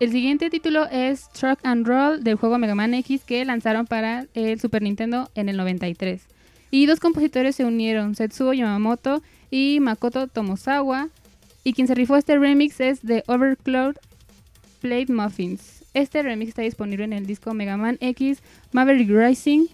El 0.00 0.12
siguiente 0.12 0.48
título 0.48 0.86
es 0.86 1.28
Truck 1.30 1.58
and 1.64 1.84
Roll 1.84 2.22
del 2.22 2.36
juego 2.36 2.56
Mega 2.56 2.76
Man 2.76 2.94
X 2.94 3.24
que 3.24 3.44
lanzaron 3.44 3.84
para 3.84 4.26
el 4.34 4.60
Super 4.60 4.80
Nintendo 4.80 5.28
en 5.34 5.48
el 5.48 5.56
93. 5.56 6.22
Y 6.70 6.86
dos 6.86 7.00
compositores 7.00 7.56
se 7.56 7.64
unieron, 7.64 8.14
Setsuo 8.14 8.52
Yamamoto 8.52 9.22
y 9.50 9.80
Makoto 9.80 10.28
Tomosawa. 10.28 11.08
Y 11.64 11.72
quien 11.72 11.88
se 11.88 11.96
rifó 11.96 12.16
este 12.16 12.38
remix 12.38 12.78
es 12.80 13.00
The 13.00 13.24
Overcloud 13.26 13.96
Plate 14.80 15.12
Muffins. 15.12 15.84
Este 15.94 16.22
remix 16.22 16.50
está 16.50 16.62
disponible 16.62 17.02
en 17.02 17.12
el 17.12 17.26
disco 17.26 17.52
Mega 17.52 17.76
Man 17.76 17.98
X 18.00 18.38
Maverick 18.70 19.10
Rising. 19.10 19.66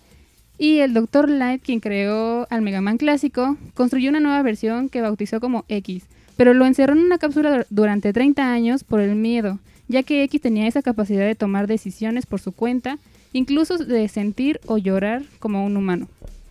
Y 0.59 0.78
el 0.78 0.94
Dr. 0.94 1.28
Light, 1.28 1.62
quien 1.62 1.80
creó 1.80 2.46
al 2.50 2.62
Mega 2.62 2.80
Man 2.80 2.96
clásico, 2.96 3.57
construyó 3.74 4.11
una 4.11 4.20
nueva 4.20 4.42
versión 4.42 4.88
que 4.88 5.00
bautizó 5.00 5.40
como 5.40 5.64
X, 5.68 6.05
pero 6.36 6.55
lo 6.55 6.64
encerró 6.64 6.92
en 6.92 7.00
una 7.00 7.18
cápsula 7.18 7.50
dur- 7.59 7.66
durante 7.70 8.12
30 8.12 8.52
años 8.52 8.84
por 8.84 9.00
el 9.00 9.16
miedo, 9.16 9.59
ya 9.88 10.02
que 10.05 10.22
X 10.24 10.40
tenía 10.40 10.68
esa 10.68 10.82
capacidad 10.82 11.26
de 11.26 11.34
tomar 11.34 11.66
decisiones 11.66 12.26
por 12.26 12.40
su 12.40 12.52
cuenta, 12.52 12.98
incluso 13.32 13.78
de 13.78 14.07
sentir 14.09 14.61
o 14.66 14.78
llorar 14.78 15.22
como 15.40 15.64
un 15.66 15.76
humano. 15.76 16.07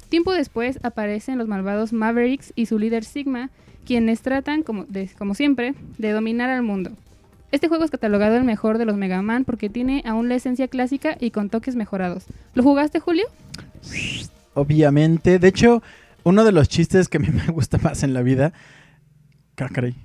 Tiempo 0.09 0.33
después 0.33 0.79
aparecen 0.83 1.37
los 1.37 1.47
malvados 1.47 1.93
Mavericks 1.93 2.51
y 2.55 2.65
su 2.65 2.77
líder 2.77 3.05
Sigma, 3.05 3.49
quienes 3.85 4.21
tratan, 4.21 4.63
como, 4.63 4.85
como 5.17 5.33
siempre, 5.33 5.73
de 5.97 6.11
dominar 6.11 6.49
al 6.49 6.61
mundo. 6.61 6.91
Este 7.51 7.67
juego 7.67 7.83
es 7.85 7.91
catalogado 7.91 8.35
el 8.35 8.43
mejor 8.43 8.77
de 8.77 8.85
los 8.85 8.97
Mega 8.97 9.21
Man 9.21 9.45
porque 9.45 9.69
tiene 9.69 10.03
aún 10.05 10.27
la 10.27 10.35
esencia 10.35 10.67
clásica 10.67 11.17
y 11.19 11.31
con 11.31 11.49
toques 11.49 11.75
mejorados. 11.75 12.25
¿Lo 12.53 12.63
jugaste, 12.63 12.99
Julio? 12.99 13.25
Obviamente. 14.53 15.39
De 15.39 15.47
hecho, 15.47 15.81
uno 16.23 16.43
de 16.43 16.51
los 16.51 16.69
chistes 16.69 17.09
que 17.09 17.17
a 17.17 17.19
mí 17.19 17.27
me 17.31 17.47
gusta 17.47 17.77
más 17.77 18.03
en 18.03 18.13
la 18.13 18.21
vida. 18.21 18.53
Ah, 19.57 19.69
caray. 19.71 19.95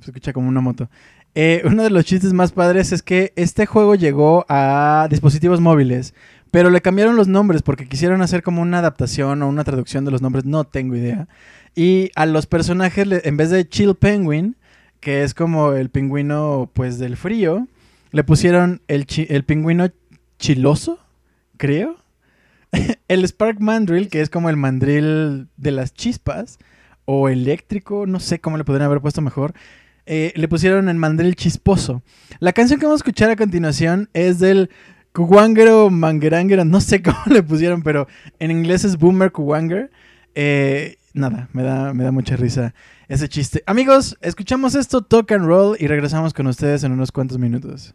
Se 0.00 0.10
escucha 0.10 0.32
como 0.32 0.48
una 0.48 0.60
moto. 0.60 0.88
Eh, 1.34 1.62
uno 1.64 1.82
de 1.82 1.90
los 1.90 2.04
chistes 2.04 2.32
más 2.32 2.52
padres 2.52 2.92
es 2.92 3.02
que 3.02 3.32
este 3.34 3.66
juego 3.66 3.96
llegó 3.96 4.46
a 4.48 5.08
dispositivos 5.10 5.60
móviles, 5.60 6.14
pero 6.52 6.70
le 6.70 6.80
cambiaron 6.80 7.16
los 7.16 7.26
nombres 7.26 7.62
porque 7.62 7.88
quisieron 7.88 8.22
hacer 8.22 8.42
como 8.44 8.62
una 8.62 8.78
adaptación 8.78 9.42
o 9.42 9.48
una 9.48 9.64
traducción 9.64 10.04
de 10.04 10.12
los 10.12 10.22
nombres, 10.22 10.44
no 10.44 10.64
tengo 10.64 10.94
idea. 10.94 11.26
Y 11.74 12.10
a 12.14 12.26
los 12.26 12.46
personajes, 12.46 13.08
en 13.24 13.36
vez 13.36 13.50
de 13.50 13.68
Chill 13.68 13.96
Penguin, 13.96 14.56
que 15.00 15.24
es 15.24 15.34
como 15.34 15.72
el 15.72 15.90
pingüino 15.90 16.70
pues 16.72 16.98
del 16.98 17.16
frío, 17.16 17.66
le 18.12 18.22
pusieron 18.22 18.80
el, 18.86 19.06
el 19.28 19.44
pingüino 19.44 19.90
chiloso, 20.38 21.00
creo. 21.56 21.96
el 23.08 23.24
Spark 23.24 23.60
Mandrill, 23.60 24.08
que 24.08 24.20
es 24.20 24.30
como 24.30 24.50
el 24.50 24.56
mandril 24.56 25.48
de 25.56 25.70
las 25.70 25.94
chispas, 25.94 26.58
o 27.04 27.28
eléctrico, 27.28 28.06
no 28.06 28.20
sé 28.20 28.40
cómo 28.40 28.56
le 28.56 28.64
podrían 28.64 28.86
haber 28.86 29.00
puesto 29.00 29.20
mejor. 29.20 29.54
eh, 30.06 30.32
le 30.36 30.48
pusieron 30.48 30.88
el 30.88 30.96
mandril 30.96 31.34
chisposo. 31.34 32.02
La 32.38 32.52
canción 32.52 32.78
que 32.78 32.86
vamos 32.86 33.00
a 33.00 33.02
escuchar 33.02 33.30
a 33.30 33.36
continuación 33.36 34.10
es 34.12 34.38
del 34.38 34.70
Kuwangero 35.12 35.90
Mangerangero, 35.90 36.64
no 36.64 36.80
sé 36.80 37.02
cómo 37.04 37.18
le 37.26 37.42
pusieron, 37.42 37.82
pero 37.82 38.06
en 38.38 38.50
inglés 38.50 38.84
es 38.84 38.98
Boomer 38.98 39.32
Kuwanger. 39.32 39.90
Eh, 40.34 40.96
nada, 41.14 41.48
me 41.52 41.62
da, 41.62 41.94
me 41.94 42.04
da 42.04 42.12
mucha 42.12 42.36
risa 42.36 42.74
ese 43.08 43.28
chiste. 43.28 43.62
Amigos, 43.66 44.18
escuchamos 44.20 44.74
esto, 44.74 45.02
Talk 45.02 45.30
and 45.32 45.46
Roll, 45.46 45.76
y 45.78 45.86
regresamos 45.86 46.34
con 46.34 46.46
ustedes 46.48 46.84
en 46.84 46.92
unos 46.92 47.12
cuantos 47.12 47.38
minutos. 47.38 47.94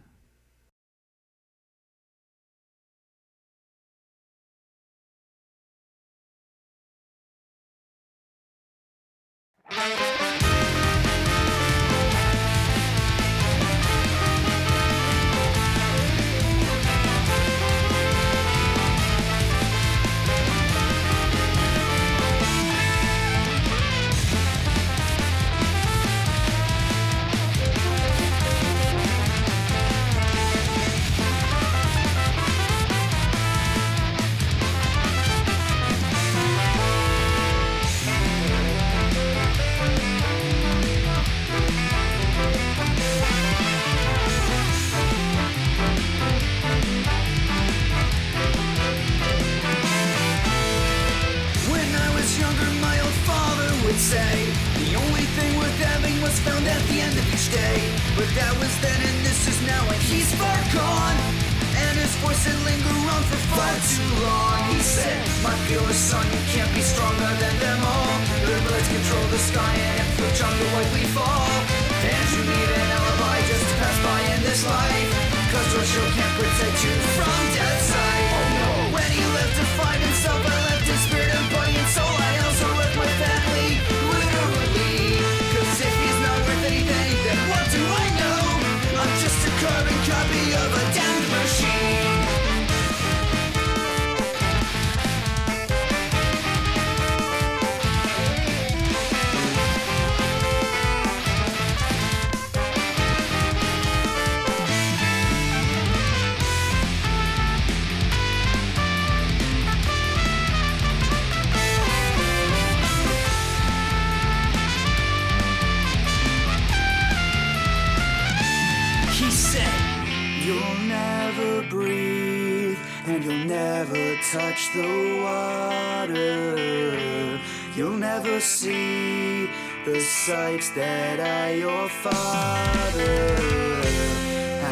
Touch 124.50 124.72
the 124.72 125.20
water. 125.22 127.38
You'll 127.76 127.98
never 127.98 128.40
see 128.40 129.48
the 129.84 130.00
sights 130.00 130.70
that 130.70 131.20
I, 131.20 131.52
your 131.54 131.88
father, 131.88 133.36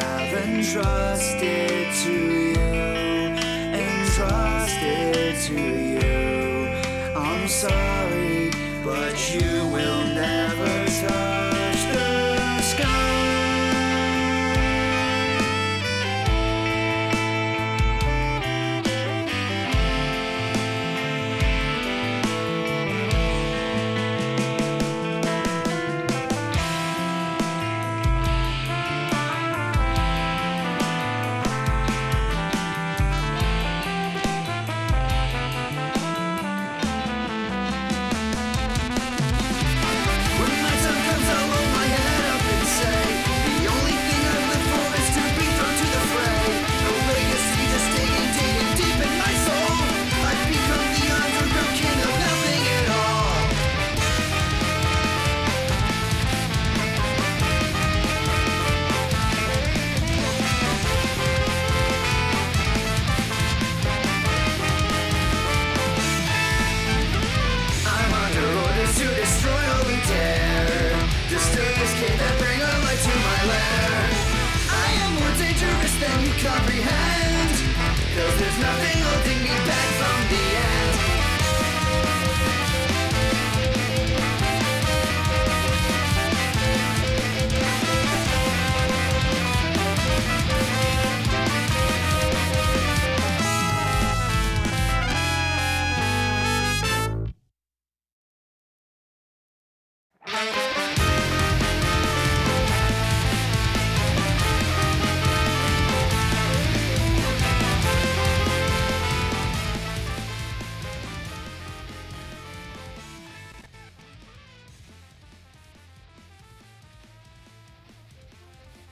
have 0.01 0.33
entrusted 0.49 1.87
to 2.05 2.15
you, 2.55 2.73
entrusted 3.87 5.37
to 5.49 5.61
you. 5.95 6.19
I'm 7.17 7.47
sorry, 7.47 8.51
but 8.85 9.17
you 9.33 9.51
will 9.75 10.05
never 10.15 10.48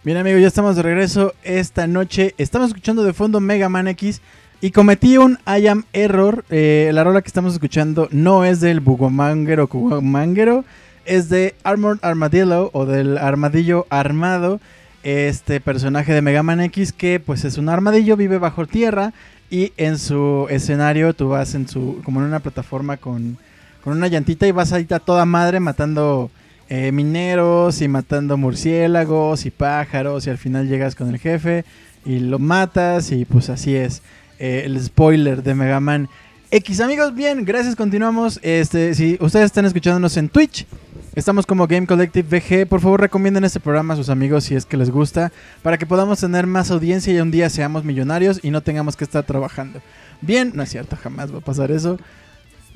Bien 0.06 0.18
amigos, 0.18 0.40
ya 0.40 0.46
estamos 0.46 0.76
de 0.76 0.82
regreso 0.82 1.34
esta 1.42 1.88
noche. 1.88 2.32
Estamos 2.38 2.68
escuchando 2.68 3.02
de 3.02 3.12
fondo 3.12 3.40
Mega 3.40 3.68
Man 3.68 3.88
X 3.88 4.20
y 4.60 4.70
cometí 4.70 5.18
un 5.18 5.36
I 5.48 5.66
am 5.66 5.84
error. 5.92 6.44
Eh, 6.48 6.92
la 6.94 7.02
rola 7.02 7.22
que 7.22 7.26
estamos 7.26 7.54
escuchando 7.54 8.06
no 8.12 8.44
es 8.44 8.60
del 8.60 8.78
Bugomangero 8.78 9.66
Cubomangero, 9.66 10.64
es 11.06 11.28
de 11.28 11.56
Armored 11.64 11.98
Armadillo 12.02 12.70
o 12.72 12.86
del 12.86 13.18
Armadillo 13.18 13.88
Armado. 13.90 14.60
Este 15.02 15.60
personaje 15.60 16.14
de 16.14 16.22
Mega 16.22 16.44
Man 16.44 16.60
X 16.60 16.92
que 16.92 17.18
pues 17.18 17.44
es 17.44 17.58
un 17.58 17.68
armadillo, 17.68 18.16
vive 18.16 18.38
bajo 18.38 18.64
tierra 18.64 19.12
y 19.50 19.72
en 19.76 19.98
su 19.98 20.46
escenario 20.50 21.14
tú 21.14 21.30
vas 21.30 21.56
en 21.56 21.66
su 21.66 22.00
como 22.04 22.20
en 22.20 22.28
una 22.28 22.38
plataforma 22.38 22.96
con, 22.96 23.38
con 23.82 23.96
una 23.96 24.06
llantita 24.06 24.46
y 24.46 24.52
vas 24.52 24.72
ahí 24.72 24.86
a 24.88 25.00
toda 25.00 25.24
madre 25.24 25.58
matando 25.58 26.30
eh, 26.68 26.90
mineros 26.90 27.80
y 27.80 27.86
matando 27.86 28.36
murciélagos 28.36 29.46
y 29.46 29.52
pájaros 29.52 30.26
y 30.26 30.30
al 30.30 30.38
final 30.38 30.68
llegas 30.68 30.96
con 30.96 31.08
el 31.08 31.18
jefe 31.18 31.64
y 32.04 32.18
lo 32.18 32.40
matas 32.40 33.12
y 33.12 33.24
pues 33.24 33.50
así 33.50 33.76
es 33.76 34.02
eh, 34.40 34.62
el 34.64 34.82
spoiler 34.82 35.44
de 35.44 35.54
Mega 35.54 35.78
Man. 35.78 36.08
X 36.50 36.80
amigos 36.80 37.14
bien 37.14 37.44
gracias 37.44 37.76
continuamos. 37.76 38.40
Este 38.42 38.94
si 38.94 39.16
ustedes 39.20 39.46
están 39.46 39.64
escuchándonos 39.64 40.16
en 40.16 40.28
Twitch 40.28 40.66
estamos 41.14 41.46
como 41.46 41.68
Game 41.68 41.86
Collective 41.86 42.36
VG 42.36 42.66
por 42.68 42.80
favor 42.80 43.00
recomienden 43.00 43.44
este 43.44 43.60
programa 43.60 43.94
a 43.94 43.96
sus 43.96 44.08
amigos 44.08 44.42
si 44.42 44.56
es 44.56 44.66
que 44.66 44.76
les 44.76 44.90
gusta 44.90 45.30
para 45.62 45.78
que 45.78 45.86
podamos 45.86 46.18
tener 46.18 46.48
más 46.48 46.72
audiencia 46.72 47.14
y 47.14 47.20
un 47.20 47.30
día 47.30 47.48
seamos 47.48 47.84
millonarios 47.84 48.40
y 48.42 48.50
no 48.50 48.60
tengamos 48.60 48.96
que 48.96 49.04
estar 49.04 49.22
trabajando. 49.22 49.80
Bien 50.20 50.50
no 50.52 50.64
es 50.64 50.70
cierto 50.70 50.96
jamás 50.96 51.32
va 51.32 51.38
a 51.38 51.42
pasar 51.42 51.70
eso. 51.70 51.96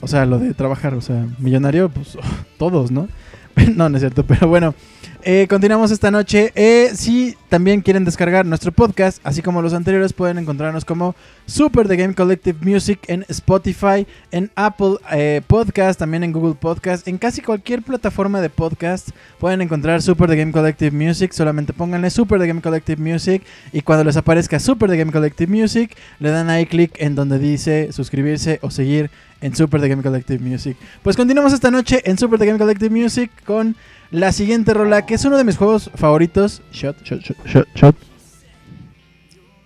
O 0.01 0.07
sea 0.07 0.27
lo 0.27 0.39
de 0.39 0.55
trabajar 0.55 0.95
o 0.95 1.01
sea 1.01 1.27
millonario 1.41 1.89
pues 1.89 2.17
todos 2.57 2.93
no 2.93 3.09
no, 3.77 3.89
no 3.89 3.97
es 3.97 4.03
cierto, 4.03 4.25
pero 4.25 4.49
bueno. 4.49 4.75
eh, 5.23 5.47
continuamos 5.49 5.91
esta 5.91 6.11
noche. 6.11 6.53
Eh, 6.55 6.91
si 6.95 7.37
también 7.49 7.81
quieren 7.81 8.05
descargar 8.05 8.47
nuestro 8.47 8.73
podcast, 8.73 9.21
así 9.25 9.43
como 9.43 9.61
los 9.61 9.75
anteriores, 9.75 10.13
pueden 10.13 10.39
encontrarnos 10.39 10.85
como 10.85 11.15
Super 11.47 11.89
The 11.89 11.97
Game 11.97 12.15
Collective 12.15 12.59
Music 12.63 13.01
en 13.09 13.25
Spotify, 13.29 14.07
en 14.31 14.51
Apple 14.55 14.97
eh, 15.13 15.43
Podcast, 15.47 15.99
también 15.99 16.23
en 16.23 16.33
Google 16.33 16.55
Podcast, 16.55 17.07
en 17.09 17.19
casi 17.19 17.43
cualquier 17.43 17.83
plataforma 17.83 18.41
de 18.41 18.51
podcast 18.51 19.11
pueden 19.39 19.61
encontrar 19.61 20.01
Super 20.01 20.29
The 20.29 20.37
Game 20.37 20.53
Collective 20.53 20.93
Music. 20.97 21.33
Solamente 21.33 21.73
pónganle 21.73 22.11
Super 22.11 22.39
The 22.39 22.47
Game 22.47 22.61
Collective 22.61 23.03
Music 23.03 23.43
y 23.73 23.83
cuando 23.83 24.05
les 24.05 24.17
aparezca 24.17 24.59
Super 24.61 24.89
The 24.89 24.97
Game 24.97 25.13
Collective 25.13 25.53
Music, 25.53 25.97
le 26.19 26.31
dan 26.31 26.51
ahí 26.51 26.67
clic 26.67 26.93
en 26.99 27.15
donde 27.15 27.39
dice 27.39 27.93
suscribirse 27.93 28.59
o 28.63 28.71
seguir 28.71 29.11
en 29.41 29.55
Super 29.57 29.81
The 29.81 29.89
Game 29.89 30.03
Collective 30.03 30.43
Music. 30.43 30.77
Pues 31.03 31.17
continuamos 31.17 31.53
esta 31.53 31.71
noche 31.71 32.03
en 32.05 32.19
Super 32.19 32.39
The 32.39 32.47
Game 32.47 32.59
Collective 32.59 32.91
Music 32.91 33.31
con 33.45 33.77
la 34.11 34.33
siguiente 34.33 34.75
rola, 34.75 35.07
que 35.07 35.15
es 35.15 35.25
uno 35.25 35.37
de 35.39 35.45
mis 35.45 35.57
juegos 35.57 35.91
favoritos. 35.95 36.63
Shot, 36.73 37.03
shot, 37.03 37.21
shot, 37.21 37.47
shot, 37.47 37.69
shot. 37.75 37.97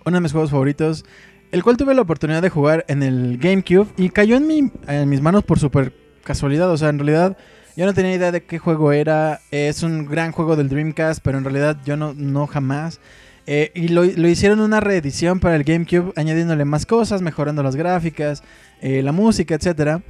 Uno 0.05 0.17
de 0.17 0.21
mis 0.21 0.31
juegos 0.31 0.51
favoritos, 0.51 1.03
el 1.51 1.63
cual 1.63 1.77
tuve 1.77 1.93
la 1.95 2.01
oportunidad 2.01 2.41
de 2.41 2.49
jugar 2.49 2.85
en 2.87 3.01
el 3.03 3.37
GameCube 3.37 3.87
y 3.97 4.09
cayó 4.09 4.37
en, 4.37 4.71
en 4.87 5.09
mis 5.09 5.21
manos 5.21 5.43
por 5.43 5.59
super 5.59 5.93
casualidad. 6.23 6.69
O 6.71 6.77
sea, 6.77 6.89
en 6.89 6.99
realidad 6.99 7.37
Yo 7.75 7.85
no 7.85 7.93
tenía 7.93 8.13
idea 8.13 8.31
de 8.31 8.43
qué 8.43 8.57
juego 8.57 8.93
era. 8.93 9.41
Es 9.51 9.83
un 9.83 10.05
gran 10.05 10.31
juego 10.31 10.55
del 10.55 10.69
Dreamcast, 10.69 11.21
pero 11.21 11.37
en 11.37 11.43
realidad 11.43 11.77
yo 11.85 11.97
no, 11.97 12.13
no 12.13 12.47
jamás. 12.47 13.01
Eh, 13.47 13.71
y 13.75 13.89
lo, 13.89 14.03
lo 14.03 14.27
hicieron 14.27 14.59
una 14.59 14.79
reedición 14.79 15.39
para 15.39 15.55
el 15.55 15.63
GameCube, 15.63 16.13
añadiéndole 16.15 16.65
más 16.65 16.85
cosas, 16.85 17.21
mejorando 17.21 17.61
las 17.61 17.75
gráficas, 17.75 18.43
eh, 18.81 19.01
la 19.03 19.11
música, 19.11 19.55
etcétera. 19.55 20.01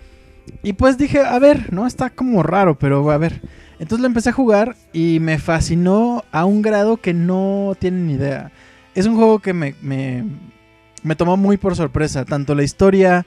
Y 0.63 0.73
pues 0.73 0.97
dije, 0.97 1.19
a 1.19 1.37
ver, 1.39 1.73
¿no? 1.73 1.87
Está 1.87 2.09
como 2.09 2.43
raro, 2.43 2.77
pero 2.77 3.09
a 3.11 3.17
ver. 3.17 3.41
Entonces 3.79 3.99
lo 3.99 4.07
empecé 4.07 4.29
a 4.29 4.33
jugar 4.33 4.75
y 4.93 5.19
me 5.19 5.37
fascinó 5.37 6.23
a 6.31 6.45
un 6.45 6.61
grado 6.61 6.97
que 6.97 7.13
no 7.13 7.75
tienen 7.77 8.09
idea. 8.09 8.51
Es 8.93 9.05
un 9.05 9.15
juego 9.15 9.39
que 9.39 9.53
me, 9.53 9.75
me, 9.81 10.23
me 11.03 11.15
tomó 11.15 11.35
muy 11.35 11.57
por 11.57 11.75
sorpresa. 11.75 12.23
Tanto 12.23 12.55
la 12.55 12.63
historia 12.63 13.25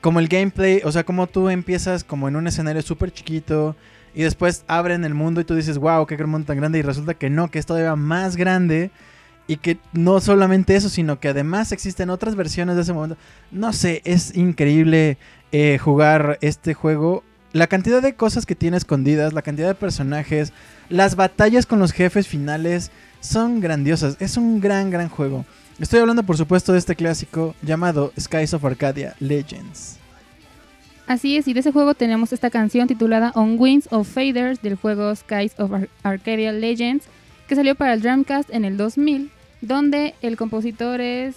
como 0.00 0.18
el 0.18 0.28
gameplay. 0.28 0.80
O 0.84 0.90
sea, 0.90 1.04
como 1.04 1.28
tú 1.28 1.48
empiezas 1.48 2.02
como 2.02 2.26
en 2.28 2.36
un 2.36 2.46
escenario 2.48 2.82
súper 2.82 3.12
chiquito. 3.12 3.76
Y 4.14 4.22
después 4.22 4.64
abren 4.66 5.04
el 5.04 5.14
mundo 5.14 5.40
y 5.40 5.44
tú 5.44 5.54
dices, 5.54 5.78
wow, 5.78 6.06
qué 6.06 6.16
mundo 6.24 6.46
tan 6.46 6.56
grande. 6.56 6.80
Y 6.80 6.82
resulta 6.82 7.14
que 7.14 7.30
no, 7.30 7.50
que 7.50 7.60
es 7.60 7.66
todavía 7.66 7.94
más 7.94 8.36
grande. 8.36 8.90
Y 9.48 9.56
que 9.56 9.78
no 9.92 10.20
solamente 10.20 10.76
eso, 10.76 10.88
sino 10.88 11.18
que 11.18 11.28
además 11.28 11.72
existen 11.72 12.10
otras 12.10 12.36
versiones 12.36 12.76
de 12.76 12.82
ese 12.82 12.92
momento. 12.92 13.16
No 13.50 13.72
sé, 13.72 14.02
es 14.04 14.36
increíble 14.36 15.16
eh, 15.52 15.78
jugar 15.82 16.38
este 16.42 16.74
juego. 16.74 17.24
La 17.52 17.66
cantidad 17.66 18.02
de 18.02 18.14
cosas 18.14 18.44
que 18.44 18.54
tiene 18.54 18.76
escondidas, 18.76 19.32
la 19.32 19.40
cantidad 19.42 19.66
de 19.68 19.74
personajes, 19.74 20.52
las 20.90 21.16
batallas 21.16 21.64
con 21.64 21.78
los 21.78 21.92
jefes 21.92 22.28
finales 22.28 22.90
son 23.20 23.60
grandiosas. 23.60 24.16
Es 24.20 24.36
un 24.36 24.60
gran, 24.60 24.90
gran 24.90 25.08
juego. 25.08 25.46
Estoy 25.80 26.00
hablando, 26.00 26.24
por 26.24 26.36
supuesto, 26.36 26.72
de 26.72 26.78
este 26.78 26.94
clásico 26.94 27.54
llamado 27.62 28.12
Skies 28.20 28.52
of 28.52 28.64
Arcadia 28.66 29.14
Legends. 29.18 29.96
Así 31.06 31.38
es, 31.38 31.48
y 31.48 31.54
de 31.54 31.60
ese 31.60 31.72
juego 31.72 31.94
tenemos 31.94 32.34
esta 32.34 32.50
canción 32.50 32.86
titulada 32.86 33.32
On 33.34 33.56
Wings 33.58 33.88
of 33.90 34.06
Faders 34.12 34.60
del 34.60 34.74
juego 34.74 35.14
Skies 35.16 35.58
of 35.58 35.72
Ar- 35.72 35.88
Arcadia 36.02 36.52
Legends, 36.52 37.06
que 37.48 37.54
salió 37.56 37.74
para 37.74 37.94
el 37.94 38.02
Dreamcast 38.02 38.50
en 38.52 38.66
el 38.66 38.76
2000, 38.76 39.30
donde 39.60 40.14
el 40.22 40.36
compositor 40.36 41.00
es 41.00 41.34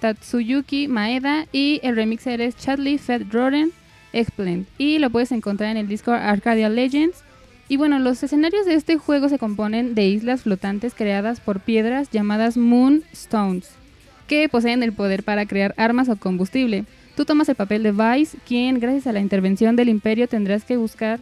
Tatsuyuki 0.00 0.88
Maeda 0.88 1.46
y 1.52 1.80
el 1.82 1.96
remixer 1.96 2.40
es 2.40 2.56
Chadley 2.56 2.98
Fed 2.98 3.26
Roden 3.30 3.72
Explained. 4.12 4.66
Y 4.78 4.98
lo 4.98 5.10
puedes 5.10 5.32
encontrar 5.32 5.70
en 5.70 5.76
el 5.76 5.88
Discord 5.88 6.20
Arcadia 6.20 6.68
Legends. 6.68 7.22
Y 7.68 7.76
bueno, 7.76 7.98
los 7.98 8.22
escenarios 8.22 8.66
de 8.66 8.74
este 8.74 8.98
juego 8.98 9.28
se 9.28 9.38
componen 9.38 9.94
de 9.94 10.06
islas 10.06 10.42
flotantes 10.42 10.94
creadas 10.94 11.40
por 11.40 11.60
piedras 11.60 12.10
llamadas 12.10 12.56
Moonstones, 12.56 13.70
que 14.26 14.48
poseen 14.48 14.82
el 14.82 14.92
poder 14.92 15.22
para 15.22 15.46
crear 15.46 15.72
armas 15.78 16.08
o 16.08 16.16
combustible. 16.16 16.84
Tú 17.16 17.24
tomas 17.24 17.48
el 17.48 17.54
papel 17.54 17.82
de 17.82 17.92
Vice, 17.92 18.36
quien 18.46 18.80
gracias 18.80 19.06
a 19.06 19.12
la 19.12 19.20
intervención 19.20 19.76
del 19.76 19.88
Imperio 19.88 20.28
tendrás 20.28 20.64
que 20.64 20.76
buscar 20.76 21.20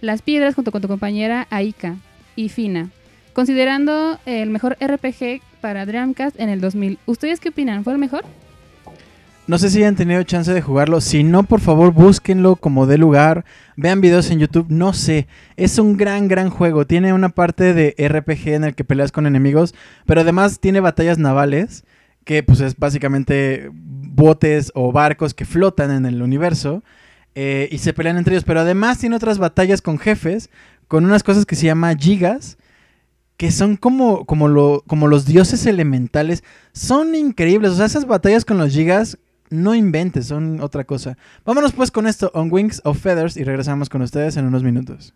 las 0.00 0.22
piedras 0.22 0.54
junto 0.54 0.70
con 0.70 0.82
tu 0.82 0.88
compañera 0.88 1.46
Aika 1.50 1.96
y 2.36 2.50
Fina, 2.50 2.90
considerando 3.38 4.18
el 4.26 4.50
mejor 4.50 4.76
RPG 4.80 5.42
para 5.60 5.86
Dreamcast 5.86 6.40
en 6.40 6.48
el 6.48 6.60
2000. 6.60 6.98
¿Ustedes 7.06 7.38
qué 7.38 7.50
opinan? 7.50 7.84
¿Fue 7.84 7.92
el 7.92 7.98
mejor? 8.00 8.24
No 9.46 9.58
sé 9.58 9.70
si 9.70 9.84
han 9.84 9.94
tenido 9.94 10.20
chance 10.24 10.52
de 10.52 10.60
jugarlo. 10.60 11.00
Si 11.00 11.22
no, 11.22 11.44
por 11.44 11.60
favor, 11.60 11.92
búsquenlo 11.92 12.56
como 12.56 12.88
de 12.88 12.98
lugar. 12.98 13.44
Vean 13.76 14.00
videos 14.00 14.28
en 14.32 14.40
YouTube. 14.40 14.66
No 14.70 14.92
sé. 14.92 15.28
Es 15.56 15.78
un 15.78 15.96
gran, 15.96 16.26
gran 16.26 16.50
juego. 16.50 16.84
Tiene 16.84 17.12
una 17.12 17.28
parte 17.28 17.74
de 17.74 17.94
RPG 17.96 18.48
en 18.48 18.64
el 18.64 18.74
que 18.74 18.82
peleas 18.82 19.12
con 19.12 19.24
enemigos. 19.24 19.72
Pero 20.04 20.22
además 20.22 20.58
tiene 20.58 20.80
batallas 20.80 21.18
navales. 21.18 21.84
Que 22.24 22.42
pues 22.42 22.58
es 22.58 22.76
básicamente 22.76 23.70
botes 23.72 24.72
o 24.74 24.90
barcos 24.90 25.32
que 25.32 25.44
flotan 25.44 25.92
en 25.92 26.06
el 26.06 26.22
universo. 26.22 26.82
eh, 27.36 27.68
y 27.70 27.78
se 27.78 27.92
pelean 27.92 28.18
entre 28.18 28.34
ellos. 28.34 28.42
Pero 28.42 28.58
además 28.58 28.98
tiene 28.98 29.14
otras 29.14 29.38
batallas 29.38 29.80
con 29.80 29.96
jefes. 29.96 30.50
Con 30.88 31.04
unas 31.04 31.22
cosas 31.22 31.46
que 31.46 31.54
se 31.54 31.66
llama 31.66 31.94
gigas. 31.94 32.58
Que 33.38 33.50
son 33.50 33.76
como, 33.76 34.26
como, 34.26 34.48
lo, 34.48 34.84
como 34.86 35.08
los 35.08 35.24
dioses 35.24 35.64
elementales. 35.64 36.44
Son 36.72 37.14
increíbles. 37.14 37.70
O 37.70 37.76
sea, 37.76 37.86
esas 37.86 38.06
batallas 38.06 38.44
con 38.44 38.58
los 38.58 38.72
gigas 38.72 39.16
no 39.50 39.74
inventes, 39.74 40.26
son 40.26 40.60
otra 40.60 40.84
cosa. 40.84 41.16
Vámonos 41.46 41.72
pues 41.72 41.90
con 41.90 42.06
esto, 42.06 42.30
On 42.34 42.52
Wings 42.52 42.82
of 42.84 43.00
Feathers, 43.00 43.36
y 43.36 43.44
regresamos 43.44 43.88
con 43.88 44.02
ustedes 44.02 44.36
en 44.36 44.44
unos 44.44 44.62
minutos. 44.62 45.14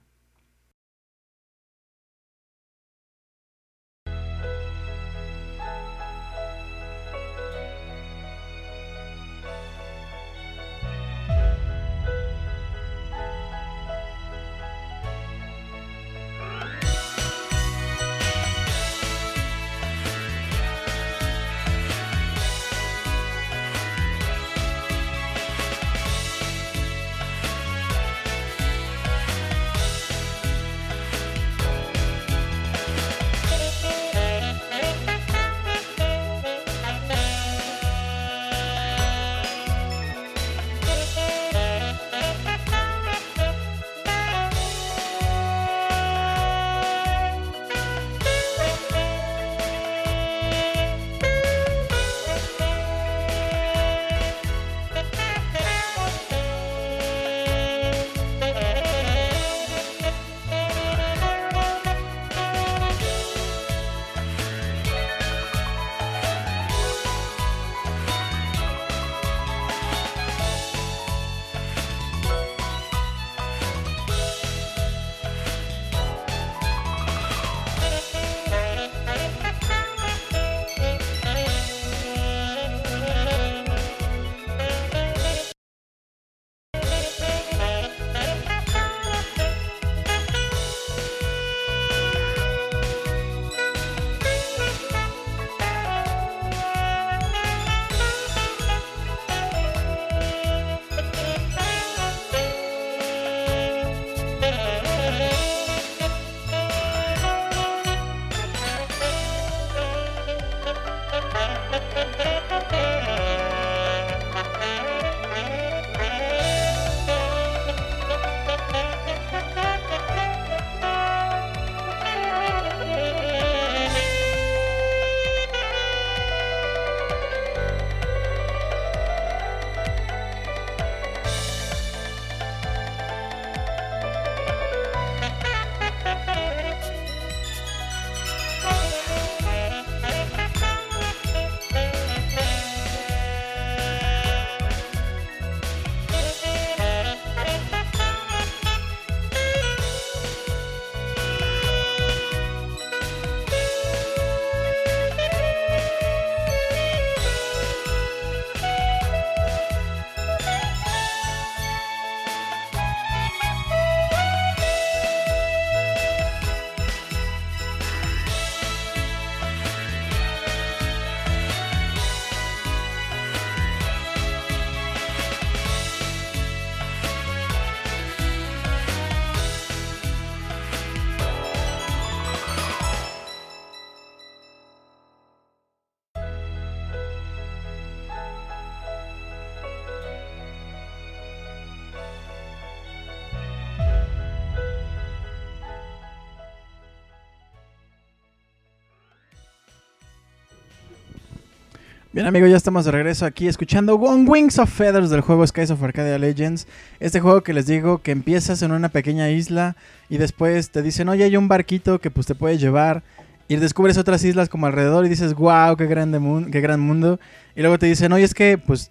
Bien 202.13 202.27
amigos, 202.27 202.51
ya 202.51 202.57
estamos 202.59 202.85
de 202.85 202.91
regreso 202.91 203.25
aquí 203.25 203.49
escuchando 203.49 203.95
One 203.95 204.29
Wings 204.29 204.59
of 204.59 204.71
Feathers 204.71 205.09
del 205.09 205.23
juego 205.23 205.47
Skies 205.47 205.71
of 205.71 205.83
Arcadia 205.83 206.19
Legends. 206.19 206.67
Este 207.01 207.21
juego 207.21 207.43
que 207.43 207.55
les 207.55 207.67
digo 207.67 208.03
que 208.03 208.11
empiezas 208.11 208.61
en 208.61 208.73
una 208.73 208.91
pequeña 208.91 209.31
isla 209.31 209.77
y 210.11 210.19
después 210.19 210.71
te 210.71 210.83
dicen, 210.83 211.09
oye, 211.09 211.25
hay 211.25 211.37
un 211.39 211.49
barquito 211.49 212.01
que 212.01 212.11
pues 212.11 212.27
te 212.27 212.35
puede 212.35 212.59
llevar 212.59 213.03
y 213.49 213.57
descubres 213.57 213.97
otras 213.97 214.23
islas 214.25 214.51
como 214.51 214.67
alrededor 214.67 215.07
y 215.07 215.09
dices, 215.09 215.33
wow, 215.33 215.75
qué, 215.77 215.87
grande 215.87 216.21
qué 216.51 216.61
gran 216.61 216.81
mundo. 216.81 217.19
Y 217.57 217.61
luego 217.63 217.79
te 217.79 217.87
dicen, 217.87 218.13
oye, 218.13 218.25
es 218.25 218.35
que 218.35 218.59
pues 218.59 218.91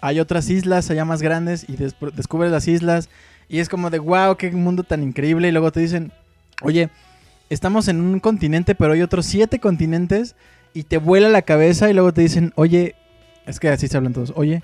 hay 0.00 0.18
otras 0.18 0.48
islas 0.48 0.90
allá 0.90 1.04
más 1.04 1.20
grandes 1.20 1.68
y 1.68 1.76
des- 1.76 1.94
descubres 2.16 2.50
las 2.50 2.66
islas 2.66 3.10
y 3.46 3.58
es 3.58 3.68
como 3.68 3.90
de, 3.90 3.98
wow, 3.98 4.36
qué 4.38 4.50
mundo 4.52 4.84
tan 4.84 5.02
increíble. 5.02 5.48
Y 5.48 5.52
luego 5.52 5.70
te 5.70 5.80
dicen, 5.80 6.12
oye, 6.62 6.88
estamos 7.50 7.88
en 7.88 8.00
un 8.00 8.20
continente, 8.20 8.74
pero 8.74 8.94
hay 8.94 9.02
otros 9.02 9.26
siete 9.26 9.58
continentes 9.58 10.34
y 10.74 10.84
te 10.84 10.98
vuela 10.98 11.28
la 11.28 11.42
cabeza 11.42 11.90
y 11.90 11.94
luego 11.94 12.12
te 12.12 12.22
dicen, 12.22 12.52
oye, 12.56 12.94
es 13.46 13.60
que 13.60 13.68
así 13.68 13.88
se 13.88 13.96
hablan 13.96 14.12
todos, 14.12 14.32
oye, 14.36 14.62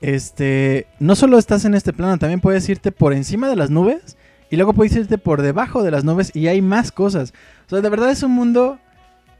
este, 0.00 0.86
no 0.98 1.16
solo 1.16 1.38
estás 1.38 1.64
en 1.64 1.74
este 1.74 1.92
plano, 1.92 2.18
también 2.18 2.40
puedes 2.40 2.68
irte 2.68 2.92
por 2.92 3.12
encima 3.12 3.48
de 3.48 3.56
las 3.56 3.70
nubes 3.70 4.16
y 4.50 4.56
luego 4.56 4.72
puedes 4.72 4.94
irte 4.94 5.18
por 5.18 5.42
debajo 5.42 5.82
de 5.82 5.90
las 5.90 6.04
nubes 6.04 6.30
y 6.34 6.48
hay 6.48 6.62
más 6.62 6.92
cosas. 6.92 7.32
O 7.66 7.70
sea, 7.70 7.80
de 7.80 7.88
verdad 7.88 8.10
es 8.10 8.22
un 8.22 8.32
mundo 8.32 8.78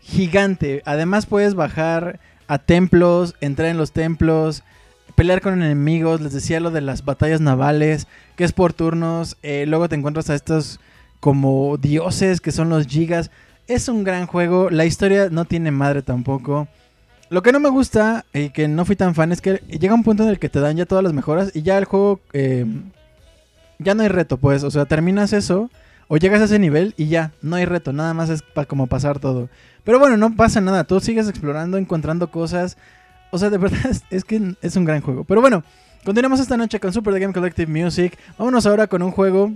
gigante. 0.01 0.83
Además 0.85 1.27
puedes 1.27 1.55
bajar 1.55 2.19
a 2.49 2.59
templos, 2.59 3.35
entrar 3.41 3.69
en 3.69 3.77
los 3.77 3.93
templos, 3.93 4.65
pelear 5.15 5.41
con 5.41 5.63
enemigos. 5.63 6.21
Les 6.21 6.33
decía 6.33 6.61
lo 6.61 6.71
de 6.71 6.81
las 6.81 7.05
batallas 7.05 7.41
navales, 7.41 8.07
que 8.37 8.45
es 8.45 8.53
por 8.53 8.73
turnos. 8.73 9.37
Eh, 9.43 9.67
luego 9.67 9.89
te 9.89 9.97
encuentras 9.97 10.31
a 10.31 10.35
estos 10.35 10.81
como 11.21 11.77
dioses 11.77 12.41
que 12.41 12.53
son 12.53 12.69
los 12.69 12.87
gigas. 12.87 13.31
Es 13.67 13.89
un 13.89 14.05
gran 14.05 14.27
juego. 14.27 14.71
La 14.71 14.85
historia 14.85 15.29
no 15.31 15.45
tiene 15.45 15.71
madre 15.71 16.03
tampoco. 16.03 16.69
Lo 17.31 17.43
que 17.43 17.53
no 17.53 17.61
me 17.61 17.71
gusta 17.71 18.25
y 18.33 18.51
que 18.51 18.69
no 18.69 18.85
fui 18.85 18.97
tan 18.97 19.15
fan 19.15 19.33
es 19.33 19.41
que 19.41 19.55
llega 19.69 19.95
un 19.95 20.05
punto 20.05 20.23
en 20.23 20.29
el 20.29 20.39
que 20.39 20.49
te 20.51 20.61
dan 20.61 20.77
ya 20.77 20.87
todas 20.87 21.03
las 21.03 21.13
mejoras 21.15 21.51
y 21.55 21.63
ya 21.63 21.79
el 21.79 21.85
juego 21.87 22.21
eh, 22.33 22.67
ya 23.79 23.95
no 23.95 24.03
hay 24.03 24.09
reto, 24.09 24.37
pues. 24.37 24.63
O 24.63 24.71
sea, 24.71 24.85
terminas 24.85 25.33
eso 25.33 25.71
o 26.09 26.19
llegas 26.19 26.43
a 26.43 26.45
ese 26.45 26.59
nivel 26.59 26.93
y 26.99 27.07
ya, 27.09 27.33
no 27.41 27.57
hay 27.57 27.65
reto, 27.65 27.93
nada 27.95 28.13
más 28.13 28.29
es 28.29 28.43
pa- 28.43 28.67
como 28.67 28.87
pasar 28.87 29.19
todo. 29.19 29.49
Pero 29.85 29.99
bueno, 29.99 30.17
no 30.19 30.37
pasa 30.37 30.61
nada, 30.61 30.85
tú 30.85 31.01
sigues 31.01 31.29
explorando, 31.29 31.79
encontrando 31.79 32.31
cosas. 32.31 32.77
O 33.31 33.39
sea, 33.39 33.49
de 33.51 33.59
verdad 33.59 33.87
es, 33.91 34.03
es 34.11 34.25
que 34.25 34.55
es 34.61 34.77
un 34.77 34.85
gran 34.85 35.01
juego. 35.01 35.25
Pero 35.25 35.41
bueno, 35.41 35.65
continuamos 36.05 36.41
esta 36.41 36.59
noche 36.59 36.79
con 36.79 36.93
Super 36.93 37.15
The 37.15 37.21
Game 37.21 37.33
Collective 37.33 37.73
Music. 37.85 38.19
Vámonos 38.39 38.67
ahora 38.67 38.87
con 38.87 39.03
un 39.03 39.11
juego. 39.11 39.51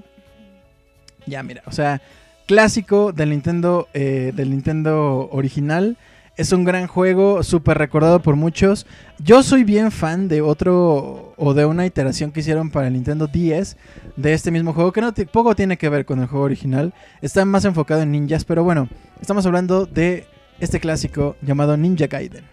Ya, 1.26 1.42
mira, 1.42 1.62
o 1.66 1.72
sea, 1.72 2.00
clásico 2.48 3.12
del 3.12 3.28
Nintendo, 3.28 3.88
eh, 3.92 4.32
del 4.34 4.50
Nintendo 4.50 5.28
original. 5.30 5.98
Es 6.38 6.52
un 6.52 6.64
gran 6.64 6.86
juego, 6.86 7.42
súper 7.42 7.76
recordado 7.76 8.22
por 8.22 8.36
muchos. 8.36 8.86
Yo 9.22 9.42
soy 9.42 9.64
bien 9.64 9.90
fan 9.90 10.28
de 10.28 10.40
otro 10.40 11.34
o 11.36 11.52
de 11.52 11.66
una 11.66 11.84
iteración 11.84 12.32
que 12.32 12.40
hicieron 12.40 12.70
para 12.70 12.86
el 12.86 12.94
Nintendo 12.94 13.26
10 13.26 13.76
de 14.16 14.32
este 14.32 14.50
mismo 14.50 14.72
juego, 14.72 14.92
que 14.92 15.02
no 15.02 15.12
poco 15.30 15.54
tiene 15.54 15.76
que 15.76 15.90
ver 15.90 16.06
con 16.06 16.20
el 16.20 16.26
juego 16.26 16.46
original. 16.46 16.94
Está 17.20 17.44
más 17.44 17.66
enfocado 17.66 18.00
en 18.00 18.12
ninjas, 18.12 18.46
pero 18.46 18.64
bueno, 18.64 18.88
estamos 19.20 19.44
hablando 19.44 19.84
de 19.84 20.26
este 20.58 20.80
clásico 20.80 21.36
llamado 21.42 21.76
Ninja 21.76 22.06
Gaiden. 22.06 22.44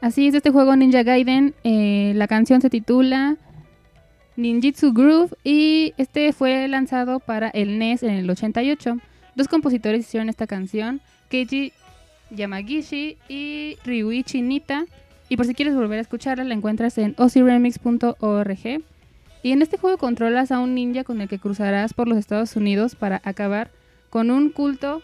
Así 0.00 0.28
es, 0.28 0.34
este 0.34 0.50
juego 0.50 0.76
Ninja 0.76 1.02
Gaiden, 1.02 1.54
eh, 1.64 2.12
la 2.14 2.28
canción 2.28 2.60
se 2.60 2.70
titula 2.70 3.36
Ninjitsu 4.36 4.92
Groove 4.92 5.34
y 5.44 5.94
este 5.96 6.32
fue 6.32 6.68
lanzado 6.68 7.20
para 7.20 7.48
el 7.48 7.78
NES 7.78 8.02
en 8.02 8.10
el 8.10 8.28
88. 8.28 8.98
Dos 9.34 9.48
compositores 9.48 10.00
hicieron 10.00 10.28
esta 10.28 10.46
canción, 10.46 11.00
Keiji 11.28 11.72
Yamagishi 12.30 13.16
y 13.28 13.76
Ryuichi 13.84 14.42
Nita. 14.42 14.86
Y 15.28 15.36
por 15.36 15.46
si 15.46 15.54
quieres 15.54 15.74
volver 15.74 15.98
a 15.98 16.02
escucharla, 16.02 16.44
la 16.44 16.54
encuentras 16.54 16.98
en 16.98 17.14
oziremix.org. 17.18 18.82
Y 19.42 19.52
en 19.52 19.62
este 19.62 19.78
juego 19.78 19.98
controlas 19.98 20.52
a 20.52 20.58
un 20.58 20.74
ninja 20.74 21.04
con 21.04 21.20
el 21.20 21.28
que 21.28 21.38
cruzarás 21.38 21.94
por 21.94 22.08
los 22.08 22.18
Estados 22.18 22.56
Unidos 22.56 22.94
para 22.94 23.20
acabar 23.24 23.70
con 24.10 24.30
un 24.30 24.50
culto 24.50 25.02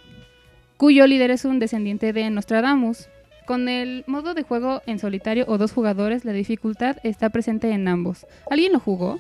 cuyo 0.76 1.06
líder 1.06 1.30
es 1.30 1.44
un 1.44 1.58
descendiente 1.58 2.12
de 2.12 2.28
Nostradamus. 2.30 3.08
Con 3.46 3.68
el 3.68 4.04
modo 4.06 4.34
de 4.34 4.42
juego 4.42 4.82
en 4.86 4.98
solitario 4.98 5.44
o 5.48 5.58
dos 5.58 5.72
jugadores, 5.72 6.24
la 6.24 6.32
dificultad 6.32 6.96
está 7.02 7.30
presente 7.30 7.70
en 7.70 7.88
ambos. 7.88 8.26
¿Alguien 8.50 8.72
lo 8.72 8.80
jugó? 8.80 9.18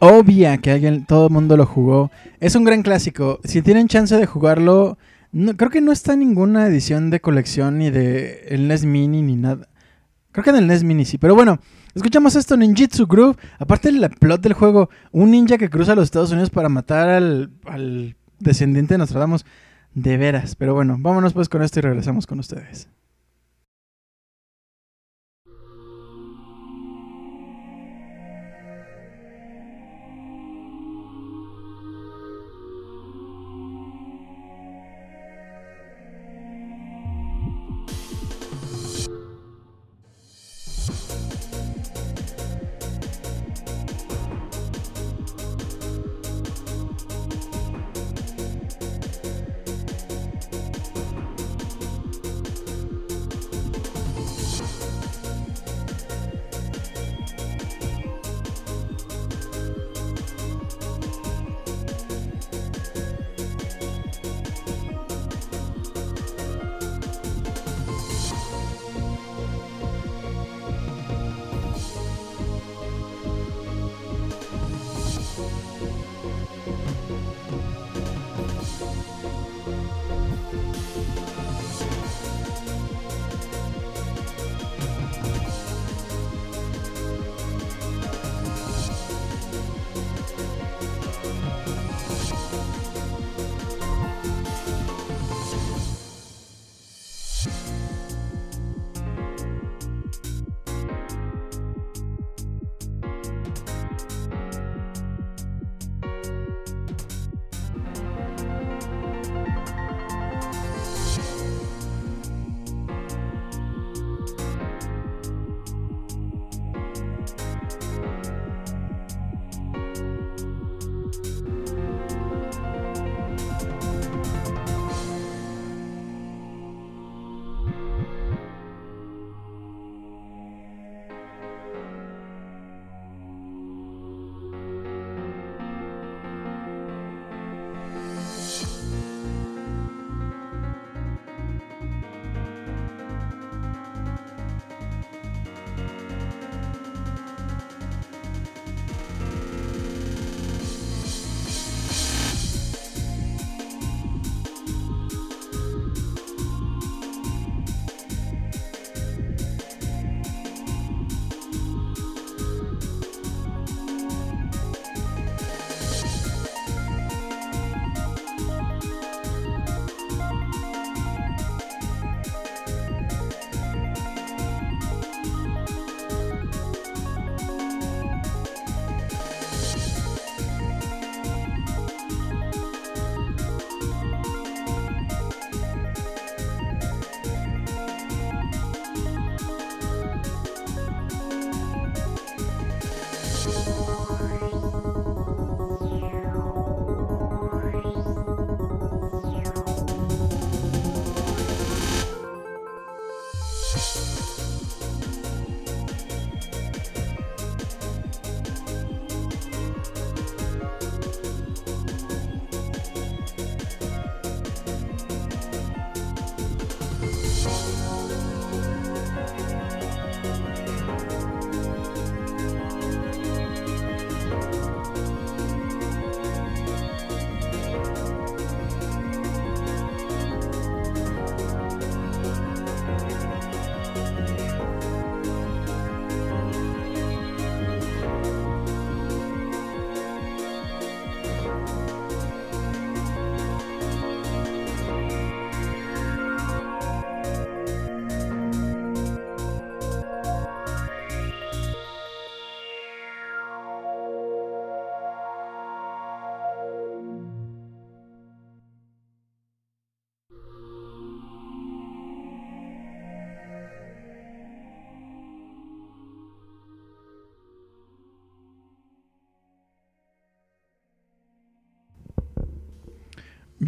Obvia 0.00 0.56
que 0.58 0.70
alguien, 0.70 1.04
todo 1.04 1.26
el 1.26 1.32
mundo 1.32 1.56
lo 1.56 1.66
jugó. 1.66 2.10
Es 2.40 2.54
un 2.54 2.64
gran 2.64 2.82
clásico. 2.82 3.38
Si 3.44 3.60
tienen 3.62 3.86
chance 3.88 4.16
de 4.16 4.26
jugarlo, 4.26 4.96
no- 5.30 5.56
creo 5.56 5.70
que 5.70 5.80
no 5.80 5.92
está 5.92 6.14
en 6.14 6.20
ninguna 6.20 6.66
edición 6.66 7.10
de 7.10 7.20
colección 7.20 7.78
ni 7.78 7.90
de 7.90 8.46
el 8.48 8.66
NES 8.66 8.84
Mini 8.84 9.22
ni 9.22 9.36
nada. 9.36 9.68
Creo 10.32 10.42
que 10.44 10.50
en 10.50 10.56
el 10.56 10.66
NES 10.66 10.84
Mini 10.84 11.04
sí. 11.04 11.18
Pero 11.18 11.34
bueno, 11.34 11.58
escuchamos 11.94 12.34
esto, 12.34 12.56
Ninjitsu 12.56 13.06
Groove. 13.06 13.36
Aparte 13.58 13.90
el 13.90 14.08
plot 14.18 14.40
del 14.40 14.54
juego, 14.54 14.88
un 15.12 15.30
ninja 15.32 15.58
que 15.58 15.68
cruza 15.68 15.94
los 15.94 16.04
Estados 16.04 16.30
Unidos 16.32 16.50
para 16.50 16.68
matar 16.68 17.08
al, 17.10 17.50
al 17.66 18.16
descendiente 18.38 18.94
de 18.94 18.98
Nostradamus. 18.98 19.44
De 19.92 20.16
veras. 20.16 20.54
Pero 20.56 20.72
bueno, 20.72 20.96
vámonos 20.98 21.32
pues 21.34 21.48
con 21.48 21.62
esto 21.62 21.80
y 21.80 21.82
regresamos 21.82 22.26
con 22.26 22.38
ustedes. 22.38 22.88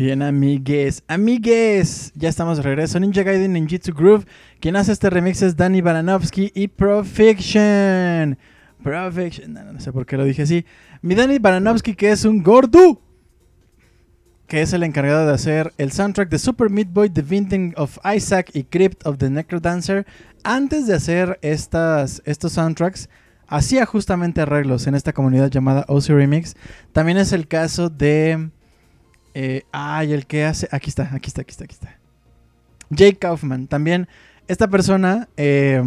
Bien, 0.05 0.21
amigues, 0.21 1.05
amigues, 1.07 2.11
ya 2.17 2.29
estamos 2.29 2.57
de 2.57 2.65
regreso. 2.65 2.99
Ninja 2.99 3.23
Gaiden 3.23 3.53
Ninjutsu 3.53 3.95
Groove. 3.95 4.27
Quien 4.59 4.75
hace 4.75 4.91
este 4.91 5.09
remix 5.09 5.43
es 5.43 5.57
Danny 5.57 5.81
Baranovsky 5.81 6.51
y 6.57 6.67
Profiction. 6.67 8.37
Profiction, 8.83 9.53
no, 9.53 9.73
no 9.73 9.79
sé 9.79 9.93
por 9.93 10.05
qué 10.05 10.17
lo 10.17 10.25
dije 10.25 10.43
así. 10.43 10.67
Mi 11.03 11.15
Danny 11.15 11.39
Baranovsky, 11.39 11.95
que 11.95 12.11
es 12.11 12.25
un 12.25 12.43
gordo, 12.43 13.01
que 14.49 14.63
es 14.63 14.73
el 14.73 14.83
encargado 14.83 15.25
de 15.25 15.35
hacer 15.35 15.73
el 15.79 15.93
soundtrack 15.93 16.29
de 16.31 16.41
Super 16.41 16.69
Meat 16.69 16.89
Boy, 16.93 17.09
The 17.09 17.23
Vinting 17.23 17.75
of 17.77 17.99
Isaac 18.05 18.51
y 18.55 18.65
Crypt 18.65 19.07
of 19.07 19.19
the 19.19 19.31
Necrodancer. 19.31 20.05
Antes 20.43 20.89
de 20.89 20.95
hacer 20.95 21.39
estas, 21.43 22.23
estos 22.25 22.55
soundtracks, 22.55 23.09
hacía 23.47 23.87
justamente 23.87 24.41
arreglos 24.41 24.89
en 24.89 24.97
esta 24.97 25.13
comunidad 25.13 25.49
llamada 25.49 25.85
OC 25.87 26.09
Remix. 26.09 26.57
También 26.91 27.19
es 27.19 27.33
el 27.33 27.47
caso 27.47 27.89
de. 27.89 28.51
Eh, 29.35 29.63
ay, 29.73 30.13
el 30.13 30.27
que 30.27 30.45
hace. 30.45 30.69
Aquí 30.73 30.91
está, 30.91 31.05
aquí 31.15 31.29
está, 31.29 31.43
aquí 31.43 31.51
está, 31.53 31.65
aquí 31.65 31.75
está. 31.75 31.99
Jake 32.91 33.17
Kaufman. 33.19 33.67
También, 33.67 34.09
esta 34.49 34.69
persona 34.69 35.29
eh, 35.37 35.83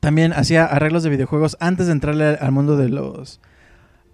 también 0.00 0.32
hacía 0.32 0.64
arreglos 0.64 1.02
de 1.02 1.10
videojuegos 1.10 1.56
antes 1.60 1.86
de 1.86 1.92
entrarle 1.92 2.24
al, 2.26 2.38
al 2.40 2.52
mundo 2.52 2.76
de 2.76 2.88
los. 2.88 3.40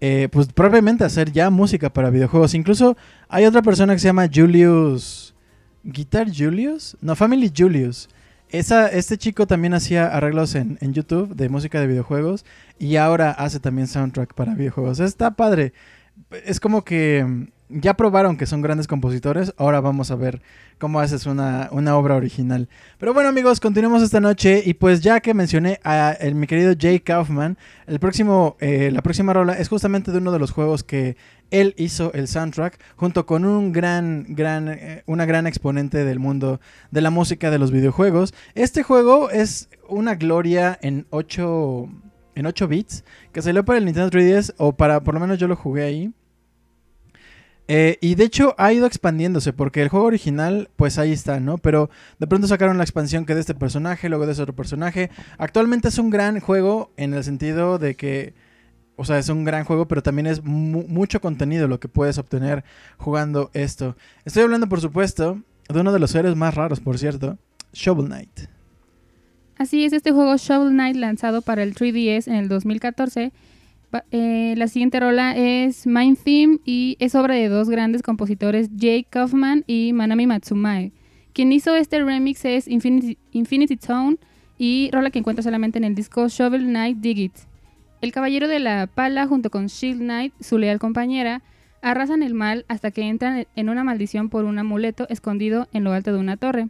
eh, 0.01 0.29
pues 0.31 0.49
probablemente 0.49 1.05
hacer 1.05 1.33
ya 1.33 1.49
música 1.51 1.91
para 1.91 2.11
videojuegos. 2.11 2.55
Incluso 2.55 2.97
hay 3.29 3.47
otra 3.47 3.63
persona 3.63 3.95
que 3.95 4.01
se 4.01 4.09
llama 4.09 4.29
Julius. 4.33 5.35
¿Guitar 5.83 6.27
Julius? 6.35 6.97
No, 7.01 7.17
Family 7.17 7.51
Julius. 7.57 8.09
Esa, 8.51 8.89
este 8.89 9.17
chico 9.19 9.47
también 9.47 9.73
hacía 9.75 10.07
arreglos 10.09 10.55
en, 10.57 10.77
en 10.83 10.93
YouTube 10.93 11.35
de 11.35 11.49
música 11.49 11.81
de 11.81 11.87
videojuegos 11.87 12.45
y 12.79 12.97
ahora 12.97 13.31
hace 13.31 13.61
también 13.61 13.89
soundtrack 13.89 14.35
para 14.35 14.55
videojuegos. 14.55 15.01
Está 15.01 15.31
padre. 15.33 15.73
Es 16.45 16.61
como 16.61 16.85
que 16.85 17.25
mm, 17.25 17.47
ya 17.69 17.95
probaron 17.95 18.37
que 18.37 18.47
son 18.47 18.63
grandes 18.63 18.87
compositores, 18.87 19.55
ahora 19.57 19.81
vamos 19.81 20.11
a 20.11 20.17
ver 20.17 20.43
cómo 20.79 21.01
haces 21.01 21.27
una, 21.27 21.69
una 21.73 21.97
obra 21.97 22.15
original. 22.15 22.69
Pero 22.99 23.15
bueno 23.15 23.29
amigos, 23.29 23.59
continuemos 23.61 24.03
esta 24.03 24.21
noche 24.21 24.63
y 24.65 24.75
pues 24.75 25.01
ya 25.01 25.21
que 25.21 25.35
mencioné 25.35 25.81
a 25.83 26.17
mi 26.35 26.47
querido 26.47 26.75
Jay 26.79 27.01
Kaufman, 27.01 27.59
el 27.87 27.99
próximo, 27.99 28.57
eh, 28.61 28.91
la 28.93 29.03
próxima 29.03 29.33
rola 29.33 29.55
es 29.55 29.69
justamente 29.69 30.13
de 30.13 30.19
uno 30.19 30.31
de 30.31 30.39
los 30.39 30.51
juegos 30.51 30.85
que 30.85 31.17
él 31.51 31.75
hizo 31.79 32.13
el 32.13 32.29
soundtrack 32.29 32.79
junto 32.97 33.27
con 33.27 33.45
un 33.45 33.73
gran, 33.73 34.27
gran, 34.29 34.69
eh, 34.69 35.03
una 35.07 35.25
gran 35.25 35.47
exponente 35.47 36.05
del 36.05 36.19
mundo 36.19 36.61
de 36.91 37.01
la 37.01 37.11
música 37.11 37.51
de 37.51 37.59
los 37.59 37.71
videojuegos. 37.71 38.35
Este 38.55 38.83
juego 38.83 39.31
es 39.31 39.69
una 39.89 40.17
gloria 40.17 40.79
en 40.83 41.07
8 41.11 41.89
en 42.35 42.47
8 42.47 42.69
bits 42.69 43.05
que 43.33 43.43
salió 43.43 43.65
para 43.65 43.79
el 43.79 43.85
Nintendo 43.85 44.11
3DS 44.11 44.55
o 44.59 44.73
para 44.73 45.03
por 45.03 45.15
lo 45.15 45.21
menos 45.21 45.39
yo 45.39 45.49
lo 45.49 45.57
jugué 45.57 45.85
ahí. 45.85 46.13
Eh, 47.67 47.97
y 48.03 48.15
de 48.15 48.25
hecho 48.25 48.55
ha 48.59 48.75
ido 48.75 48.87
expandiéndose 48.87 49.55
porque 49.55 49.81
el 49.81 49.89
juego 49.89 50.05
original 50.05 50.69
pues 50.77 50.99
ahí 50.99 51.13
está, 51.13 51.41
¿no? 51.41 51.57
Pero 51.59 51.89
de 52.19 52.27
pronto 52.27 52.47
sacaron 52.47 52.77
la 52.77 52.85
expansión 52.85 53.25
que 53.25 53.35
de 53.35 53.41
este 53.41 53.55
personaje, 53.55 54.09
luego 54.09 54.27
de 54.27 54.33
ese 54.33 54.43
otro 54.43 54.55
personaje. 54.55 55.11
Actualmente 55.39 55.89
es 55.89 55.99
un 55.99 56.11
gran 56.11 56.41
juego 56.41 56.93
en 56.97 57.15
el 57.15 57.25
sentido 57.25 57.79
de 57.79 57.95
que, 57.95 58.35
o 58.97 59.05
sea, 59.05 59.19
es 59.19 59.31
un 59.31 59.45
gran 59.45 59.65
juego, 59.65 59.89
pero 59.89 60.03
también 60.03 60.27
es 60.27 60.45
mu 60.45 60.85
mucho 60.89 61.21
contenido 61.21 61.67
lo 61.69 61.81
que 61.81 61.89
puedes 61.89 62.19
obtener 62.19 62.65
jugando 62.99 63.51
esto. 63.55 63.97
Estoy 64.27 64.43
hablando 64.43 64.69
por 64.69 64.81
supuesto 64.81 65.41
de 65.69 65.81
uno 65.81 65.93
de 65.93 65.99
los 65.99 66.15
héroes 66.15 66.37
más 66.37 66.55
raros, 66.55 66.81
por 66.81 66.99
cierto, 66.99 67.39
Shovel 67.73 68.07
Knight. 68.07 68.54
Así 69.65 69.83
es, 69.83 69.95
este 69.95 70.13
juego 70.13 70.37
Shovel 70.37 70.73
Knight 70.73 70.95
lanzado 70.97 71.41
para 71.41 71.63
el 71.63 71.75
3DS 71.75 72.29
en 72.29 72.35
el 72.35 72.49
2014. 72.49 73.33
pa- 73.91 74.05
eh, 74.11 74.53
la 74.59 74.69
siguiente 74.69 75.01
rola 75.01 75.35
es 75.35 75.87
Mind 75.87 76.19
Theme 76.23 76.59
y 76.67 76.99
es 77.01 77.15
obra 77.15 77.35
de 77.35 77.49
dos 77.49 77.71
grandes 77.71 78.03
compositores, 78.03 78.69
Jake 78.77 79.07
Kaufman 79.09 79.65
y 79.67 79.95
Manami 79.95 80.27
Matsumae. 80.27 80.93
Quien 81.33 81.51
hizo 81.51 81.75
este 81.77 82.05
remix 82.05 82.45
es 82.45 82.69
Infinity, 82.69 83.17
Infinity 83.33 83.79
Tone 83.79 84.19
y 84.59 84.91
rola 84.93 85.09
que 85.09 85.21
encuentra 85.21 85.43
solamente 85.43 85.79
en 85.79 85.85
el 85.85 85.95
disco 85.95 86.29
Shovel 86.29 86.65
Knight 86.67 86.99
Dig 86.99 87.19
It. 87.19 87.33
El 88.03 88.13
caballero 88.13 88.49
de 88.49 88.59
la 88.59 88.87
pala 88.87 89.27
junto 89.27 89.49
con 89.49 89.69
Shield 89.69 90.01
Knight, 90.01 90.35
su 90.41 90.59
leal 90.59 90.79
compañera, 90.79 91.41
arrasan 91.81 92.23
el 92.23 92.35
mal 92.35 92.67
hasta 92.69 92.91
que 92.91 93.01
entran 93.09 93.47
en 93.57 93.71
una 93.71 93.83
maldición 93.83 94.29
por 94.29 94.45
un 94.45 94.59
amuleto 94.59 95.07
escondido 95.09 95.69
en 95.73 95.85
lo 95.85 95.93
alto 95.95 96.13
de 96.13 96.19
una 96.19 96.37
torre. 96.37 96.69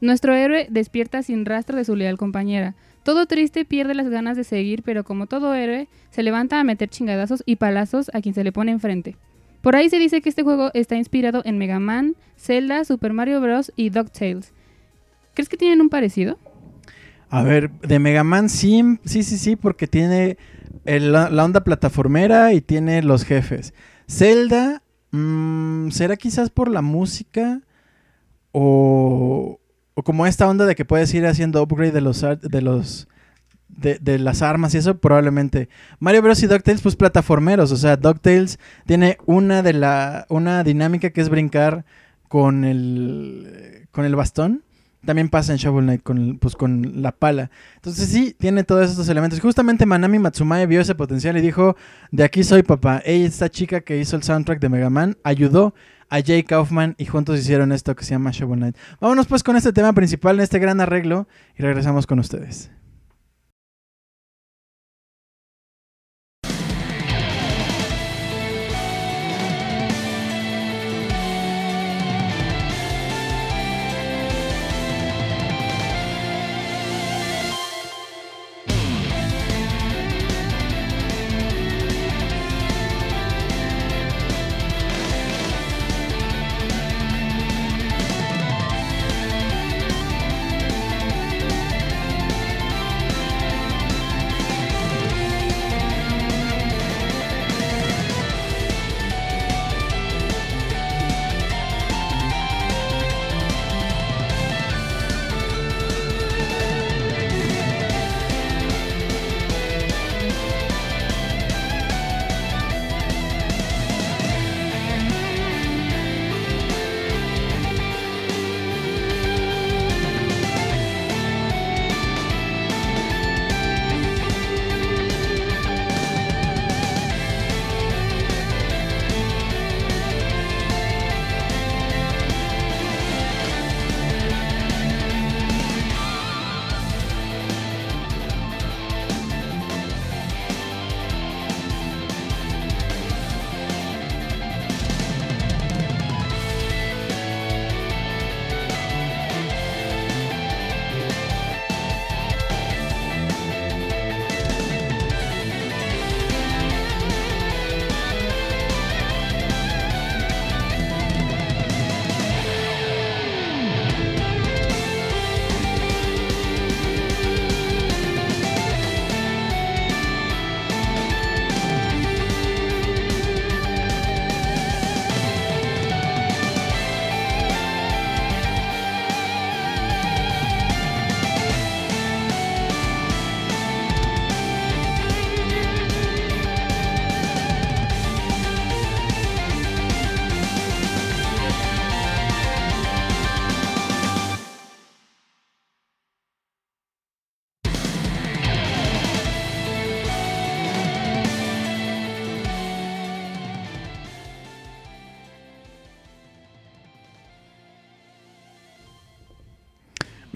Nuestro 0.00 0.34
héroe 0.34 0.66
despierta 0.70 1.22
sin 1.22 1.44
rastro 1.44 1.76
de 1.76 1.84
su 1.84 1.96
leal 1.96 2.18
compañera. 2.18 2.74
Todo 3.02 3.26
triste 3.26 3.64
pierde 3.64 3.94
las 3.94 4.08
ganas 4.08 4.36
de 4.36 4.44
seguir, 4.44 4.82
pero 4.82 5.04
como 5.04 5.26
todo 5.26 5.54
héroe, 5.54 5.88
se 6.10 6.22
levanta 6.22 6.60
a 6.60 6.64
meter 6.64 6.88
chingadazos 6.88 7.42
y 7.46 7.56
palazos 7.56 8.10
a 8.12 8.20
quien 8.20 8.34
se 8.34 8.44
le 8.44 8.52
pone 8.52 8.72
enfrente. 8.72 9.16
Por 9.62 9.74
ahí 9.74 9.88
se 9.88 9.98
dice 9.98 10.20
que 10.20 10.28
este 10.28 10.42
juego 10.42 10.70
está 10.74 10.96
inspirado 10.96 11.42
en 11.44 11.58
Mega 11.58 11.80
Man, 11.80 12.14
Zelda, 12.36 12.84
Super 12.84 13.12
Mario 13.12 13.40
Bros. 13.40 13.72
y 13.76 13.90
DuckTales. 13.90 14.52
¿Crees 15.34 15.48
que 15.48 15.56
tienen 15.56 15.80
un 15.80 15.88
parecido? 15.88 16.38
A 17.28 17.42
ver, 17.42 17.70
de 17.80 17.98
Mega 17.98 18.24
Man 18.24 18.48
sí, 18.48 18.98
sí, 19.04 19.22
sí, 19.22 19.38
sí, 19.38 19.56
porque 19.56 19.86
tiene 19.86 20.36
la, 20.84 21.44
onda 21.44 21.64
plataformera 21.64 22.52
y 22.52 22.60
tiene 22.60 23.02
los 23.02 23.24
jefes. 23.24 23.74
Zelda, 24.08 24.82
mm, 25.10 25.90
¿será 25.90 26.16
quizás 26.16 26.50
por 26.50 26.70
la 26.70 26.82
música? 26.82 27.62
O, 28.52 29.58
o 29.96 30.02
como 30.02 30.26
esta 30.26 30.46
onda 30.46 30.66
de 30.66 30.74
que 30.74 30.84
puedes 30.84 31.12
ir 31.14 31.26
haciendo 31.26 31.62
upgrade 31.62 31.90
de 31.90 32.02
los 32.02 32.20
de 32.20 32.60
los 32.60 33.08
de, 33.68 33.98
de 33.98 34.18
las 34.18 34.42
armas 34.42 34.74
y 34.74 34.78
eso 34.78 34.98
probablemente. 34.98 35.68
Mario 35.98 36.22
Bros 36.22 36.42
y 36.42 36.46
DuckTales 36.46 36.82
pues 36.82 36.96
plataformeros, 36.96 37.72
o 37.72 37.76
sea, 37.76 37.96
DuckTales 37.96 38.58
tiene 38.86 39.16
una 39.24 39.62
de 39.62 39.72
la 39.72 40.26
una 40.28 40.62
dinámica 40.64 41.10
que 41.10 41.22
es 41.22 41.30
brincar 41.30 41.86
con 42.28 42.64
el 42.64 43.88
con 43.90 44.04
el 44.04 44.14
bastón. 44.14 44.62
También 45.06 45.28
pasa 45.28 45.52
en 45.52 45.58
Shovel 45.58 45.84
Knight 45.84 46.02
con, 46.02 46.38
pues, 46.38 46.56
con 46.56 47.00
la 47.00 47.12
pala. 47.12 47.48
Entonces 47.76 48.08
sí, 48.08 48.34
tiene 48.36 48.64
todos 48.64 48.90
estos 48.90 49.08
elementos. 49.08 49.38
Justamente 49.38 49.86
Manami 49.86 50.18
Matsumae 50.18 50.66
vio 50.66 50.80
ese 50.80 50.96
potencial 50.96 51.36
y 51.36 51.40
dijo, 51.40 51.76
de 52.10 52.24
aquí 52.24 52.42
soy 52.42 52.64
papá. 52.64 53.00
Ella, 53.04 53.24
esta 53.24 53.48
chica 53.48 53.82
que 53.82 53.98
hizo 53.98 54.16
el 54.16 54.24
soundtrack 54.24 54.58
de 54.58 54.68
Mega 54.68 54.90
Man, 54.90 55.16
ayudó 55.22 55.74
a 56.08 56.22
Jay 56.22 56.42
Kaufman 56.42 56.94
y 56.98 57.06
juntos 57.06 57.38
hicieron 57.38 57.72
esto 57.72 57.94
que 57.96 58.04
se 58.04 58.12
llama 58.12 58.30
Shovel 58.32 58.58
Knight. 58.58 58.76
Vámonos 59.00 59.26
pues 59.26 59.42
con 59.42 59.56
este 59.56 59.72
tema 59.72 59.92
principal, 59.92 60.36
en 60.36 60.42
este 60.42 60.58
gran 60.58 60.80
arreglo, 60.80 61.28
y 61.56 61.62
regresamos 61.62 62.06
con 62.06 62.18
ustedes. 62.18 62.70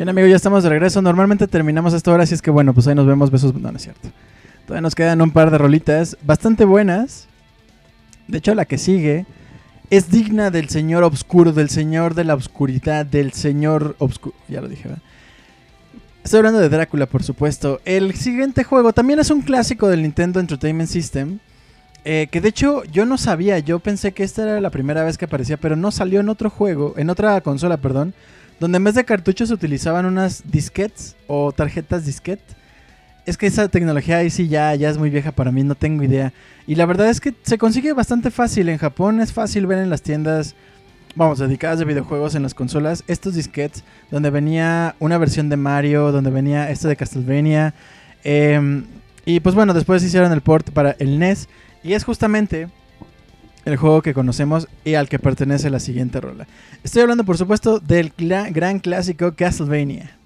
Bien, 0.01 0.09
amigo, 0.09 0.27
ya 0.27 0.37
estamos 0.37 0.63
de 0.63 0.71
regreso. 0.71 1.03
Normalmente 1.03 1.47
terminamos 1.47 1.93
esta 1.93 2.11
hora, 2.11 2.23
así 2.23 2.33
es 2.33 2.41
que 2.41 2.51
bueno, 2.51 2.73
pues 2.73 2.87
ahí 2.87 2.95
nos 2.95 3.07
vemos. 3.07 3.31
Besos. 3.31 3.53
No, 3.53 3.71
no 3.71 3.77
es 3.77 3.83
cierto. 3.83 4.09
Todavía 4.65 4.81
nos 4.81 4.95
quedan 4.95 5.21
un 5.21 5.31
par 5.31 5.51
de 5.51 5.59
rolitas 5.59 6.17
bastante 6.23 6.65
buenas. 6.65 7.27
De 8.27 8.39
hecho, 8.39 8.55
la 8.55 8.65
que 8.65 8.79
sigue 8.79 9.27
es 9.91 10.11
digna 10.11 10.51
del 10.51 10.71
señor 10.71 11.03
obscuro, 11.05 11.53
del 11.53 11.69
señor 11.69 12.15
de 12.15 12.25
la 12.25 12.35
oscuridad, 12.35 13.05
del 13.05 13.35
señor 13.35 13.95
obscuro. 13.99 14.35
Ya 14.49 14.63
lo 14.63 14.69
dije, 14.69 14.89
¿verdad? 14.89 15.03
Estoy 16.25 16.39
hablando 16.39 16.61
de 16.61 16.71
Drácula, 16.71 17.05
por 17.05 17.23
supuesto. 17.23 17.83
El 17.85 18.15
siguiente 18.15 18.65
juego 18.65 18.95
también 18.95 19.19
es 19.19 19.31
un 19.31 19.43
clásico 19.43 19.87
del 19.87 20.01
Nintendo 20.01 20.41
Entertainment 20.41 20.89
System. 20.89 21.41
eh, 22.07 22.29
que 22.31 22.41
de 22.41 22.49
hecho 22.49 22.85
yo 22.85 23.05
no 23.05 23.19
sabía, 23.19 23.59
yo 23.59 23.81
pensé 23.81 24.13
que 24.13 24.23
esta 24.23 24.45
era 24.45 24.63
la 24.63 24.71
primera 24.71 25.05
vez 25.05 25.19
que 25.19 25.27
aparecía, 25.27 25.59
pero 25.59 25.77
no 25.77 25.91
salió 25.91 26.21
en 26.21 26.31
otro 26.31 26.49
juego, 26.49 26.95
en 26.97 27.11
otra 27.11 27.39
consola, 27.43 27.77
perdón, 27.77 28.15
donde 28.61 28.77
en 28.77 28.85
vez 28.85 28.95
de 28.95 29.05
cartuchos 29.05 29.49
se 29.49 29.55
utilizaban 29.55 30.05
unas 30.05 30.43
disquetes 30.51 31.17
o 31.27 31.51
tarjetas 31.51 32.05
disquete. 32.05 32.45
Es 33.27 33.37
que 33.37 33.47
esa 33.47 33.69
tecnología 33.69 34.19
ahí 34.19 34.31
sí 34.31 34.49
ya, 34.49 34.75
ya 34.75 34.91
es 34.91 34.99
muy 34.99 35.09
vieja 35.09 35.33
para 35.33 35.51
mí, 35.51 35.63
no 35.63 35.75
tengo 35.75 36.05
idea. 36.05 36.33
Y 36.67 36.75
la 36.75 36.87
verdad 36.87 37.09
es 37.09 37.21
que 37.21 37.35
se 37.43 37.59
consigue 37.59 37.93
bastante 37.93 38.31
fácil. 38.31 38.69
En 38.69 38.79
Japón 38.79 39.21
es 39.21 39.33
fácil 39.33 39.67
ver 39.67 39.79
en 39.79 39.89
las 39.89 40.03
tiendas, 40.03 40.55
vamos, 41.15 41.39
dedicadas 41.39 41.79
de 41.79 41.87
videojuegos 41.87 42.35
en 42.35 42.43
las 42.43 42.55
consolas, 42.55 43.03
estos 43.07 43.35
disquetes 43.35 43.83
donde 44.11 44.31
venía 44.31 44.95
una 44.99 45.17
versión 45.17 45.49
de 45.49 45.57
Mario, 45.57 46.13
donde 46.13 46.31
venía 46.31 46.71
esto 46.71 46.89
de 46.89 46.97
Castlevania. 46.97 47.75
em, 48.25 48.85
y 49.25 49.41
pues 49.41 49.55
bueno, 49.55 49.73
después 49.73 50.03
hicieron 50.03 50.33
el 50.33 50.41
port 50.43 50.71
para 50.71 50.97
el 50.99 51.19
NES. 51.19 51.49
Y 51.83 51.95
es 51.95 52.05
justamente 52.05 52.69
el 53.65 53.77
juego 53.77 54.03
que 54.03 54.15
conocemos 54.15 54.69
y 54.85 54.95
al 54.95 55.09
que 55.09 55.19
pertenece 55.19 55.71
la 55.71 55.81
siguiente 55.81 56.21
rola. 56.21 56.47
Estoy 56.83 57.03
hablando, 57.03 57.25
por 57.25 57.37
supuesto, 57.37 57.79
del 57.79 58.13
gran 58.17 58.79
clásico 58.79 59.35
Castlevania. 59.35 60.17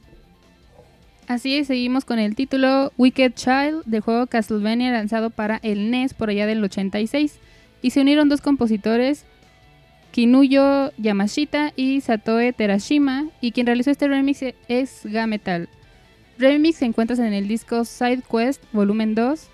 Así 1.27 1.65
seguimos 1.65 2.05
con 2.05 2.19
el 2.19 2.35
título 2.35 2.93
Wicked 2.99 3.33
Child 3.33 3.85
del 3.87 4.03
juego 4.03 4.27
Castlevania 4.27 4.93
lanzado 4.93 5.31
para 5.31 5.59
el 5.63 5.91
NES 5.91 6.13
por 6.13 6.29
allá 6.29 6.47
del 6.47 6.63
86. 6.63 7.39
Y 7.81 7.91
se 7.91 8.01
unieron 8.01 8.29
dos 8.29 8.41
compositores, 8.41 9.25
Kinuyo 10.11 10.93
Yamashita 10.99 11.73
y 11.77 12.01
Satoe 12.03 12.53
Terashima, 12.53 13.27
y 13.41 13.53
quien 13.53 13.67
realizó 13.67 13.91
este 13.91 14.07
remix 14.07 14.43
es 14.69 15.01
Gametal. 15.05 15.69
Remix 16.39 16.77
se 16.77 16.85
encuentra 16.85 17.17
en 17.17 17.33
el 17.33 17.49
disco 17.49 17.85
Side 17.85 18.23
Quest 18.31 18.63
Volumen 18.73 19.15
2 19.15 19.49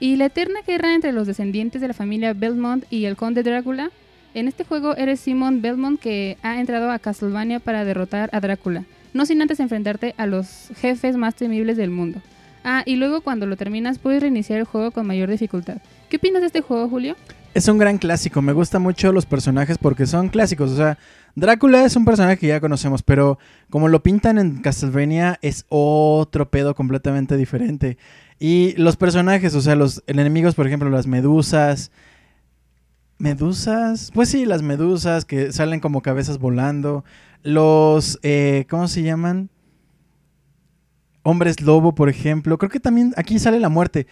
y 0.00 0.16
la 0.16 0.26
eterna 0.26 0.60
guerra 0.66 0.94
entre 0.94 1.12
los 1.12 1.26
descendientes 1.26 1.80
de 1.80 1.88
la 1.88 1.94
familia 1.94 2.32
Belmont 2.32 2.84
y 2.90 3.04
el 3.04 3.16
conde 3.16 3.42
Drácula. 3.42 3.90
En 4.34 4.48
este 4.48 4.64
juego 4.64 4.96
eres 4.96 5.20
Simon 5.20 5.62
Belmont 5.62 5.98
que 5.98 6.36
ha 6.42 6.60
entrado 6.60 6.90
a 6.90 6.98
Castlevania 6.98 7.60
para 7.60 7.84
derrotar 7.84 8.28
a 8.32 8.40
Drácula 8.40 8.84
no 9.16 9.26
sin 9.26 9.42
antes 9.42 9.58
enfrentarte 9.58 10.14
a 10.18 10.26
los 10.26 10.70
jefes 10.80 11.16
más 11.16 11.34
temibles 11.34 11.76
del 11.76 11.90
mundo. 11.90 12.20
Ah, 12.62 12.82
y 12.84 12.96
luego 12.96 13.22
cuando 13.22 13.46
lo 13.46 13.56
terminas 13.56 13.98
puedes 13.98 14.20
reiniciar 14.20 14.58
el 14.58 14.64
juego 14.64 14.90
con 14.90 15.06
mayor 15.06 15.30
dificultad. 15.30 15.78
¿Qué 16.08 16.18
opinas 16.18 16.42
de 16.42 16.48
este 16.48 16.60
juego, 16.60 16.88
Julio? 16.88 17.16
Es 17.54 17.68
un 17.68 17.78
gran 17.78 17.96
clásico, 17.96 18.42
me 18.42 18.52
gustan 18.52 18.82
mucho 18.82 19.12
los 19.12 19.24
personajes 19.24 19.78
porque 19.78 20.04
son 20.04 20.28
clásicos, 20.28 20.72
o 20.72 20.76
sea, 20.76 20.98
Drácula 21.34 21.84
es 21.84 21.96
un 21.96 22.04
personaje 22.04 22.38
que 22.38 22.48
ya 22.48 22.60
conocemos, 22.60 23.02
pero 23.02 23.38
como 23.70 23.88
lo 23.88 24.02
pintan 24.02 24.38
en 24.38 24.60
Castlevania 24.60 25.38
es 25.42 25.64
otro 25.68 26.50
pedo 26.50 26.74
completamente 26.74 27.36
diferente. 27.36 27.98
Y 28.38 28.74
los 28.76 28.96
personajes, 28.96 29.54
o 29.54 29.60
sea, 29.60 29.76
los 29.76 30.02
enemigos, 30.06 30.54
por 30.54 30.66
ejemplo, 30.66 30.90
las 30.90 31.06
medusas, 31.06 31.90
medusas, 33.18 34.10
pues 34.12 34.28
sí, 34.28 34.44
las 34.44 34.62
medusas 34.62 35.24
que 35.24 35.52
salen 35.52 35.80
como 35.80 36.02
cabezas 36.02 36.38
volando, 36.38 37.04
los, 37.42 38.18
eh, 38.22 38.66
¿cómo 38.68 38.88
se 38.88 39.02
llaman? 39.02 39.50
Hombres 41.22 41.60
lobo, 41.60 41.94
por 41.94 42.08
ejemplo, 42.08 42.58
creo 42.58 42.70
que 42.70 42.80
también 42.80 43.14
aquí 43.16 43.38
sale 43.38 43.58
la 43.58 43.68
muerte. 43.68 44.06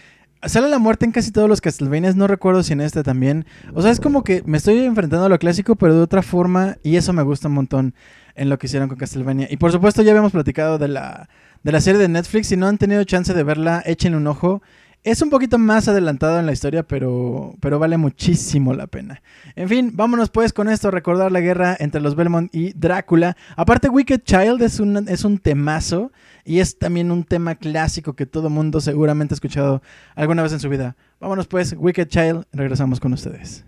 Sale 0.46 0.68
la 0.68 0.78
muerte 0.78 1.06
en 1.06 1.12
casi 1.12 1.30
todos 1.30 1.48
los 1.48 1.62
Castlevanias, 1.62 2.16
no 2.16 2.26
recuerdo 2.26 2.62
si 2.62 2.74
en 2.74 2.82
este 2.82 3.02
también. 3.02 3.46
O 3.72 3.80
sea, 3.80 3.90
es 3.90 3.98
como 3.98 4.24
que 4.24 4.42
me 4.44 4.58
estoy 4.58 4.78
enfrentando 4.78 5.24
a 5.24 5.28
lo 5.30 5.38
clásico, 5.38 5.76
pero 5.76 5.94
de 5.94 6.02
otra 6.02 6.22
forma, 6.22 6.76
y 6.82 6.96
eso 6.96 7.14
me 7.14 7.22
gusta 7.22 7.48
un 7.48 7.54
montón 7.54 7.94
en 8.34 8.50
lo 8.50 8.58
que 8.58 8.66
hicieron 8.66 8.88
con 8.88 8.98
Castlevania. 8.98 9.46
Y 9.50 9.56
por 9.56 9.72
supuesto, 9.72 10.02
ya 10.02 10.10
habíamos 10.10 10.32
platicado 10.32 10.76
de 10.76 10.88
la, 10.88 11.28
de 11.64 11.72
la 11.72 11.80
serie 11.80 12.00
de 12.00 12.08
Netflix. 12.08 12.48
Si 12.48 12.56
no 12.56 12.68
han 12.68 12.78
tenido 12.78 13.02
chance 13.02 13.34
de 13.34 13.42
verla, 13.42 13.82
échenle 13.84 14.18
un 14.18 14.28
ojo. 14.28 14.62
Es 15.02 15.20
un 15.20 15.28
poquito 15.28 15.58
más 15.58 15.86
adelantado 15.86 16.38
en 16.38 16.46
la 16.46 16.52
historia, 16.52 16.82
pero, 16.82 17.54
pero 17.60 17.78
vale 17.78 17.98
muchísimo 17.98 18.72
la 18.72 18.86
pena. 18.86 19.20
En 19.54 19.68
fin, 19.68 19.90
vámonos 19.92 20.30
pues 20.30 20.54
con 20.54 20.68
esto, 20.70 20.90
recordar 20.90 21.30
la 21.30 21.40
guerra 21.40 21.76
entre 21.78 22.00
los 22.00 22.14
Belmont 22.14 22.54
y 22.54 22.72
Drácula. 22.72 23.36
Aparte, 23.54 23.90
Wicked 23.90 24.22
Child 24.22 24.62
es 24.62 24.80
un, 24.80 25.06
es 25.08 25.24
un 25.24 25.38
temazo 25.38 26.10
y 26.42 26.60
es 26.60 26.78
también 26.78 27.10
un 27.10 27.24
tema 27.24 27.56
clásico 27.56 28.14
que 28.14 28.24
todo 28.24 28.48
mundo 28.48 28.80
seguramente 28.80 29.34
ha 29.34 29.36
escuchado 29.36 29.82
alguna 30.14 30.42
vez 30.42 30.52
en 30.54 30.60
su 30.60 30.70
vida. 30.70 30.96
Vámonos 31.20 31.48
pues, 31.48 31.74
Wicked 31.76 32.08
Child, 32.08 32.46
regresamos 32.52 32.98
con 32.98 33.12
ustedes. 33.12 33.66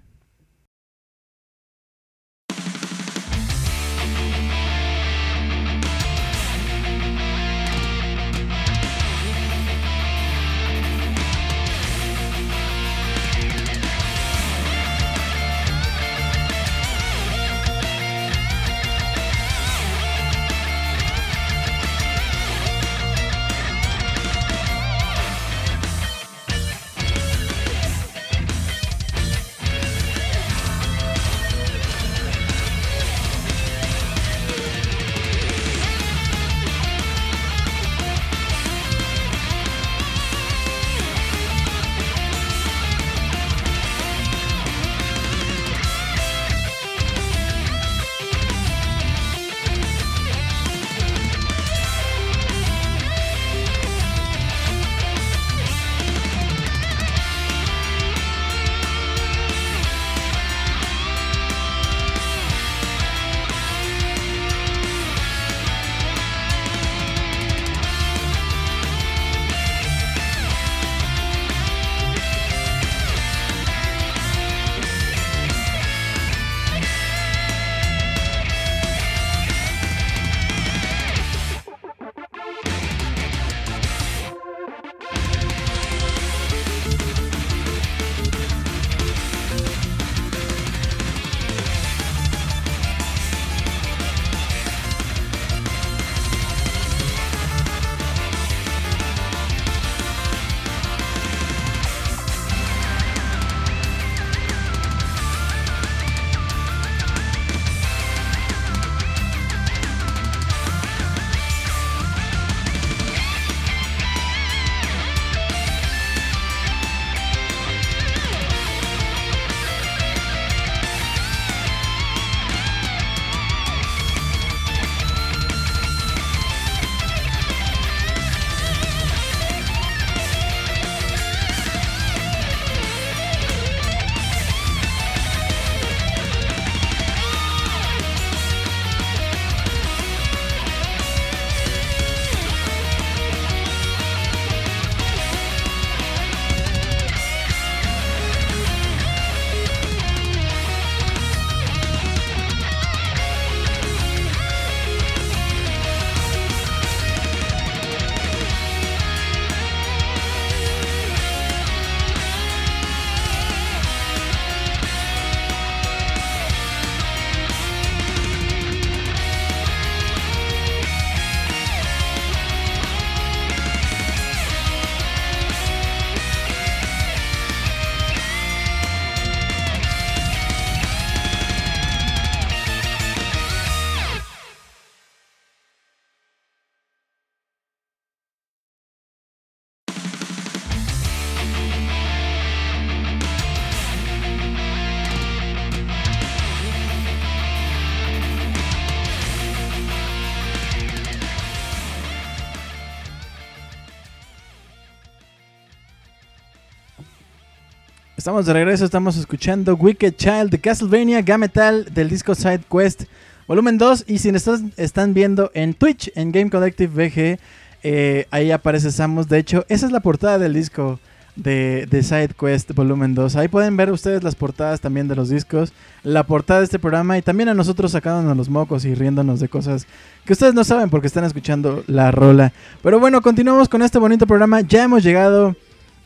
Estamos 208.26 208.44
de 208.44 208.54
regreso, 208.54 208.84
estamos 208.84 209.16
escuchando 209.16 209.76
Wicked 209.76 210.14
Child 210.16 210.50
de 210.50 210.58
Castlevania 210.58 211.22
Gametal 211.22 211.84
del 211.94 212.08
disco 212.08 212.34
Side 212.34 212.62
Quest 212.68 213.04
Volumen 213.46 213.78
2. 213.78 214.06
Y 214.08 214.18
si 214.18 214.32
nos 214.32 214.48
están 214.76 215.14
viendo 215.14 215.52
en 215.54 215.74
Twitch, 215.74 216.10
en 216.16 216.32
Game 216.32 216.50
Collective 216.50 216.92
VG, 216.92 217.38
eh, 217.84 218.26
ahí 218.32 218.50
aparece 218.50 218.90
Samus. 218.90 219.28
De 219.28 219.38
hecho, 219.38 219.64
esa 219.68 219.86
es 219.86 219.92
la 219.92 220.00
portada 220.00 220.40
del 220.40 220.54
disco 220.54 220.98
de, 221.36 221.86
de 221.88 222.02
Side 222.02 222.30
Quest 222.36 222.72
Volumen 222.74 223.14
2. 223.14 223.36
Ahí 223.36 223.46
pueden 223.46 223.76
ver 223.76 223.92
ustedes 223.92 224.24
las 224.24 224.34
portadas 224.34 224.80
también 224.80 225.06
de 225.06 225.14
los 225.14 225.28
discos, 225.28 225.72
la 226.02 226.24
portada 226.24 226.58
de 226.58 226.64
este 226.64 226.80
programa 226.80 227.16
y 227.18 227.22
también 227.22 227.48
a 227.48 227.54
nosotros 227.54 227.92
sacándonos 227.92 228.36
los 228.36 228.48
mocos 228.48 228.84
y 228.86 228.94
riéndonos 228.96 229.38
de 229.38 229.48
cosas 229.48 229.86
que 230.24 230.32
ustedes 230.32 230.52
no 230.52 230.64
saben 230.64 230.90
porque 230.90 231.06
están 231.06 231.22
escuchando 231.22 231.84
la 231.86 232.10
rola. 232.10 232.52
Pero 232.82 232.98
bueno, 232.98 233.22
continuamos 233.22 233.68
con 233.68 233.82
este 233.82 234.00
bonito 234.00 234.26
programa. 234.26 234.62
Ya 234.62 234.82
hemos 234.82 235.04
llegado 235.04 235.54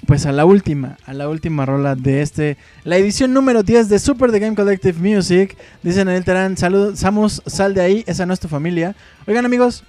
pues 0.06 0.26
a 0.26 0.32
la 0.32 0.44
última, 0.44 0.96
a 1.04 1.12
la 1.12 1.28
última 1.28 1.66
rola 1.66 1.94
de 1.94 2.22
este, 2.22 2.56
la 2.84 2.96
edición 2.96 3.32
número 3.34 3.62
10 3.62 3.88
de 3.88 3.98
Super 3.98 4.30
The 4.30 4.38
Game 4.38 4.56
Collective 4.56 4.98
Music. 4.98 5.56
Dicen 5.82 6.08
en 6.08 6.14
el 6.16 6.24
Terán, 6.24 6.56
salud, 6.56 6.96
Samus, 6.96 7.42
sal 7.46 7.74
de 7.74 7.82
ahí, 7.82 8.04
esa 8.06 8.26
no 8.26 8.32
es 8.32 8.40
tu 8.40 8.48
familia. 8.48 8.94
Oigan 9.26 9.44
amigos, 9.44 9.84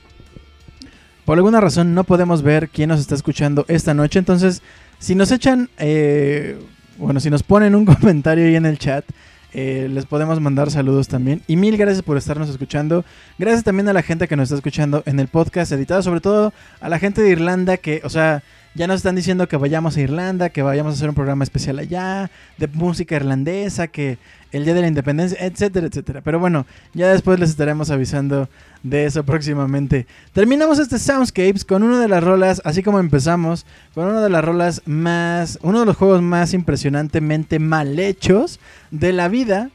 por 1.25 1.37
alguna 1.37 1.61
razón 1.61 1.93
no 1.93 2.03
podemos 2.03 2.41
ver 2.41 2.69
quién 2.69 2.89
nos 2.89 2.99
está 2.99 3.15
escuchando 3.15 3.65
esta 3.67 3.93
noche, 3.93 4.19
entonces 4.19 4.61
si 4.99 5.15
nos 5.15 5.31
echan, 5.31 5.69
eh, 5.77 6.59
bueno, 6.97 7.19
si 7.19 7.29
nos 7.29 7.43
ponen 7.43 7.73
un 7.75 7.85
comentario 7.85 8.45
ahí 8.45 8.55
en 8.55 8.65
el 8.65 8.77
chat, 8.77 9.05
eh, 9.53 9.89
les 9.91 10.05
podemos 10.05 10.39
mandar 10.39 10.71
saludos 10.71 11.07
también. 11.07 11.41
Y 11.47 11.57
mil 11.57 11.77
gracias 11.77 12.03
por 12.03 12.17
estarnos 12.17 12.49
escuchando. 12.49 13.03
Gracias 13.37 13.63
también 13.63 13.89
a 13.89 13.93
la 13.93 14.01
gente 14.01 14.27
que 14.27 14.35
nos 14.35 14.45
está 14.45 14.55
escuchando 14.55 15.03
en 15.05 15.19
el 15.19 15.27
podcast 15.27 15.71
editado, 15.71 16.01
sobre 16.01 16.21
todo 16.21 16.53
a 16.79 16.89
la 16.89 16.99
gente 16.99 17.21
de 17.21 17.31
Irlanda 17.31 17.77
que, 17.77 18.01
o 18.03 18.09
sea, 18.09 18.43
ya 18.73 18.87
nos 18.87 18.97
están 18.97 19.15
diciendo 19.15 19.47
que 19.47 19.57
vayamos 19.57 19.97
a 19.97 20.01
Irlanda, 20.01 20.49
que 20.49 20.61
vayamos 20.61 20.93
a 20.93 20.95
hacer 20.95 21.09
un 21.09 21.15
programa 21.15 21.43
especial 21.43 21.79
allá, 21.79 22.31
de 22.57 22.67
música 22.67 23.15
irlandesa, 23.15 23.87
que 23.87 24.17
el 24.51 24.63
Día 24.63 24.73
de 24.73 24.81
la 24.81 24.87
Independencia, 24.87 25.37
etcétera, 25.41 25.87
etcétera. 25.87 26.21
Pero 26.21 26.39
bueno, 26.39 26.65
ya 26.93 27.11
después 27.11 27.39
les 27.39 27.49
estaremos 27.49 27.89
avisando 27.89 28.49
de 28.83 29.05
eso 29.05 29.23
próximamente. 29.23 30.07
Terminamos 30.33 30.79
este 30.79 30.99
Soundscapes 30.99 31.65
con 31.65 31.83
una 31.83 31.99
de 31.99 32.07
las 32.07 32.23
rolas, 32.23 32.61
así 32.63 32.81
como 32.81 32.99
empezamos, 32.99 33.65
con 33.93 34.05
una 34.07 34.21
de 34.21 34.29
las 34.29 34.43
rolas 34.43 34.81
más, 34.85 35.59
uno 35.61 35.81
de 35.81 35.85
los 35.85 35.97
juegos 35.97 36.21
más 36.21 36.53
impresionantemente 36.53 37.59
mal 37.59 37.99
hechos 37.99 38.59
de 38.89 39.11
la 39.11 39.27
vida. 39.27 39.69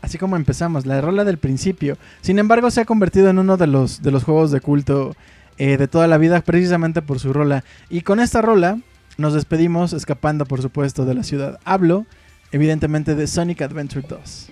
Así 0.00 0.18
como 0.18 0.36
empezamos, 0.36 0.86
la 0.86 1.00
rola 1.00 1.24
del 1.24 1.38
principio. 1.38 1.98
Sin 2.20 2.38
embargo, 2.38 2.70
se 2.70 2.80
ha 2.80 2.84
convertido 2.84 3.30
en 3.30 3.40
uno 3.40 3.56
de 3.56 3.66
los, 3.66 4.02
de 4.02 4.12
los 4.12 4.22
juegos 4.22 4.52
de 4.52 4.60
culto 4.60 5.16
eh, 5.58 5.76
de 5.76 5.88
toda 5.88 6.06
la 6.06 6.18
vida 6.18 6.40
precisamente 6.40 7.02
por 7.02 7.18
su 7.18 7.32
rola. 7.32 7.64
Y 7.88 8.02
con 8.02 8.20
esta 8.20 8.42
rola 8.42 8.78
nos 9.18 9.34
despedimos 9.34 9.92
escapando 9.92 10.44
por 10.46 10.62
supuesto 10.62 11.04
de 11.04 11.14
la 11.14 11.22
ciudad. 11.22 11.58
Hablo 11.64 12.06
evidentemente 12.52 13.14
de 13.14 13.26
Sonic 13.26 13.62
Adventure 13.62 14.06
2. 14.06 14.50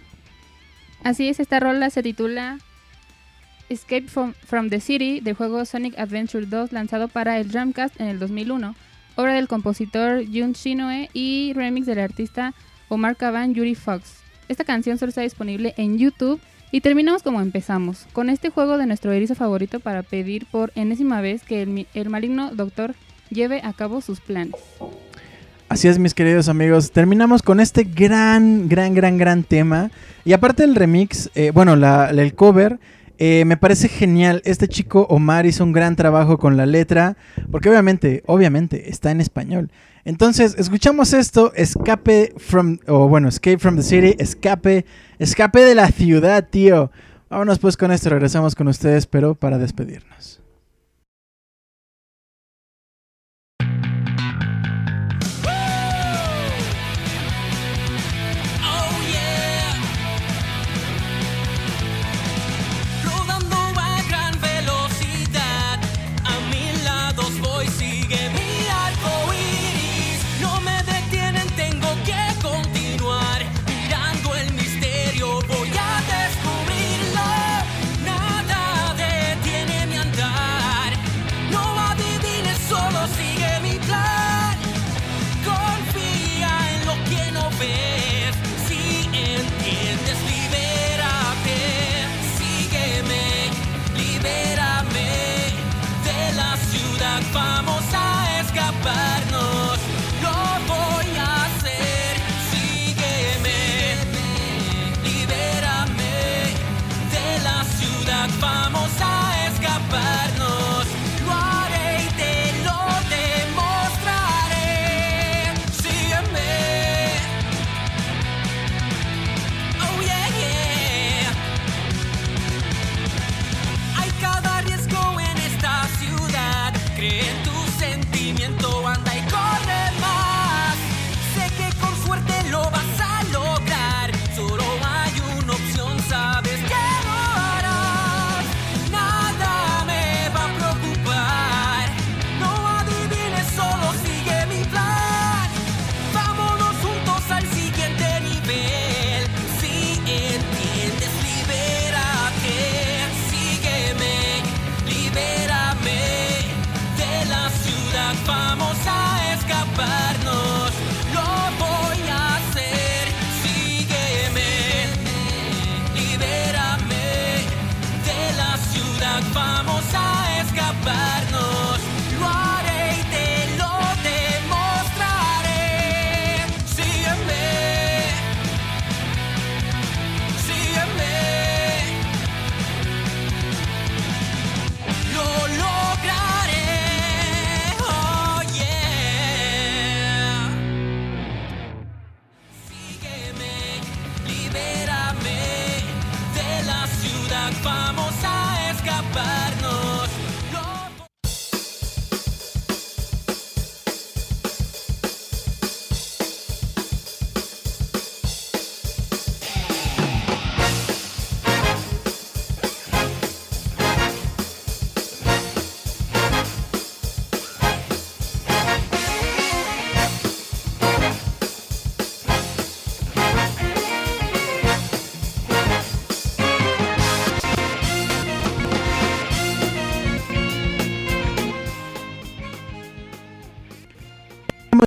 Así 1.05 1.29
es, 1.29 1.41
esta 1.41 1.61
rola 1.61 1.91
se 1.91 2.03
titula 2.03 2.59
Escape 3.69 4.09
from, 4.09 4.35
from 4.47 4.71
the 4.71 4.81
City 4.81 5.21
del 5.21 5.35
juego 5.35 5.65
Sonic 5.65 5.99
Adventure 5.99 6.47
2 6.47 6.73
lanzado 6.73 7.09
para 7.09 7.39
el 7.39 7.49
Dreamcast 7.49 8.01
en 8.01 8.09
el 8.09 8.19
2001, 8.19 8.75
obra 9.17 9.35
del 9.35 9.49
compositor 9.49 10.25
Jun 10.25 10.53
Shinoe 10.53 11.11
y 11.13 11.53
remix 11.55 11.87
del 11.87 11.99
artista 11.99 12.55
Omar 12.89 13.17
Caban 13.17 13.55
Yuri 13.55 13.75
Fox. 13.75 14.21
Esta 14.49 14.65
canción 14.65 14.99
solo 14.99 15.11
está 15.11 15.23
disponible 15.23 15.75
en 15.77 15.99
YouTube 15.99 16.41
y 16.75 16.81
terminamos 16.81 17.23
como 17.23 17.41
empezamos, 17.41 18.05
con 18.13 18.29
este 18.29 18.51
juego 18.51 18.79
de 18.79 18.87
nuestro 18.87 19.13
erizo 19.13 19.37
favorito 19.37 19.79
para 19.79 20.03
pedir 20.03 20.45
por 20.47 20.73
enésima 20.75 21.21
vez 21.21 21.45
que 21.45 21.63
el, 21.63 21.87
el 21.95 22.11
maligno 22.11 22.53
doctor 22.53 22.97
lleve 23.31 23.61
a 23.63 23.73
cabo 23.75 24.01
sus 24.01 24.19
planes. 24.19 24.57
Así 25.69 25.87
es, 25.87 26.01
mis 26.01 26.15
queridos 26.15 26.49
amigos. 26.49 26.91
Terminamos 26.91 27.43
con 27.43 27.61
este 27.61 27.85
gran, 27.85 28.69
gran, 28.69 28.93
gran, 28.93 29.19
gran 29.19 29.45
tema. 29.45 29.93
Y 30.25 30.33
aparte 30.33 30.65
del 30.65 30.75
remix, 30.75 31.31
eh, 31.37 31.53
bueno, 31.55 31.77
la, 31.77 32.11
el 32.11 32.35
cover, 32.35 32.81
eh, 33.19 33.45
me 33.47 33.57
parece 33.57 33.87
genial. 33.87 34.43
Este 34.45 34.67
chico 34.67 35.07
Omar 35.09 35.47
hizo 35.47 35.63
un 35.63 35.73
gran 35.73 35.95
trabajo 35.95 36.39
con 36.39 36.57
la 36.57 36.67
letra, 36.67 37.17
porque 37.53 37.69
obviamente, 37.69 38.25
obviamente, 38.27 38.91
está 38.91 39.13
en 39.13 39.21
español. 39.21 39.71
Entonces, 40.05 40.57
escuchamos 40.59 41.13
esto, 41.13 41.53
escape 41.55 42.35
from, 42.37 42.79
o 42.89 43.09
bueno, 43.09 43.29
escape 43.29 43.59
from 43.59 43.77
the 43.77 43.83
city, 43.83 44.17
escape, 44.19 44.85
escape 45.19 45.61
de 45.61 45.75
la 45.75 45.89
ciudad, 45.89 46.49
tío. 46.49 46.91
Vámonos 47.31 47.59
pues 47.59 47.77
con 47.77 47.91
esto, 47.91 48.11
regresamos 48.11 48.55
con 48.55 48.69
ustedes, 48.69 49.07
pero 49.07 49.35
para 49.35 49.59
despedirnos. 49.59 50.44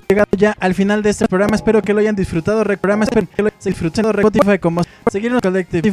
Llegado 0.08 0.30
ya 0.38 0.56
al 0.58 0.74
final 0.74 1.02
de 1.02 1.10
este 1.10 1.28
programa. 1.28 1.54
Espero 1.54 1.82
que 1.82 1.92
lo 1.92 2.00
hayan 2.00 2.16
disfrutado. 2.16 2.64
Programa, 2.64 3.04
espero 3.04 3.26
que 3.26 3.42
lo 3.42 3.48
hayan 3.48 3.60
disfrutado. 3.62 4.10
Spotify 4.10 4.58
como 4.58 4.80
seguirnos 5.10 5.42
Collective 5.42 5.90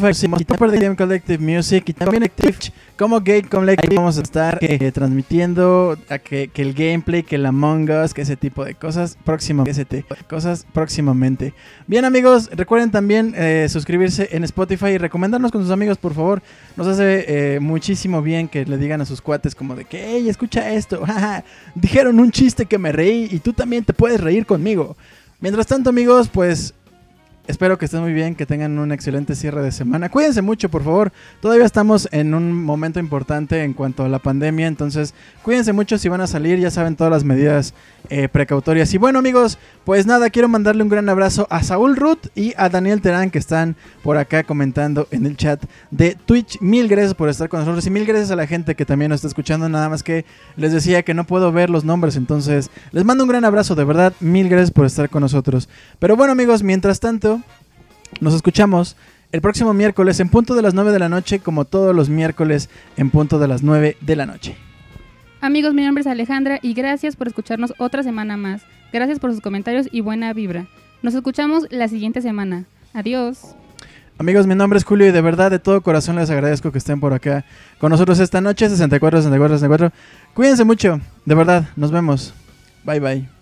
Game 0.79 0.95
Collective 0.95 1.37
Music 1.37 1.83
y 1.87 1.93
también 1.93 2.31
Twitch 2.33 2.71
como 2.97 3.19
Game 3.19 3.43
Collective. 3.43 3.93
Vamos 3.93 4.17
a 4.17 4.21
estar 4.21 4.57
eh, 4.61 4.89
transmitiendo 4.93 5.97
a 6.07 6.19
que, 6.19 6.49
el 6.55 6.73
gameplay, 6.73 7.23
que 7.23 7.35
el 7.35 7.45
Among 7.45 7.89
Us, 7.89 8.13
que 8.13 8.21
ese 8.21 8.37
tipo 8.37 8.63
de 8.63 8.75
cosas 8.75 9.17
próximamente. 9.25 10.05
Cosas 10.29 10.65
próximamente. 10.71 11.53
Bien 11.85 12.05
amigos, 12.05 12.49
recuerden 12.53 12.91
también 12.91 13.33
eh, 13.35 13.67
suscribirse 13.69 14.29
en 14.31 14.45
Spotify 14.45 14.91
y 14.91 14.97
recomendarnos 14.97 15.51
con 15.51 15.61
sus 15.61 15.71
amigos, 15.71 15.97
por 15.97 16.13
favor. 16.13 16.41
Nos 16.77 16.87
hace 16.87 17.55
eh, 17.55 17.59
muchísimo 17.59 18.21
bien 18.21 18.47
que 18.47 18.65
le 18.65 18.77
digan 18.77 19.01
a 19.01 19.05
sus 19.05 19.21
cuates 19.21 19.55
como 19.55 19.75
de 19.75 19.83
que, 19.83 20.05
hey, 20.07 20.29
escucha 20.29 20.71
esto. 20.71 21.03
Dijeron 21.75 22.17
un 22.17 22.31
chiste 22.31 22.65
que 22.65 22.77
me 22.77 22.93
reí 22.93 23.27
y 23.29 23.39
tú 23.39 23.51
también 23.51 23.83
te 23.83 23.91
puedes 23.91 24.04
reír 24.17 24.45
conmigo. 24.45 24.95
Mientras 25.39 25.67
tanto 25.67 25.89
amigos, 25.89 26.29
pues 26.31 26.73
Espero 27.47 27.77
que 27.77 27.85
estén 27.85 28.01
muy 28.01 28.11
bien, 28.11 28.33
que 28.33 28.47
tengan 28.47 28.79
un 28.79 28.91
excelente 28.91 29.35
cierre 29.35 29.61
de 29.61 29.71
semana. 29.71 30.09
Cuídense 30.09 30.41
mucho, 30.41 30.69
por 30.69 30.83
favor. 30.83 31.11
Todavía 31.41 31.65
estamos 31.65 32.09
en 32.11 32.33
un 32.33 32.63
momento 32.63 32.99
importante 32.99 33.63
en 33.63 33.73
cuanto 33.73 34.03
a 34.03 34.09
la 34.09 34.17
pandemia, 34.17 34.65
entonces 34.65 35.13
cuídense 35.43 35.71
mucho 35.71 35.99
si 35.99 36.09
van 36.09 36.21
a 36.21 36.27
salir, 36.27 36.59
ya 36.59 36.71
saben 36.71 36.95
todas 36.95 37.11
las 37.11 37.23
medidas 37.23 37.75
eh, 38.09 38.29
precautorias. 38.29 38.91
Y 38.95 38.97
bueno 38.97 39.19
amigos, 39.19 39.59
pues 39.83 40.07
nada, 40.07 40.31
quiero 40.31 40.47
mandarle 40.47 40.81
un 40.81 40.89
gran 40.89 41.07
abrazo 41.07 41.45
a 41.51 41.61
Saúl 41.61 41.95
Ruth 41.95 42.27
y 42.33 42.53
a 42.57 42.69
Daniel 42.69 43.01
Terán 43.01 43.29
que 43.29 43.37
están 43.37 43.75
por 44.01 44.17
acá 44.17 44.43
comentando 44.43 45.07
en 45.11 45.27
el 45.27 45.37
chat 45.37 45.63
de 45.91 46.17
Twitch. 46.25 46.59
Mil 46.61 46.87
gracias 46.87 47.13
por 47.13 47.29
estar 47.29 47.47
con 47.47 47.59
nosotros 47.59 47.85
y 47.85 47.91
mil 47.91 48.05
gracias 48.05 48.31
a 48.31 48.35
la 48.35 48.47
gente 48.47 48.73
que 48.73 48.85
también 48.85 49.09
nos 49.09 49.17
está 49.17 49.27
escuchando. 49.27 49.69
Nada 49.69 49.87
más 49.87 50.01
que 50.01 50.25
les 50.55 50.73
decía 50.73 51.03
que 51.03 51.13
no 51.13 51.25
puedo 51.25 51.51
ver 51.51 51.69
los 51.69 51.85
nombres, 51.85 52.15
entonces 52.15 52.71
les 52.91 53.05
mando 53.05 53.23
un 53.23 53.29
gran 53.29 53.45
abrazo, 53.45 53.75
de 53.75 53.83
verdad, 53.83 54.13
mil 54.19 54.49
gracias 54.49 54.71
por 54.71 54.87
estar 54.87 55.11
con 55.11 55.21
nosotros. 55.21 55.69
Pero 55.99 56.15
bueno 56.15 56.31
amigos, 56.31 56.63
mientras 56.63 56.99
tanto... 56.99 57.34
Nos 58.19 58.33
escuchamos 58.33 58.95
el 59.31 59.41
próximo 59.41 59.73
miércoles 59.73 60.19
en 60.19 60.29
punto 60.29 60.55
de 60.55 60.61
las 60.61 60.73
9 60.73 60.91
de 60.91 60.99
la 60.99 61.09
noche, 61.09 61.39
como 61.39 61.65
todos 61.65 61.95
los 61.95 62.09
miércoles 62.09 62.69
en 62.97 63.09
punto 63.09 63.39
de 63.39 63.47
las 63.47 63.63
9 63.63 63.97
de 63.99 64.15
la 64.15 64.25
noche. 64.25 64.55
Amigos, 65.41 65.73
mi 65.73 65.83
nombre 65.83 66.01
es 66.01 66.07
Alejandra 66.07 66.59
y 66.61 66.73
gracias 66.73 67.15
por 67.15 67.27
escucharnos 67.27 67.73
otra 67.77 68.01
semana 68.01 68.37
más. 68.37 68.63
Gracias 68.91 69.19
por 69.19 69.31
sus 69.31 69.41
comentarios 69.41 69.87
y 69.91 70.01
buena 70.01 70.33
vibra. 70.33 70.67
Nos 71.01 71.13
escuchamos 71.13 71.67
la 71.69 71.87
siguiente 71.87 72.21
semana. 72.21 72.65
Adiós. 72.93 73.55
Amigos, 74.17 74.47
mi 74.47 74.55
nombre 74.55 74.79
es 74.79 74.85
Julio 74.85 75.07
y 75.07 75.11
de 75.11 75.21
verdad 75.21 75.51
de 75.51 75.59
todo 75.59 75.81
corazón 75.81 76.15
les 76.15 76.29
agradezco 76.29 76.71
que 76.71 76.77
estén 76.77 77.01
por 77.01 77.13
acá 77.13 77.43
con 77.79 77.91
nosotros 77.91 78.17
esta 78.19 78.39
noche, 78.39 78.69
64, 78.69 79.19
64, 79.19 79.57
64. 79.57 79.91
Cuídense 80.33 80.63
mucho, 80.63 81.01
de 81.25 81.35
verdad, 81.35 81.67
nos 81.75 81.91
vemos. 81.91 82.33
Bye 82.85 83.01
bye. 83.01 83.34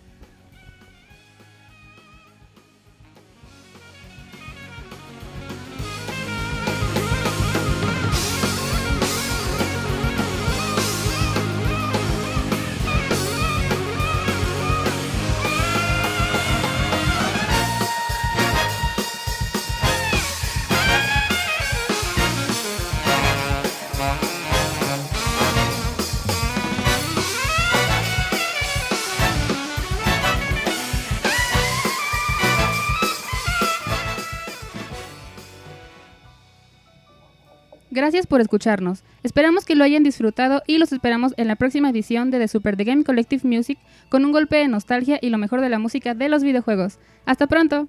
Gracias 38.04 38.28
por 38.28 38.42
escucharnos. 38.42 39.02
Esperamos 39.24 39.64
que 39.64 39.76
lo 39.76 39.86
hayan 39.86 40.04
disfrutado 40.04 40.62
y 40.68 40.78
los 40.78 40.92
esperamos 40.92 41.34
en 41.38 41.48
la 41.48 41.56
próxima 41.56 41.90
edición 41.90 42.32
de 42.32 42.40
The 42.40 42.50
Super 42.50 42.76
The 42.76 42.84
Game 42.84 43.06
Collective 43.06 43.48
Music 43.48 43.80
con 44.10 44.26
un 44.26 44.34
golpe 44.34 44.58
de 44.58 44.68
nostalgia 44.68 45.20
y 45.22 45.30
lo 45.30 45.38
mejor 45.38 45.62
de 45.62 45.70
la 45.70 45.80
música 45.80 46.14
de 46.14 46.28
los 46.28 46.44
videojuegos. 46.44 47.00
Hasta 47.26 47.48
pronto. 47.48 47.88